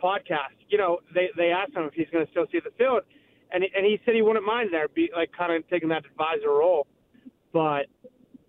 podcast. 0.03 0.57
You 0.67 0.79
know, 0.79 0.97
they 1.13 1.29
they 1.37 1.51
asked 1.51 1.75
him 1.75 1.83
if 1.83 1.93
he's 1.93 2.09
going 2.11 2.25
to 2.25 2.31
still 2.31 2.47
see 2.51 2.59
the 2.59 2.71
field, 2.75 3.03
and 3.51 3.63
and 3.63 3.85
he 3.85 3.99
said 4.05 4.15
he 4.15 4.21
wouldn't 4.21 4.45
mind 4.45 4.69
there, 4.71 4.87
be 4.87 5.09
like 5.15 5.31
kind 5.37 5.53
of 5.53 5.67
taking 5.69 5.89
that 5.89 6.05
advisor 6.05 6.49
role. 6.49 6.87
But 7.51 7.87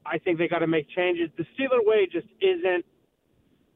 I 0.05 0.19
think 0.19 0.39
they 0.39 0.49
got 0.49 0.59
to 0.59 0.67
make 0.67 0.89
changes. 0.91 1.31
The 1.37 1.45
Steeler 1.45 1.85
way 1.85 2.09
just 2.11 2.27
isn't. 2.41 2.85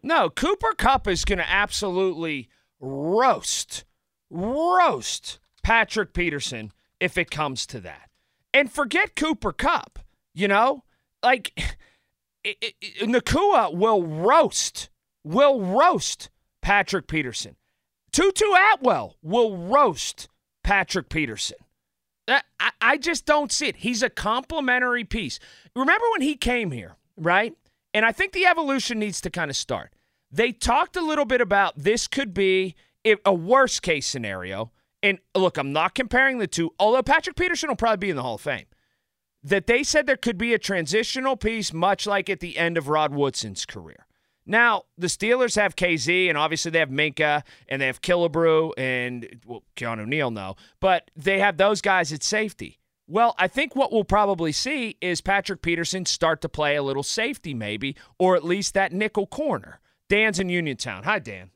No, 0.02 0.28
Cooper 0.28 0.74
Kupp 0.76 1.08
is 1.08 1.24
going 1.24 1.38
to 1.38 1.48
absolutely 1.48 2.48
roast, 2.78 3.84
roast 4.30 5.38
Patrick 5.62 6.12
Peterson 6.12 6.72
if 7.00 7.16
it 7.16 7.30
comes 7.30 7.66
to 7.66 7.80
that. 7.80 8.10
And 8.52 8.70
forget 8.70 9.16
Cooper 9.16 9.52
Kupp, 9.52 9.98
you 10.34 10.46
know? 10.46 10.84
Like, 11.22 11.52
it, 12.44 12.56
it, 12.60 13.08
Nacua 13.08 13.74
will 13.74 14.02
roast, 14.02 14.90
will 15.24 15.60
roast 15.60 16.28
Patrick 16.60 17.06
Peterson. 17.06 17.56
Tutu 18.12 18.44
Atwell 18.74 19.16
will 19.22 19.56
roast 19.56 20.28
Patrick 20.64 21.08
Peterson. 21.08 21.58
I, 22.80 22.96
just 22.96 23.26
don't 23.26 23.52
see 23.52 23.68
it. 23.68 23.76
He's 23.76 24.02
a 24.02 24.10
complimentary 24.10 25.04
piece. 25.04 25.38
Remember 25.76 26.04
when 26.12 26.22
he 26.22 26.36
came 26.36 26.70
here, 26.70 26.96
right? 27.16 27.54
And 27.92 28.04
I 28.04 28.12
think 28.12 28.32
the 28.32 28.46
evolution 28.46 28.98
needs 28.98 29.20
to 29.20 29.30
kind 29.30 29.50
of 29.50 29.56
start. 29.56 29.92
They 30.30 30.50
talked 30.50 30.96
a 30.96 31.00
little 31.00 31.26
bit 31.26 31.40
about 31.40 31.74
this 31.76 32.08
could 32.08 32.32
be 32.32 32.74
a 33.04 33.34
worst 33.34 33.82
case 33.82 34.06
scenario. 34.06 34.72
And 35.02 35.18
look, 35.34 35.58
I'm 35.58 35.72
not 35.72 35.94
comparing 35.94 36.38
the 36.38 36.46
two, 36.46 36.72
although 36.78 37.02
Patrick 37.02 37.36
Peterson 37.36 37.68
will 37.68 37.76
probably 37.76 38.06
be 38.06 38.10
in 38.10 38.16
the 38.16 38.22
Hall 38.22 38.36
of 38.36 38.40
Fame. 38.40 38.66
That 39.42 39.66
they 39.66 39.82
said 39.82 40.06
there 40.06 40.16
could 40.16 40.38
be 40.38 40.54
a 40.54 40.58
transitional 40.58 41.36
piece, 41.36 41.74
much 41.74 42.06
like 42.06 42.30
at 42.30 42.40
the 42.40 42.56
end 42.56 42.78
of 42.78 42.88
Rod 42.88 43.12
Woodson's 43.12 43.66
career. 43.66 44.06
Now, 44.46 44.82
the 44.98 45.06
Steelers 45.06 45.56
have 45.56 45.74
Kazee, 45.74 46.28
and 46.28 46.36
obviously 46.36 46.70
they 46.70 46.78
have 46.78 46.90
Minkah, 46.90 47.42
and 47.68 47.80
they 47.80 47.86
have 47.86 48.02
Killebrew, 48.02 48.72
and 48.76 49.40
well, 49.46 49.62
Keanu 49.76 50.06
Neal, 50.06 50.30
no, 50.30 50.56
but 50.80 51.10
they 51.16 51.38
have 51.40 51.56
those 51.56 51.80
guys 51.80 52.12
at 52.12 52.22
safety. 52.22 52.78
Well, 53.06 53.34
I 53.38 53.48
think 53.48 53.76
what 53.76 53.92
we'll 53.92 54.04
probably 54.04 54.52
see 54.52 54.96
is 55.00 55.20
Patrick 55.20 55.60
Peterson 55.60 56.06
start 56.06 56.40
to 56.40 56.48
play 56.48 56.76
a 56.76 56.82
little 56.82 57.02
safety, 57.02 57.52
maybe, 57.52 57.96
or 58.18 58.34
at 58.34 58.44
least 58.44 58.74
that 58.74 58.92
nickel 58.92 59.26
corner. 59.26 59.80
Dan's 60.08 60.38
in 60.38 60.48
Uniontown. 60.48 61.04
Hi, 61.04 61.18
Dan. 61.18 61.50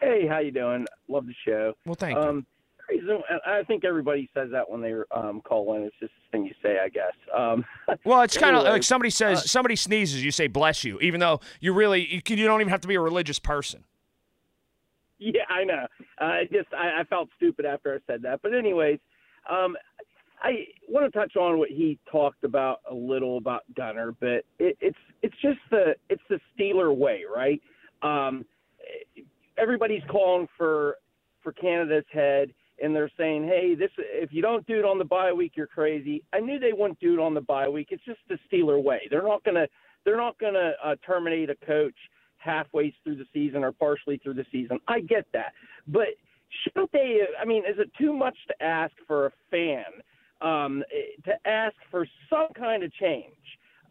Hey, 0.00 0.26
how 0.28 0.38
you 0.38 0.50
doing? 0.50 0.86
Love 1.08 1.26
the 1.26 1.34
show. 1.46 1.74
Well, 1.84 1.94
thank 1.94 2.16
um, 2.16 2.36
you 2.36 2.46
reason, 2.90 3.22
I 3.46 3.62
think 3.64 3.84
everybody 3.84 4.28
says 4.34 4.48
that 4.52 4.68
when 4.68 4.80
they 4.80 4.94
um, 5.14 5.40
call 5.42 5.74
in. 5.76 5.82
It's 5.82 5.96
just 6.00 6.12
a 6.12 6.30
thing 6.32 6.44
you 6.44 6.54
say, 6.62 6.78
I 6.82 6.88
guess. 6.88 7.12
Um, 7.36 7.64
well, 8.04 8.22
it's 8.22 8.36
kind 8.36 8.56
of 8.56 8.64
like 8.64 8.82
somebody 8.82 9.10
says, 9.10 9.38
uh, 9.38 9.42
somebody 9.42 9.76
sneezes, 9.76 10.24
you 10.24 10.30
say 10.30 10.46
"bless 10.46 10.84
you," 10.84 10.98
even 11.00 11.20
though 11.20 11.40
you 11.60 11.72
really 11.72 12.06
you, 12.06 12.22
you 12.26 12.46
don't 12.46 12.60
even 12.60 12.70
have 12.70 12.80
to 12.82 12.88
be 12.88 12.94
a 12.94 13.00
religious 13.00 13.38
person. 13.38 13.84
Yeah, 15.18 15.42
I 15.48 15.64
know. 15.64 15.86
Uh, 16.20 16.24
I 16.24 16.44
just 16.50 16.72
I, 16.72 17.00
I 17.00 17.04
felt 17.04 17.28
stupid 17.36 17.66
after 17.66 17.94
I 17.94 17.98
said 18.10 18.22
that. 18.22 18.40
But 18.42 18.54
anyways, 18.54 18.98
um, 19.48 19.76
I 20.42 20.66
want 20.88 21.10
to 21.12 21.18
touch 21.18 21.36
on 21.36 21.58
what 21.58 21.68
he 21.68 21.98
talked 22.10 22.44
about 22.44 22.80
a 22.90 22.94
little 22.94 23.36
about 23.36 23.62
Gunner, 23.76 24.14
but 24.18 24.44
it, 24.58 24.76
it's 24.80 24.98
it's 25.22 25.34
just 25.42 25.58
the 25.70 25.94
it's 26.08 26.22
the 26.28 26.40
Steeler 26.56 26.94
way, 26.94 27.22
right? 27.32 27.60
Um, 28.02 28.44
everybody's 29.58 30.02
calling 30.10 30.48
for 30.56 30.96
for 31.42 31.52
Canada's 31.52 32.04
head 32.12 32.52
and 32.82 32.94
they're 32.94 33.10
saying, 33.16 33.46
"Hey, 33.46 33.74
this 33.74 33.90
if 33.98 34.32
you 34.32 34.42
don't 34.42 34.66
do 34.66 34.78
it 34.78 34.84
on 34.84 34.98
the 34.98 35.04
bye 35.04 35.32
week, 35.32 35.52
you're 35.56 35.66
crazy." 35.66 36.22
I 36.32 36.40
knew 36.40 36.58
they 36.58 36.72
wouldn't 36.72 37.00
do 37.00 37.14
it 37.14 37.20
on 37.20 37.34
the 37.34 37.40
bye 37.40 37.68
week. 37.68 37.88
It's 37.90 38.04
just 38.04 38.20
the 38.28 38.38
Steeler 38.50 38.82
way. 38.82 39.06
They're 39.10 39.22
not 39.22 39.44
gonna 39.44 39.66
they're 40.04 40.16
not 40.16 40.38
gonna 40.38 40.72
uh, 40.82 40.96
terminate 41.06 41.50
a 41.50 41.56
coach 41.66 41.96
halfway 42.38 42.94
through 43.04 43.16
the 43.16 43.26
season 43.32 43.62
or 43.62 43.72
partially 43.72 44.18
through 44.18 44.34
the 44.34 44.46
season. 44.50 44.78
I 44.88 45.00
get 45.00 45.26
that, 45.32 45.52
but 45.86 46.08
shouldn't 46.64 46.92
they? 46.92 47.20
I 47.40 47.44
mean, 47.44 47.64
is 47.64 47.78
it 47.78 47.90
too 47.98 48.12
much 48.12 48.36
to 48.48 48.62
ask 48.62 48.92
for 49.06 49.26
a 49.26 49.32
fan 49.50 49.84
um, 50.40 50.82
to 51.24 51.48
ask 51.48 51.76
for 51.90 52.06
some 52.28 52.48
kind 52.56 52.82
of 52.82 52.92
change? 52.94 53.34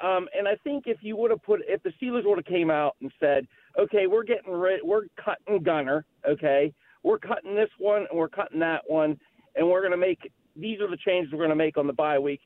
Um, 0.02 0.30
and 0.38 0.48
I 0.48 0.56
think 0.64 0.86
if 0.88 0.98
you 1.02 1.18
would 1.18 1.32
have 1.32 1.44
put, 1.44 1.62
if 1.68 1.84
the 1.84 1.92
Steelers 2.02 2.24
would 2.26 2.38
have 2.38 2.46
came 2.46 2.72
out 2.72 2.96
and 3.02 3.12
said, 3.20 3.48
"Okay, 3.78 4.08
we're 4.08 4.24
getting 4.24 4.54
rid, 4.54 4.82
we're 4.84 5.08
cutting 5.24 5.62
Gunner," 5.62 6.06
okay, 6.28 6.74
we're 7.04 7.20
cutting 7.20 7.56
this 7.56 7.70
one 7.78 8.06
and 8.10 8.18
we're 8.18 8.30
cutting 8.30 8.60
that 8.60 8.82
one, 8.88 9.20
and 9.56 9.68
we're 9.68 9.82
going 9.82 9.92
to 9.92 9.98
make 9.98 10.32
these 10.56 10.80
are 10.82 10.90
the 10.90 10.98
changes 10.98 11.32
we're 11.32 11.40
going 11.40 11.50
to 11.50 11.56
make 11.56 11.78
on 11.78 11.88
the 11.88 11.94
bye 11.94 12.20
week. 12.20 12.42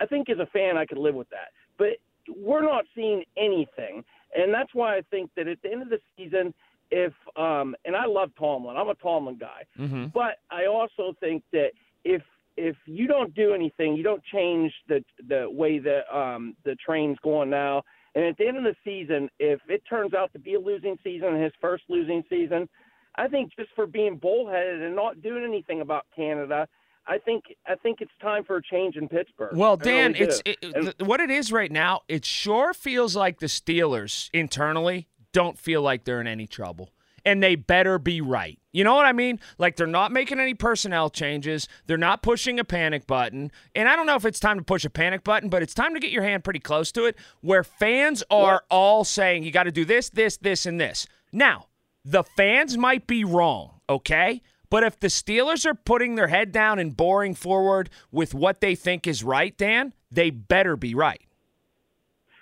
I 0.00 0.06
think 0.06 0.28
as 0.28 0.38
a 0.38 0.46
fan, 0.46 0.76
I 0.76 0.84
could 0.84 0.98
live 0.98 1.14
with 1.14 1.28
that. 1.30 1.52
But 1.78 1.98
we're 2.36 2.62
not 2.62 2.84
seeing 2.94 3.24
anything, 3.36 4.04
and 4.34 4.52
that's 4.52 4.74
why 4.74 4.96
I 4.96 5.02
think 5.10 5.30
that 5.36 5.48
at 5.48 5.58
the 5.62 5.70
end 5.70 5.82
of 5.82 5.90
the 5.90 5.98
season, 6.16 6.54
if 6.90 7.12
um, 7.36 7.74
and 7.84 7.96
I 7.96 8.06
love 8.06 8.30
Tomlin, 8.38 8.76
I'm 8.76 8.88
a 8.88 8.94
Tomlin 8.94 9.38
guy, 9.38 9.64
mm-hmm. 9.78 10.06
but 10.14 10.38
I 10.50 10.66
also 10.66 11.14
think 11.20 11.42
that 11.52 11.70
if 12.04 12.22
if 12.56 12.76
you 12.86 13.06
don't 13.06 13.34
do 13.34 13.54
anything, 13.54 13.96
you 13.96 14.02
don't 14.02 14.22
change 14.32 14.72
the 14.88 15.02
the 15.28 15.48
way 15.50 15.78
that 15.78 16.02
um, 16.14 16.54
the 16.64 16.76
train's 16.76 17.18
going 17.22 17.50
now. 17.50 17.82
And 18.14 18.24
at 18.26 18.36
the 18.36 18.46
end 18.46 18.58
of 18.58 18.64
the 18.64 18.74
season, 18.84 19.30
if 19.38 19.60
it 19.68 19.82
turns 19.88 20.12
out 20.12 20.32
to 20.34 20.38
be 20.38 20.54
a 20.54 20.60
losing 20.60 20.98
season, 21.02 21.40
his 21.40 21.52
first 21.62 21.84
losing 21.88 22.22
season, 22.28 22.68
I 23.16 23.28
think 23.28 23.52
just 23.58 23.70
for 23.74 23.86
being 23.86 24.16
bullheaded 24.16 24.82
and 24.82 24.96
not 24.96 25.22
doing 25.22 25.44
anything 25.44 25.80
about 25.80 26.06
Canada, 26.14 26.66
I 27.06 27.18
think 27.18 27.44
I 27.66 27.74
think 27.74 28.00
it's 28.00 28.12
time 28.20 28.44
for 28.44 28.56
a 28.56 28.62
change 28.62 28.96
in 28.96 29.08
Pittsburgh. 29.08 29.56
Well, 29.56 29.76
Dan, 29.76 30.12
really 30.12 30.24
it's 30.24 30.42
it, 30.44 30.58
and, 30.62 30.94
what 31.06 31.20
it 31.20 31.30
is 31.30 31.52
right 31.52 31.70
now. 31.70 32.02
It 32.08 32.24
sure 32.24 32.72
feels 32.72 33.16
like 33.16 33.40
the 33.40 33.46
Steelers 33.46 34.30
internally 34.32 35.08
don't 35.32 35.58
feel 35.58 35.82
like 35.82 36.04
they're 36.04 36.20
in 36.20 36.26
any 36.26 36.46
trouble, 36.46 36.90
and 37.24 37.42
they 37.42 37.56
better 37.56 37.98
be 37.98 38.20
right. 38.20 38.58
You 38.72 38.84
know 38.84 38.94
what 38.94 39.04
I 39.04 39.12
mean? 39.12 39.40
Like 39.58 39.76
they're 39.76 39.86
not 39.86 40.12
making 40.12 40.40
any 40.40 40.54
personnel 40.54 41.10
changes. 41.10 41.68
They're 41.86 41.98
not 41.98 42.22
pushing 42.22 42.58
a 42.58 42.64
panic 42.64 43.06
button. 43.06 43.50
And 43.74 43.88
I 43.88 43.96
don't 43.96 44.06
know 44.06 44.16
if 44.16 44.24
it's 44.24 44.40
time 44.40 44.58
to 44.58 44.64
push 44.64 44.84
a 44.84 44.90
panic 44.90 45.24
button, 45.24 45.48
but 45.50 45.62
it's 45.62 45.74
time 45.74 45.94
to 45.94 46.00
get 46.00 46.10
your 46.10 46.22
hand 46.22 46.44
pretty 46.44 46.60
close 46.60 46.90
to 46.92 47.04
it, 47.04 47.16
where 47.40 47.64
fans 47.64 48.22
are 48.30 48.54
what? 48.54 48.64
all 48.70 49.04
saying 49.04 49.44
you 49.44 49.50
got 49.50 49.64
to 49.64 49.72
do 49.72 49.84
this, 49.84 50.08
this, 50.08 50.38
this, 50.38 50.64
and 50.66 50.80
this. 50.80 51.06
Now, 51.32 51.66
the 52.04 52.24
fans 52.24 52.76
might 52.76 53.06
be 53.06 53.24
wrong, 53.24 53.80
okay? 53.88 54.42
But 54.70 54.84
if 54.84 54.98
the 54.98 55.08
Steelers 55.08 55.66
are 55.66 55.74
putting 55.74 56.14
their 56.14 56.28
head 56.28 56.50
down 56.50 56.78
and 56.78 56.96
boring 56.96 57.34
forward 57.34 57.90
with 58.10 58.34
what 58.34 58.60
they 58.60 58.74
think 58.74 59.06
is 59.06 59.22
right, 59.22 59.56
Dan, 59.56 59.92
they 60.10 60.30
better 60.30 60.76
be 60.76 60.94
right. 60.94 61.20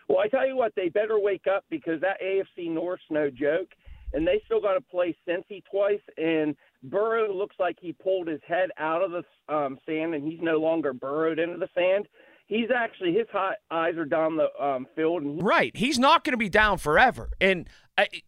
Well, 0.09 0.19
I 0.19 0.29
tell 0.29 0.47
you 0.47 0.57
what, 0.57 0.73
they 0.75 0.89
better 0.89 1.19
wake 1.21 1.47
up 1.47 1.65
because 1.71 2.01
that 2.01 2.21
AFC 2.21 2.71
North's 2.71 3.03
no 3.11 3.31
joke, 3.31 3.69
and 4.13 4.27
they 4.27 4.43
still 4.45 4.61
got 4.61 4.75
to 4.75 4.81
play 4.81 5.17
Cincy 5.29 5.63
twice. 5.71 6.01
And 6.17 6.57
Burrow 6.83 7.33
looks 7.33 7.57
like 7.61 7.77
he 7.81 7.93
pulled 7.93 8.27
his 8.27 8.41
head 8.47 8.71
out 8.79 9.03
of 9.03 9.13
the 9.13 9.55
um, 9.55 9.79
sand, 9.87 10.15
and 10.15 10.27
he's 10.27 10.41
no 10.41 10.59
longer 10.59 10.93
burrowed 10.93 11.39
into 11.39 11.59
the 11.59 11.69
sand. 11.75 12.09
He's 12.47 12.71
actually 12.75 13.13
his 13.13 13.29
hot 13.31 13.59
eyes 13.71 13.97
are 13.97 14.05
down 14.05 14.37
the 14.37 14.49
um, 14.61 14.89
field. 14.97 15.23
And 15.23 15.41
right, 15.41 15.77
he's 15.77 15.99
not 15.99 16.25
going 16.25 16.33
to 16.33 16.39
be 16.39 16.49
down 16.49 16.79
forever. 16.79 17.31
And 17.41 17.69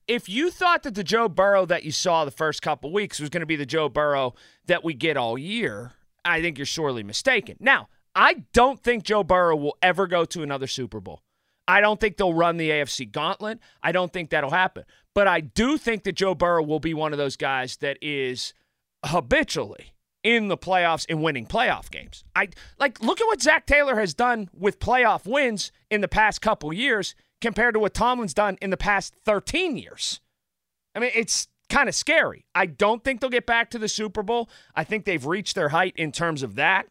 if 0.09 0.29
you 0.29 0.51
thought 0.51 0.83
that 0.83 0.95
the 0.95 1.05
Joe 1.05 1.29
Burrow 1.29 1.67
that 1.67 1.85
you 1.85 1.93
saw 1.93 2.25
the 2.25 2.31
first 2.31 2.63
couple 2.63 2.93
weeks 2.93 3.21
was 3.21 3.31
going 3.31 3.41
to 3.41 3.47
be 3.47 3.57
the 3.57 3.67
Joe 3.67 3.89
Burrow 3.89 4.35
that 4.67 4.85
we 4.85 4.95
get 4.95 5.17
all 5.17 5.39
year, 5.39 5.93
I 6.25 6.41
think 6.41 6.59
you're 6.59 6.67
sorely 6.67 7.03
mistaken. 7.03 7.57
Now, 7.61 7.89
I 8.15 8.45
don't 8.53 8.83
think 8.83 9.05
Joe 9.05 9.23
Burrow 9.25 9.57
will 9.57 9.77
ever 9.83 10.07
go 10.07 10.25
to 10.27 10.43
another 10.43 10.67
Super 10.67 11.01
Bowl. 11.01 11.23
I 11.67 11.81
don't 11.81 12.01
think 12.01 12.17
they'll 12.17 12.35
run 12.35 12.57
the 12.57 12.71
AFC 12.71 13.11
gauntlet. 13.11 13.59
I 13.83 13.93
don't 13.93 14.13
think 14.13 14.31
that'll 14.31 14.51
happen. 14.51 14.85
But 15.15 15.29
I 15.29 15.41
do 15.41 15.79
think 15.79 16.05
that 16.05 16.13
Joe 16.13 16.35
Burrow 16.35 16.63
will 16.63 16.81
be 16.81 16.95
one 16.95 17.13
of 17.13 17.19
those 17.19 17.37
guys 17.37 17.77
that 17.79 17.99
is 18.03 18.53
habitually 19.05 19.93
in 20.23 20.49
the 20.49 20.57
playoffs 20.57 21.07
and 21.09 21.23
winning 21.23 21.47
playoff 21.47 21.91
games. 21.91 22.25
I 22.35 22.49
like 22.79 23.01
look 23.03 23.21
at 23.21 23.27
what 23.27 23.43
Zac 23.43 23.67
Taylor 23.67 23.99
has 23.99 24.15
done 24.15 24.49
with 24.53 24.79
playoff 24.79 25.27
wins 25.27 25.73
in 25.91 26.01
the 26.01 26.09
past 26.09 26.41
couple 26.41 26.73
years 26.73 27.15
compared 27.43 27.75
to 27.75 27.81
what 27.81 27.93
Tomlin's 27.93 28.33
done 28.33 28.57
in 28.63 28.71
the 28.71 28.77
past 28.79 29.15
13 29.27 29.77
years. 29.77 30.21
I 30.95 31.01
mean, 31.01 31.11
it's 31.15 31.49
kind 31.69 31.89
of 31.89 31.95
scary. 31.95 32.47
I 32.55 32.67
don't 32.67 33.05
think 33.05 33.21
they'll 33.21 33.31
get 33.31 33.47
back 33.47 33.71
to 33.71 33.79
the 33.79 33.89
Super 33.89 34.23
Bowl. 34.23 34.49
I 34.75 34.85
think 34.85 35.05
they've 35.05 35.25
reached 35.25 35.55
their 35.55 35.71
height 35.71 35.95
in 35.97 36.13
terms 36.13 36.43
of 36.43 36.55
that. 36.55 36.87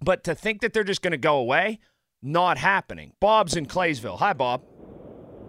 But 0.00 0.24
to 0.24 0.34
think 0.34 0.60
that 0.60 0.72
they're 0.72 0.84
just 0.84 1.00
going 1.00 1.12
to 1.12 1.18
go 1.18 1.36
away, 1.36 1.78
not 2.22 2.58
happening. 2.58 3.12
Bob's 3.20 3.56
in 3.56 3.66
Claysville. 3.66 4.18
Hi, 4.18 4.32
Bob. 4.32 4.62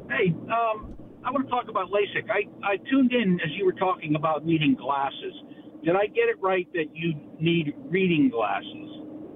Hey, 0.09 0.29
um, 0.29 0.95
I 1.25 1.31
want 1.31 1.45
to 1.45 1.49
talk 1.49 1.69
about 1.69 1.89
LASIK. 1.89 2.29
I, 2.29 2.67
I 2.67 2.77
tuned 2.89 3.13
in 3.13 3.39
as 3.43 3.51
you 3.57 3.65
were 3.65 3.73
talking 3.73 4.15
about 4.15 4.45
needing 4.45 4.75
glasses. 4.75 5.33
Did 5.83 5.95
I 5.95 6.07
get 6.07 6.29
it 6.29 6.41
right 6.41 6.67
that 6.73 6.85
you 6.93 7.13
need 7.39 7.73
reading 7.89 8.29
glasses? 8.29 8.89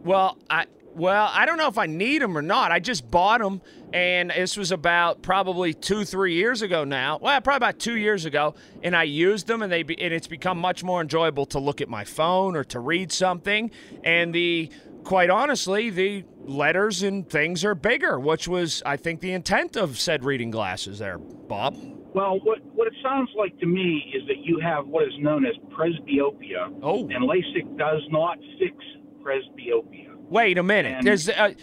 Well, 0.03 0.37
I 0.49 0.65
well, 0.97 1.29
I 1.31 1.45
don't 1.45 1.57
know 1.57 1.67
if 1.67 1.77
I 1.77 1.85
need 1.85 2.21
them 2.21 2.37
or 2.37 2.41
not. 2.41 2.71
I 2.71 2.79
just 2.79 3.09
bought 3.09 3.39
them, 3.39 3.61
and 3.93 4.31
this 4.31 4.57
was 4.57 4.71
about 4.71 5.21
probably 5.21 5.73
two, 5.73 6.03
three 6.03 6.33
years 6.33 6.63
ago 6.63 6.83
now. 6.83 7.19
Well, 7.21 7.39
probably 7.41 7.57
about 7.57 7.79
two 7.79 7.97
years 7.97 8.25
ago, 8.25 8.55
and 8.81 8.95
I 8.95 9.03
used 9.03 9.45
them, 9.45 9.61
and 9.61 9.71
they 9.71 9.83
be, 9.83 9.99
and 10.01 10.13
it's 10.13 10.27
become 10.27 10.57
much 10.57 10.83
more 10.83 10.99
enjoyable 10.99 11.45
to 11.47 11.59
look 11.59 11.81
at 11.81 11.87
my 11.87 12.03
phone 12.03 12.55
or 12.55 12.63
to 12.65 12.79
read 12.79 13.11
something. 13.11 13.69
And 14.03 14.33
the 14.33 14.71
quite 15.03 15.29
honestly, 15.29 15.89
the 15.89 16.25
letters 16.43 17.03
and 17.03 17.29
things 17.29 17.63
are 17.63 17.75
bigger, 17.75 18.19
which 18.19 18.47
was, 18.47 18.81
I 18.85 18.97
think, 18.97 19.21
the 19.21 19.31
intent 19.33 19.77
of 19.77 19.99
said 19.99 20.25
reading 20.25 20.51
glasses 20.51 20.99
there, 20.99 21.17
Bob. 21.17 21.77
Well, 22.13 22.39
what, 22.43 22.59
what 22.73 22.87
it 22.87 22.93
sounds 23.03 23.29
like 23.37 23.57
to 23.59 23.65
me 23.67 24.11
is 24.15 24.27
that 24.27 24.39
you 24.39 24.59
have 24.59 24.87
what 24.87 25.03
is 25.03 25.13
known 25.19 25.45
as 25.45 25.53
presbyopia. 25.71 26.79
Oh. 26.81 27.01
And 27.01 27.23
LASIK 27.23 27.77
does 27.77 28.01
not 28.09 28.37
fix 28.59 28.75
presbyopia. 29.21 30.16
Wait 30.29 30.57
a 30.57 30.63
minute. 30.63 30.93
And- 30.97 31.07
There's 31.07 31.29
uh, 31.29 31.53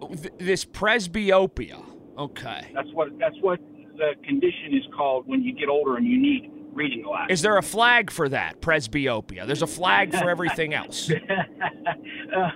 th- 0.00 0.32
this 0.38 0.64
presbyopia. 0.64 1.82
Okay. 2.18 2.70
That's 2.74 2.88
what 2.92 3.18
that's 3.18 3.36
what 3.40 3.58
the 3.96 4.12
condition 4.26 4.74
is 4.74 4.84
called 4.96 5.26
when 5.26 5.42
you 5.42 5.52
get 5.54 5.68
older 5.68 5.96
and 5.96 6.06
you 6.06 6.18
need 6.20 6.50
reading 6.72 7.02
glasses. 7.02 7.38
Is 7.38 7.42
there 7.42 7.56
a 7.58 7.62
flag 7.62 8.10
for 8.10 8.28
that, 8.30 8.60
presbyopia? 8.60 9.46
There's 9.46 9.62
a 9.62 9.66
flag 9.66 10.14
for 10.14 10.30
everything 10.30 10.72
else. 10.74 11.10
uh, 12.36 12.50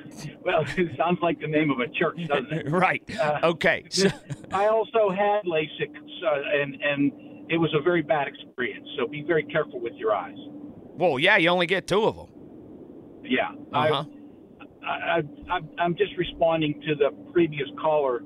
well, 0.45 0.65
it 0.77 0.97
sounds 0.97 1.19
like 1.23 1.39
the 1.41 1.47
name 1.47 1.71
of 1.71 1.81
a 1.81 1.89
church, 1.89 2.19
doesn't 2.27 2.53
it? 2.53 2.71
right. 2.71 3.03
Uh, 3.21 3.41
Okay. 3.45 3.85
So, 3.91 4.09
I 4.53 4.67
also 4.69 5.11
had 5.11 5.45
LASIK, 5.45 5.93
so, 6.21 6.29
and 6.55 6.81
and 6.83 7.13
it 7.51 7.59
was 7.59 7.73
a 7.79 7.83
very 7.83 8.03
bad 8.03 8.27
experience. 8.29 8.87
So 8.99 9.07
be 9.07 9.23
very 9.23 9.45
careful 9.45 9.81
with 9.81 9.93
your 9.95 10.15
eyes. 10.15 10.37
well, 10.95 11.19
yeah, 11.19 11.37
you 11.37 11.49
only 11.51 11.67
get 11.67 11.87
two 11.87 12.05
of 12.05 12.17
them. 12.17 12.27
Yeah. 13.25 13.51
Uh-huh. 13.73 14.05
I, 14.05 14.07
I, 14.87 15.23
I, 15.51 15.61
I'm 15.79 15.97
just 15.97 16.17
responding 16.17 16.81
to 16.87 16.95
the 16.95 17.11
previous 17.33 17.69
caller 17.81 18.21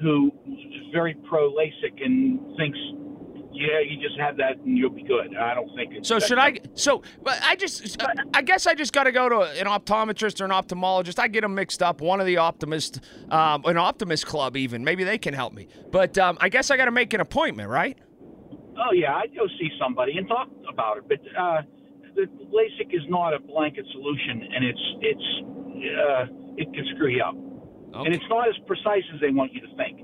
who 0.00 0.32
is 0.46 0.92
very 0.92 1.14
pro 1.28 1.52
LASIK 1.52 2.02
and 2.02 2.40
thinks, 2.56 2.78
yeah, 3.52 3.80
you 3.80 4.00
just 4.00 4.18
have 4.18 4.36
that 4.38 4.56
and 4.64 4.78
you'll 4.78 4.90
be 4.90 5.02
good. 5.02 5.36
I 5.36 5.54
don't 5.54 5.74
think 5.74 5.92
it's. 5.92 6.08
So 6.08 6.18
should 6.18 6.38
I? 6.38 6.58
So, 6.74 7.02
but 7.22 7.38
I 7.42 7.56
just, 7.56 8.00
I 8.32 8.42
guess 8.42 8.66
I 8.66 8.74
just 8.74 8.92
got 8.92 9.04
to 9.04 9.12
go 9.12 9.28
to 9.28 9.40
an 9.40 9.66
optometrist 9.66 10.40
or 10.40 10.44
an 10.44 10.50
ophthalmologist. 10.50 11.18
I 11.18 11.28
get 11.28 11.42
them 11.42 11.54
mixed 11.54 11.82
up. 11.82 12.00
One 12.00 12.20
of 12.20 12.26
the 12.26 12.38
optimist, 12.38 13.00
um, 13.30 13.62
an 13.66 13.76
optimist 13.76 14.26
club, 14.26 14.56
even 14.56 14.84
maybe 14.84 15.04
they 15.04 15.18
can 15.18 15.34
help 15.34 15.52
me. 15.52 15.68
But 15.90 16.16
um, 16.16 16.38
I 16.40 16.48
guess 16.48 16.70
I 16.70 16.76
got 16.76 16.86
to 16.86 16.90
make 16.90 17.12
an 17.12 17.20
appointment, 17.20 17.68
right? 17.68 17.98
Oh 18.78 18.92
yeah, 18.94 19.16
I'd 19.16 19.34
go 19.34 19.46
see 19.58 19.68
somebody 19.78 20.16
and 20.16 20.26
talk 20.26 20.48
about 20.72 20.96
it. 20.98 21.08
But 21.08 21.20
uh, 21.38 21.62
the 22.14 22.22
LASIK 22.22 22.94
is 22.94 23.02
not 23.08 23.34
a 23.34 23.40
blanket 23.40 23.84
solution, 23.92 24.48
and 24.54 24.64
it's 24.64 24.96
it's 25.00 25.59
uh, 25.84 26.26
it 26.56 26.72
can 26.72 26.84
screw 26.94 27.08
you 27.08 27.22
up, 27.22 27.34
and 27.34 28.14
it's 28.14 28.24
not 28.28 28.48
as 28.48 28.54
precise 28.66 29.02
as 29.14 29.20
they 29.20 29.30
want 29.30 29.52
you 29.52 29.60
to 29.60 29.76
think. 29.76 30.00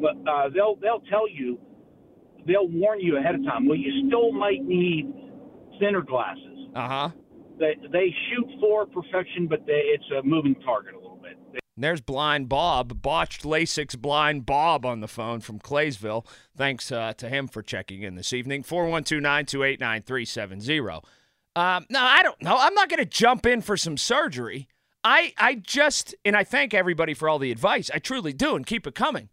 But 0.00 0.16
uh, 0.30 0.48
they'll 0.54 0.76
they'll 0.76 1.02
tell 1.10 1.28
you, 1.28 1.58
they'll 2.46 2.68
warn 2.68 3.00
you 3.00 3.16
ahead 3.18 3.34
of 3.34 3.44
time. 3.44 3.66
Well, 3.66 3.78
you 3.78 4.06
still 4.08 4.32
might 4.32 4.62
need 4.62 5.12
thinner 5.80 6.02
glasses. 6.02 6.68
Uh 6.74 6.88
huh. 6.88 7.10
They 7.58 7.76
they 7.90 8.14
shoot 8.30 8.48
for 8.60 8.86
perfection, 8.86 9.46
but 9.48 9.64
they, 9.66 9.72
it's 9.94 10.04
a 10.18 10.22
moving 10.22 10.54
target 10.64 10.94
a 10.94 10.98
little 10.98 11.16
bit. 11.22 11.62
There's 11.78 12.00
blind 12.00 12.48
Bob, 12.48 13.02
botched 13.02 13.42
LASIK's 13.42 13.96
blind 13.96 14.46
Bob 14.46 14.86
on 14.86 15.00
the 15.00 15.08
phone 15.08 15.40
from 15.40 15.58
Claysville. 15.58 16.26
Thanks 16.56 16.90
uh, 16.90 17.12
to 17.18 17.28
him 17.28 17.48
for 17.48 17.62
checking 17.62 18.02
in 18.02 18.14
this 18.14 18.32
evening. 18.32 18.62
412 18.62 19.22
928 19.22 19.80
9370. 19.80 21.06
Um, 21.54 21.86
No, 21.90 22.00
I 22.00 22.22
don't 22.22 22.40
know. 22.42 22.56
I'm 22.58 22.74
not 22.74 22.88
going 22.88 22.98
to 22.98 23.04
jump 23.04 23.44
in 23.44 23.60
for 23.60 23.76
some 23.76 23.98
surgery. 23.98 24.68
I, 25.08 25.32
I 25.38 25.54
just, 25.54 26.16
and 26.24 26.34
I 26.34 26.42
thank 26.42 26.74
everybody 26.74 27.14
for 27.14 27.28
all 27.28 27.38
the 27.38 27.52
advice. 27.52 27.92
I 27.94 28.00
truly 28.00 28.32
do, 28.32 28.56
and 28.56 28.66
keep 28.66 28.88
it 28.88 28.96
coming. 28.96 29.28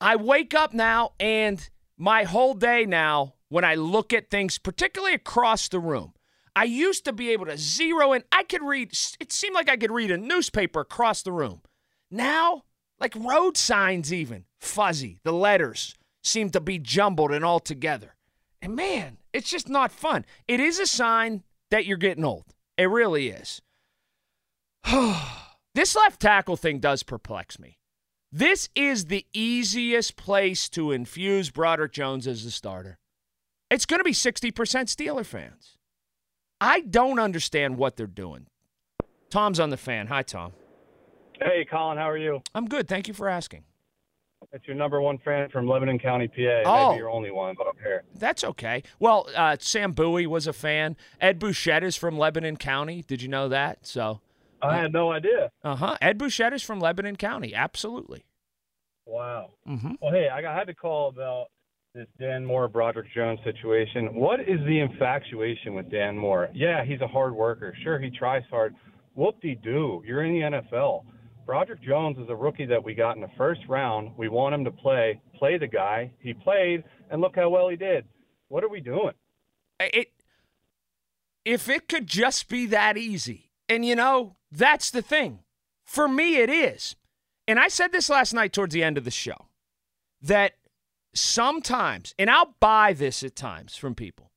I 0.00 0.16
wake 0.16 0.54
up 0.54 0.74
now, 0.74 1.12
and 1.20 1.70
my 1.96 2.24
whole 2.24 2.54
day 2.54 2.84
now, 2.84 3.34
when 3.48 3.64
I 3.64 3.76
look 3.76 4.12
at 4.12 4.28
things, 4.28 4.58
particularly 4.58 5.14
across 5.14 5.68
the 5.68 5.78
room, 5.78 6.14
I 6.56 6.64
used 6.64 7.04
to 7.04 7.12
be 7.12 7.30
able 7.30 7.46
to 7.46 7.56
zero 7.56 8.12
in. 8.12 8.24
I 8.32 8.42
could 8.42 8.64
read, 8.64 8.90
it 9.20 9.30
seemed 9.30 9.54
like 9.54 9.68
I 9.68 9.76
could 9.76 9.92
read 9.92 10.10
a 10.10 10.16
newspaper 10.16 10.80
across 10.80 11.22
the 11.22 11.30
room. 11.30 11.62
Now, 12.10 12.64
like 12.98 13.14
road 13.14 13.56
signs, 13.56 14.12
even 14.12 14.46
fuzzy. 14.60 15.20
The 15.22 15.32
letters 15.32 15.94
seem 16.24 16.50
to 16.50 16.60
be 16.60 16.80
jumbled 16.80 17.30
and 17.30 17.44
all 17.44 17.60
together. 17.60 18.16
And 18.60 18.74
man, 18.74 19.18
it's 19.32 19.48
just 19.48 19.68
not 19.68 19.92
fun. 19.92 20.24
It 20.48 20.58
is 20.58 20.80
a 20.80 20.86
sign 20.86 21.44
that 21.70 21.86
you're 21.86 21.98
getting 21.98 22.24
old. 22.24 22.46
It 22.76 22.90
really 22.90 23.28
is. 23.28 23.62
this 25.74 25.96
left 25.96 26.20
tackle 26.20 26.56
thing 26.56 26.78
does 26.78 27.02
perplex 27.02 27.58
me. 27.58 27.78
This 28.30 28.68
is 28.74 29.06
the 29.06 29.24
easiest 29.32 30.16
place 30.16 30.68
to 30.70 30.90
infuse 30.90 31.50
Broderick 31.50 31.92
Jones 31.92 32.26
as 32.26 32.44
the 32.44 32.50
starter. 32.50 32.98
It's 33.70 33.86
going 33.86 34.00
to 34.00 34.04
be 34.04 34.12
60% 34.12 34.52
Steeler 34.52 35.24
fans. 35.24 35.78
I 36.60 36.80
don't 36.80 37.18
understand 37.18 37.76
what 37.76 37.96
they're 37.96 38.06
doing. 38.06 38.46
Tom's 39.30 39.60
on 39.60 39.70
the 39.70 39.76
fan. 39.76 40.08
Hi, 40.08 40.22
Tom. 40.22 40.52
Hey, 41.40 41.66
Colin, 41.68 41.98
how 41.98 42.08
are 42.08 42.16
you? 42.16 42.42
I'm 42.54 42.66
good. 42.66 42.88
Thank 42.88 43.08
you 43.08 43.14
for 43.14 43.28
asking. 43.28 43.64
It's 44.52 44.66
your 44.66 44.76
number 44.76 45.00
one 45.00 45.18
fan 45.18 45.48
from 45.48 45.66
Lebanon 45.66 45.98
County, 45.98 46.28
PA. 46.28 46.62
Oh. 46.64 46.90
Maybe 46.90 46.98
your 46.98 47.10
only 47.10 47.30
one, 47.30 47.54
but 47.56 47.66
I'm 47.66 47.76
here. 47.82 48.04
That's 48.14 48.44
okay. 48.44 48.82
Well, 48.98 49.28
uh, 49.34 49.56
Sam 49.58 49.92
Bowie 49.92 50.26
was 50.26 50.46
a 50.46 50.52
fan. 50.52 50.96
Ed 51.20 51.38
Bouchette 51.38 51.82
is 51.82 51.96
from 51.96 52.18
Lebanon 52.18 52.56
County. 52.56 53.02
Did 53.06 53.22
you 53.22 53.28
know 53.28 53.48
that? 53.48 53.86
So, 53.86 54.20
I 54.64 54.76
had 54.78 54.92
no 54.92 55.12
idea. 55.12 55.50
uh 55.62 55.76
huh. 55.76 55.96
Ed 56.00 56.18
Bouchette 56.18 56.52
is 56.52 56.62
from 56.62 56.80
Lebanon 56.80 57.16
County. 57.16 57.54
Absolutely. 57.54 58.24
Wow. 59.06 59.50
Mm-hmm. 59.68 59.92
Well, 60.00 60.12
hey, 60.12 60.28
I 60.32 60.40
got- 60.42 60.54
I 60.54 60.58
had 60.58 60.66
to 60.68 60.74
call 60.74 61.08
about 61.08 61.46
this 61.94 62.06
Dan 62.18 62.44
Moore 62.44 62.68
Broderick 62.68 63.06
Jones 63.14 63.38
situation. 63.44 64.14
What 64.14 64.40
is 64.40 64.58
the 64.66 64.80
infatuation 64.80 65.74
with 65.74 65.90
Dan 65.90 66.16
Moore? 66.16 66.48
Yeah, 66.54 66.84
he's 66.84 67.00
a 67.00 67.06
hard 67.06 67.34
worker. 67.34 67.74
Sure, 67.82 67.98
he 67.98 68.10
tries 68.10 68.42
hard. 68.50 68.74
Whoop 69.14 69.40
de 69.40 69.54
doo. 69.54 70.02
You're 70.06 70.24
in 70.24 70.32
the 70.32 70.58
NFL. 70.72 71.04
Broderick 71.46 71.82
Jones 71.82 72.16
is 72.18 72.28
a 72.30 72.34
rookie 72.34 72.64
that 72.66 72.82
we 72.82 72.94
got 72.94 73.14
in 73.16 73.20
the 73.22 73.30
first 73.36 73.60
round. 73.68 74.10
We 74.16 74.28
want 74.28 74.54
him 74.54 74.64
to 74.64 74.70
play. 74.72 75.20
Play 75.38 75.58
the 75.58 75.66
guy. 75.68 76.10
He 76.18 76.32
played, 76.32 76.82
and 77.10 77.20
look 77.20 77.36
how 77.36 77.48
well 77.50 77.68
he 77.68 77.76
did. 77.76 78.06
What 78.48 78.64
are 78.64 78.68
we 78.68 78.80
doing? 78.80 79.12
It, 79.78 80.08
if 81.44 81.68
it 81.68 81.86
could 81.88 82.06
just 82.06 82.48
be 82.48 82.66
that 82.66 82.96
easy, 82.96 83.50
and 83.68 83.84
you 83.84 83.94
know, 83.94 84.36
that's 84.56 84.90
the 84.90 85.02
thing. 85.02 85.40
For 85.84 86.08
me, 86.08 86.36
it 86.36 86.50
is. 86.50 86.96
And 87.46 87.58
I 87.58 87.68
said 87.68 87.92
this 87.92 88.08
last 88.08 88.32
night 88.32 88.52
towards 88.52 88.72
the 88.72 88.82
end 88.82 88.96
of 88.96 89.04
the 89.04 89.10
show 89.10 89.48
that 90.22 90.54
sometimes, 91.14 92.14
and 92.18 92.30
I'll 92.30 92.54
buy 92.60 92.92
this 92.92 93.22
at 93.22 93.36
times 93.36 93.76
from 93.76 93.94
people, 93.94 94.30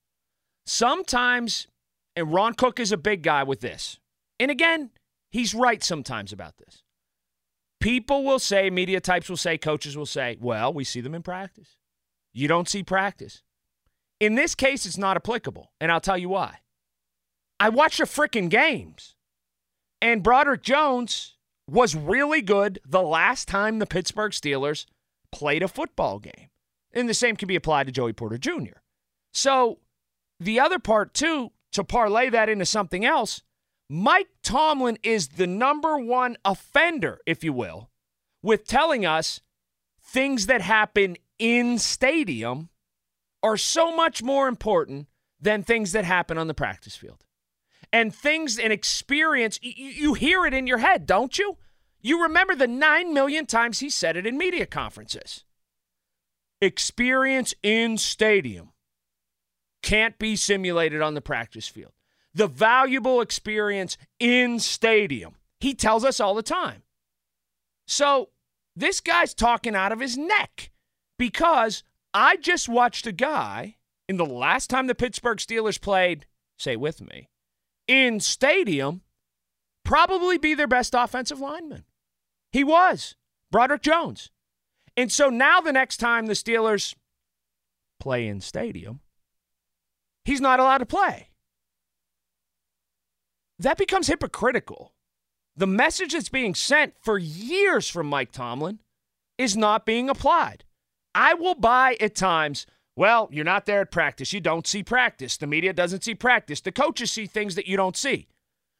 sometimes, 0.65 1.67
and 2.15 2.33
Ron 2.33 2.53
Cook 2.53 2.79
is 2.79 2.91
a 2.91 2.97
big 2.97 3.21
guy 3.21 3.43
with 3.43 3.61
this. 3.61 3.99
And 4.39 4.51
again, 4.51 4.91
he's 5.29 5.55
right 5.55 5.83
sometimes 5.83 6.33
about 6.33 6.57
this. 6.57 6.83
People 7.79 8.23
will 8.23 8.39
say, 8.39 8.69
media 8.69 8.99
types 8.99 9.29
will 9.29 9.37
say, 9.37 9.57
coaches 9.57 9.95
will 9.95 10.05
say, 10.05 10.35
well, 10.39 10.73
we 10.73 10.83
see 10.83 10.99
them 10.99 11.15
in 11.15 11.21
practice. 11.21 11.77
You 12.33 12.47
don't 12.47 12.67
see 12.67 12.83
practice. 12.83 13.43
In 14.19 14.35
this 14.35 14.55
case, 14.55 14.85
it's 14.85 14.97
not 14.97 15.15
applicable, 15.15 15.71
and 15.79 15.91
I'll 15.91 16.01
tell 16.01 16.17
you 16.17 16.29
why. 16.29 16.57
I 17.59 17.69
watch 17.69 17.97
the 17.97 18.05
freaking 18.05 18.49
games, 18.49 19.15
and 20.01 20.23
Broderick 20.23 20.63
Jones 20.63 21.35
was 21.69 21.95
really 21.95 22.41
good 22.41 22.79
the 22.85 23.01
last 23.01 23.47
time 23.47 23.79
the 23.79 23.85
Pittsburgh 23.85 24.31
Steelers 24.31 24.85
played 25.31 25.63
a 25.63 25.67
football 25.67 26.19
game. 26.19 26.49
And 26.93 27.09
the 27.09 27.13
same 27.13 27.35
can 27.35 27.47
be 27.47 27.55
applied 27.55 27.87
to 27.87 27.91
Joey 27.91 28.13
Porter 28.13 28.37
Jr. 28.37 28.79
So, 29.33 29.79
the 30.39 30.59
other 30.59 30.79
part, 30.79 31.13
too, 31.13 31.51
to 31.73 31.83
parlay 31.83 32.29
that 32.29 32.49
into 32.49 32.65
something 32.65 33.05
else, 33.05 33.41
Mike 33.89 34.29
Tomlin 34.41 34.97
is 35.03 35.29
the 35.29 35.47
number 35.47 35.97
one 35.97 36.37
offender, 36.45 37.19
if 37.25 37.43
you 37.43 37.53
will, 37.53 37.89
with 38.41 38.67
telling 38.67 39.05
us 39.05 39.41
things 40.01 40.45
that 40.47 40.61
happen 40.61 41.17
in 41.37 41.77
stadium 41.77 42.69
are 43.43 43.57
so 43.57 43.95
much 43.95 44.23
more 44.23 44.47
important 44.47 45.07
than 45.39 45.63
things 45.63 45.91
that 45.91 46.05
happen 46.05 46.37
on 46.37 46.47
the 46.47 46.53
practice 46.53 46.95
field. 46.95 47.23
And 47.93 48.13
things 48.13 48.59
and 48.59 48.73
experience, 48.73 49.59
you, 49.61 49.71
you 49.85 50.13
hear 50.13 50.45
it 50.45 50.53
in 50.53 50.67
your 50.67 50.79
head, 50.79 51.05
don't 51.05 51.37
you? 51.37 51.57
You 52.01 52.21
remember 52.23 52.55
the 52.55 52.67
9 52.67 53.13
million 53.13 53.45
times 53.45 53.79
he 53.79 53.89
said 53.89 54.17
it 54.17 54.25
in 54.25 54.37
media 54.37 54.65
conferences. 54.65 55.43
Experience 56.61 57.53
in 57.63 57.97
stadium 57.97 58.71
can't 59.83 60.17
be 60.17 60.35
simulated 60.35 61.01
on 61.01 61.13
the 61.13 61.21
practice 61.21 61.67
field. 61.67 61.93
The 62.33 62.47
valuable 62.47 63.21
experience 63.21 63.97
in 64.19 64.59
stadium. 64.59 65.35
He 65.59 65.73
tells 65.73 66.03
us 66.03 66.19
all 66.19 66.35
the 66.35 66.43
time. 66.43 66.83
So 67.87 68.29
this 68.75 68.99
guy's 68.99 69.33
talking 69.33 69.75
out 69.75 69.91
of 69.91 69.99
his 69.99 70.17
neck 70.17 70.71
because 71.17 71.83
I 72.13 72.37
just 72.37 72.69
watched 72.69 73.07
a 73.07 73.11
guy 73.11 73.77
in 74.07 74.17
the 74.17 74.25
last 74.25 74.69
time 74.69 74.87
the 74.87 74.95
Pittsburgh 74.95 75.39
Steelers 75.39 75.81
played, 75.81 76.25
say 76.57 76.75
with 76.75 77.01
me, 77.01 77.29
in 77.87 78.19
stadium, 78.19 79.01
probably 79.83 80.37
be 80.37 80.53
their 80.53 80.67
best 80.67 80.93
offensive 80.93 81.39
lineman. 81.39 81.85
He 82.51 82.63
was 82.63 83.15
Broderick 83.51 83.81
Jones. 83.81 84.31
And 84.95 85.11
so 85.11 85.29
now 85.29 85.61
the 85.61 85.73
next 85.73 85.97
time 85.97 86.25
the 86.25 86.33
Steelers 86.33 86.95
play 87.99 88.27
in 88.27 88.41
stadium, 88.41 89.01
he's 90.25 90.41
not 90.41 90.59
allowed 90.59 90.79
to 90.79 90.85
play. 90.85 91.29
That 93.59 93.77
becomes 93.77 94.07
hypocritical. 94.07 94.93
The 95.55 95.67
message 95.67 96.13
that's 96.13 96.29
being 96.29 96.53
sent 96.53 96.93
for 97.01 97.17
years 97.17 97.89
from 97.89 98.07
Mike 98.07 98.31
Tomlin 98.31 98.79
is 99.37 99.57
not 99.57 99.85
being 99.85 100.09
applied. 100.09 100.63
I 101.15 101.33
will 101.33 101.55
buy 101.55 101.97
at 101.99 102.15
times, 102.15 102.67
well, 102.97 103.29
you're 103.31 103.45
not 103.45 103.67
there 103.67 103.81
at 103.81 103.91
practice. 103.91 104.33
You 104.33 104.41
don't 104.41 104.65
see 104.65 104.81
practice. 104.81 105.37
The 105.37 105.45
media 105.45 105.71
doesn't 105.71 106.03
see 106.03 106.15
practice. 106.15 106.61
The 106.61 106.71
coaches 106.71 107.11
see 107.11 107.27
things 107.27 107.53
that 107.53 107.67
you 107.67 107.77
don't 107.77 107.95
see. 107.95 108.27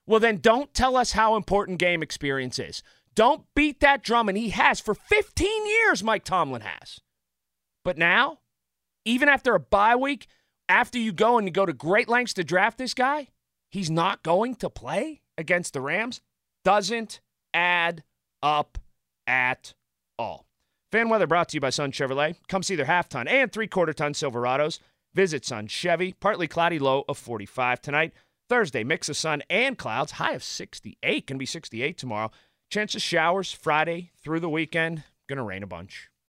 Well, 0.08 0.20
then 0.20 0.38
don't 0.38 0.74
tell 0.74 0.98
us 0.98 1.12
how 1.12 1.36
important 1.36 1.78
game 1.78 2.02
experience 2.02 2.58
is. 2.58 2.82
Don't 3.14 3.46
beat 3.54 3.80
that 3.82 4.04
drum, 4.04 4.28
and 4.28 4.36
he 4.36 4.50
has 4.50 4.80
for 4.80 4.96
15 4.96 5.68
years, 5.68 6.04
Mike 6.04 6.24
Tomlin 6.24 6.62
has. 6.62 7.00
But 7.86 8.00
now, 8.00 8.40
even 9.06 9.30
after 9.30 9.54
a 9.54 9.60
bye 9.60 9.96
week, 9.96 10.26
after 10.68 10.98
you 10.98 11.12
go 11.12 11.38
and 11.38 11.48
you 11.48 11.54
go 11.54 11.68
to 11.68 11.74
great 11.74 12.10
lengths 12.10 12.34
to 12.34 12.44
draft 12.44 12.80
this 12.80 12.96
guy, 12.96 13.28
he's 13.70 13.92
not 13.92 14.24
going 14.24 14.56
to 14.56 14.70
play 14.70 15.22
against 15.38 15.74
the 15.74 15.82
Rams. 15.82 16.22
Doesn't 16.66 17.22
add 17.54 18.04
up 18.42 18.80
at 19.28 19.76
all. 20.18 20.47
Fan 20.92 21.10
weather 21.10 21.28
brought 21.28 21.50
to 21.50 21.58
you 21.58 21.62
by 21.62 21.70
Sun 21.70 21.92
Chevrolet. 21.92 22.36
Come 22.48 22.64
see 22.64 22.76
their 22.76 22.86
half 22.86 23.10
ton 23.10 23.28
and 23.28 23.52
three 23.52 23.68
quarter 23.68 23.92
ton 23.92 24.14
Silverados. 24.14 24.80
Visit 25.14 25.44
Sun 25.44 25.68
Chevy. 25.68 26.14
Partly 26.14 26.48
cloudy, 26.48 26.80
low 26.80 27.04
of 27.10 27.18
45 27.18 27.82
tonight. 27.82 28.14
Thursday, 28.48 28.86
mix 28.86 29.10
of 29.10 29.18
sun 29.18 29.44
and 29.50 29.78
clouds, 29.78 30.14
high 30.14 30.34
of 30.34 30.44
68. 30.44 31.28
Can 31.28 31.38
be 31.38 31.46
68 31.46 31.98
tomorrow. 31.98 32.32
Chance 32.72 32.96
of 32.96 33.02
showers 33.02 33.52
Friday 33.52 34.12
through 34.24 34.40
the 34.40 34.50
weekend. 34.50 35.04
Gonna 35.28 35.44
rain 35.44 35.64
a 35.64 35.68
bunch. 35.68 36.10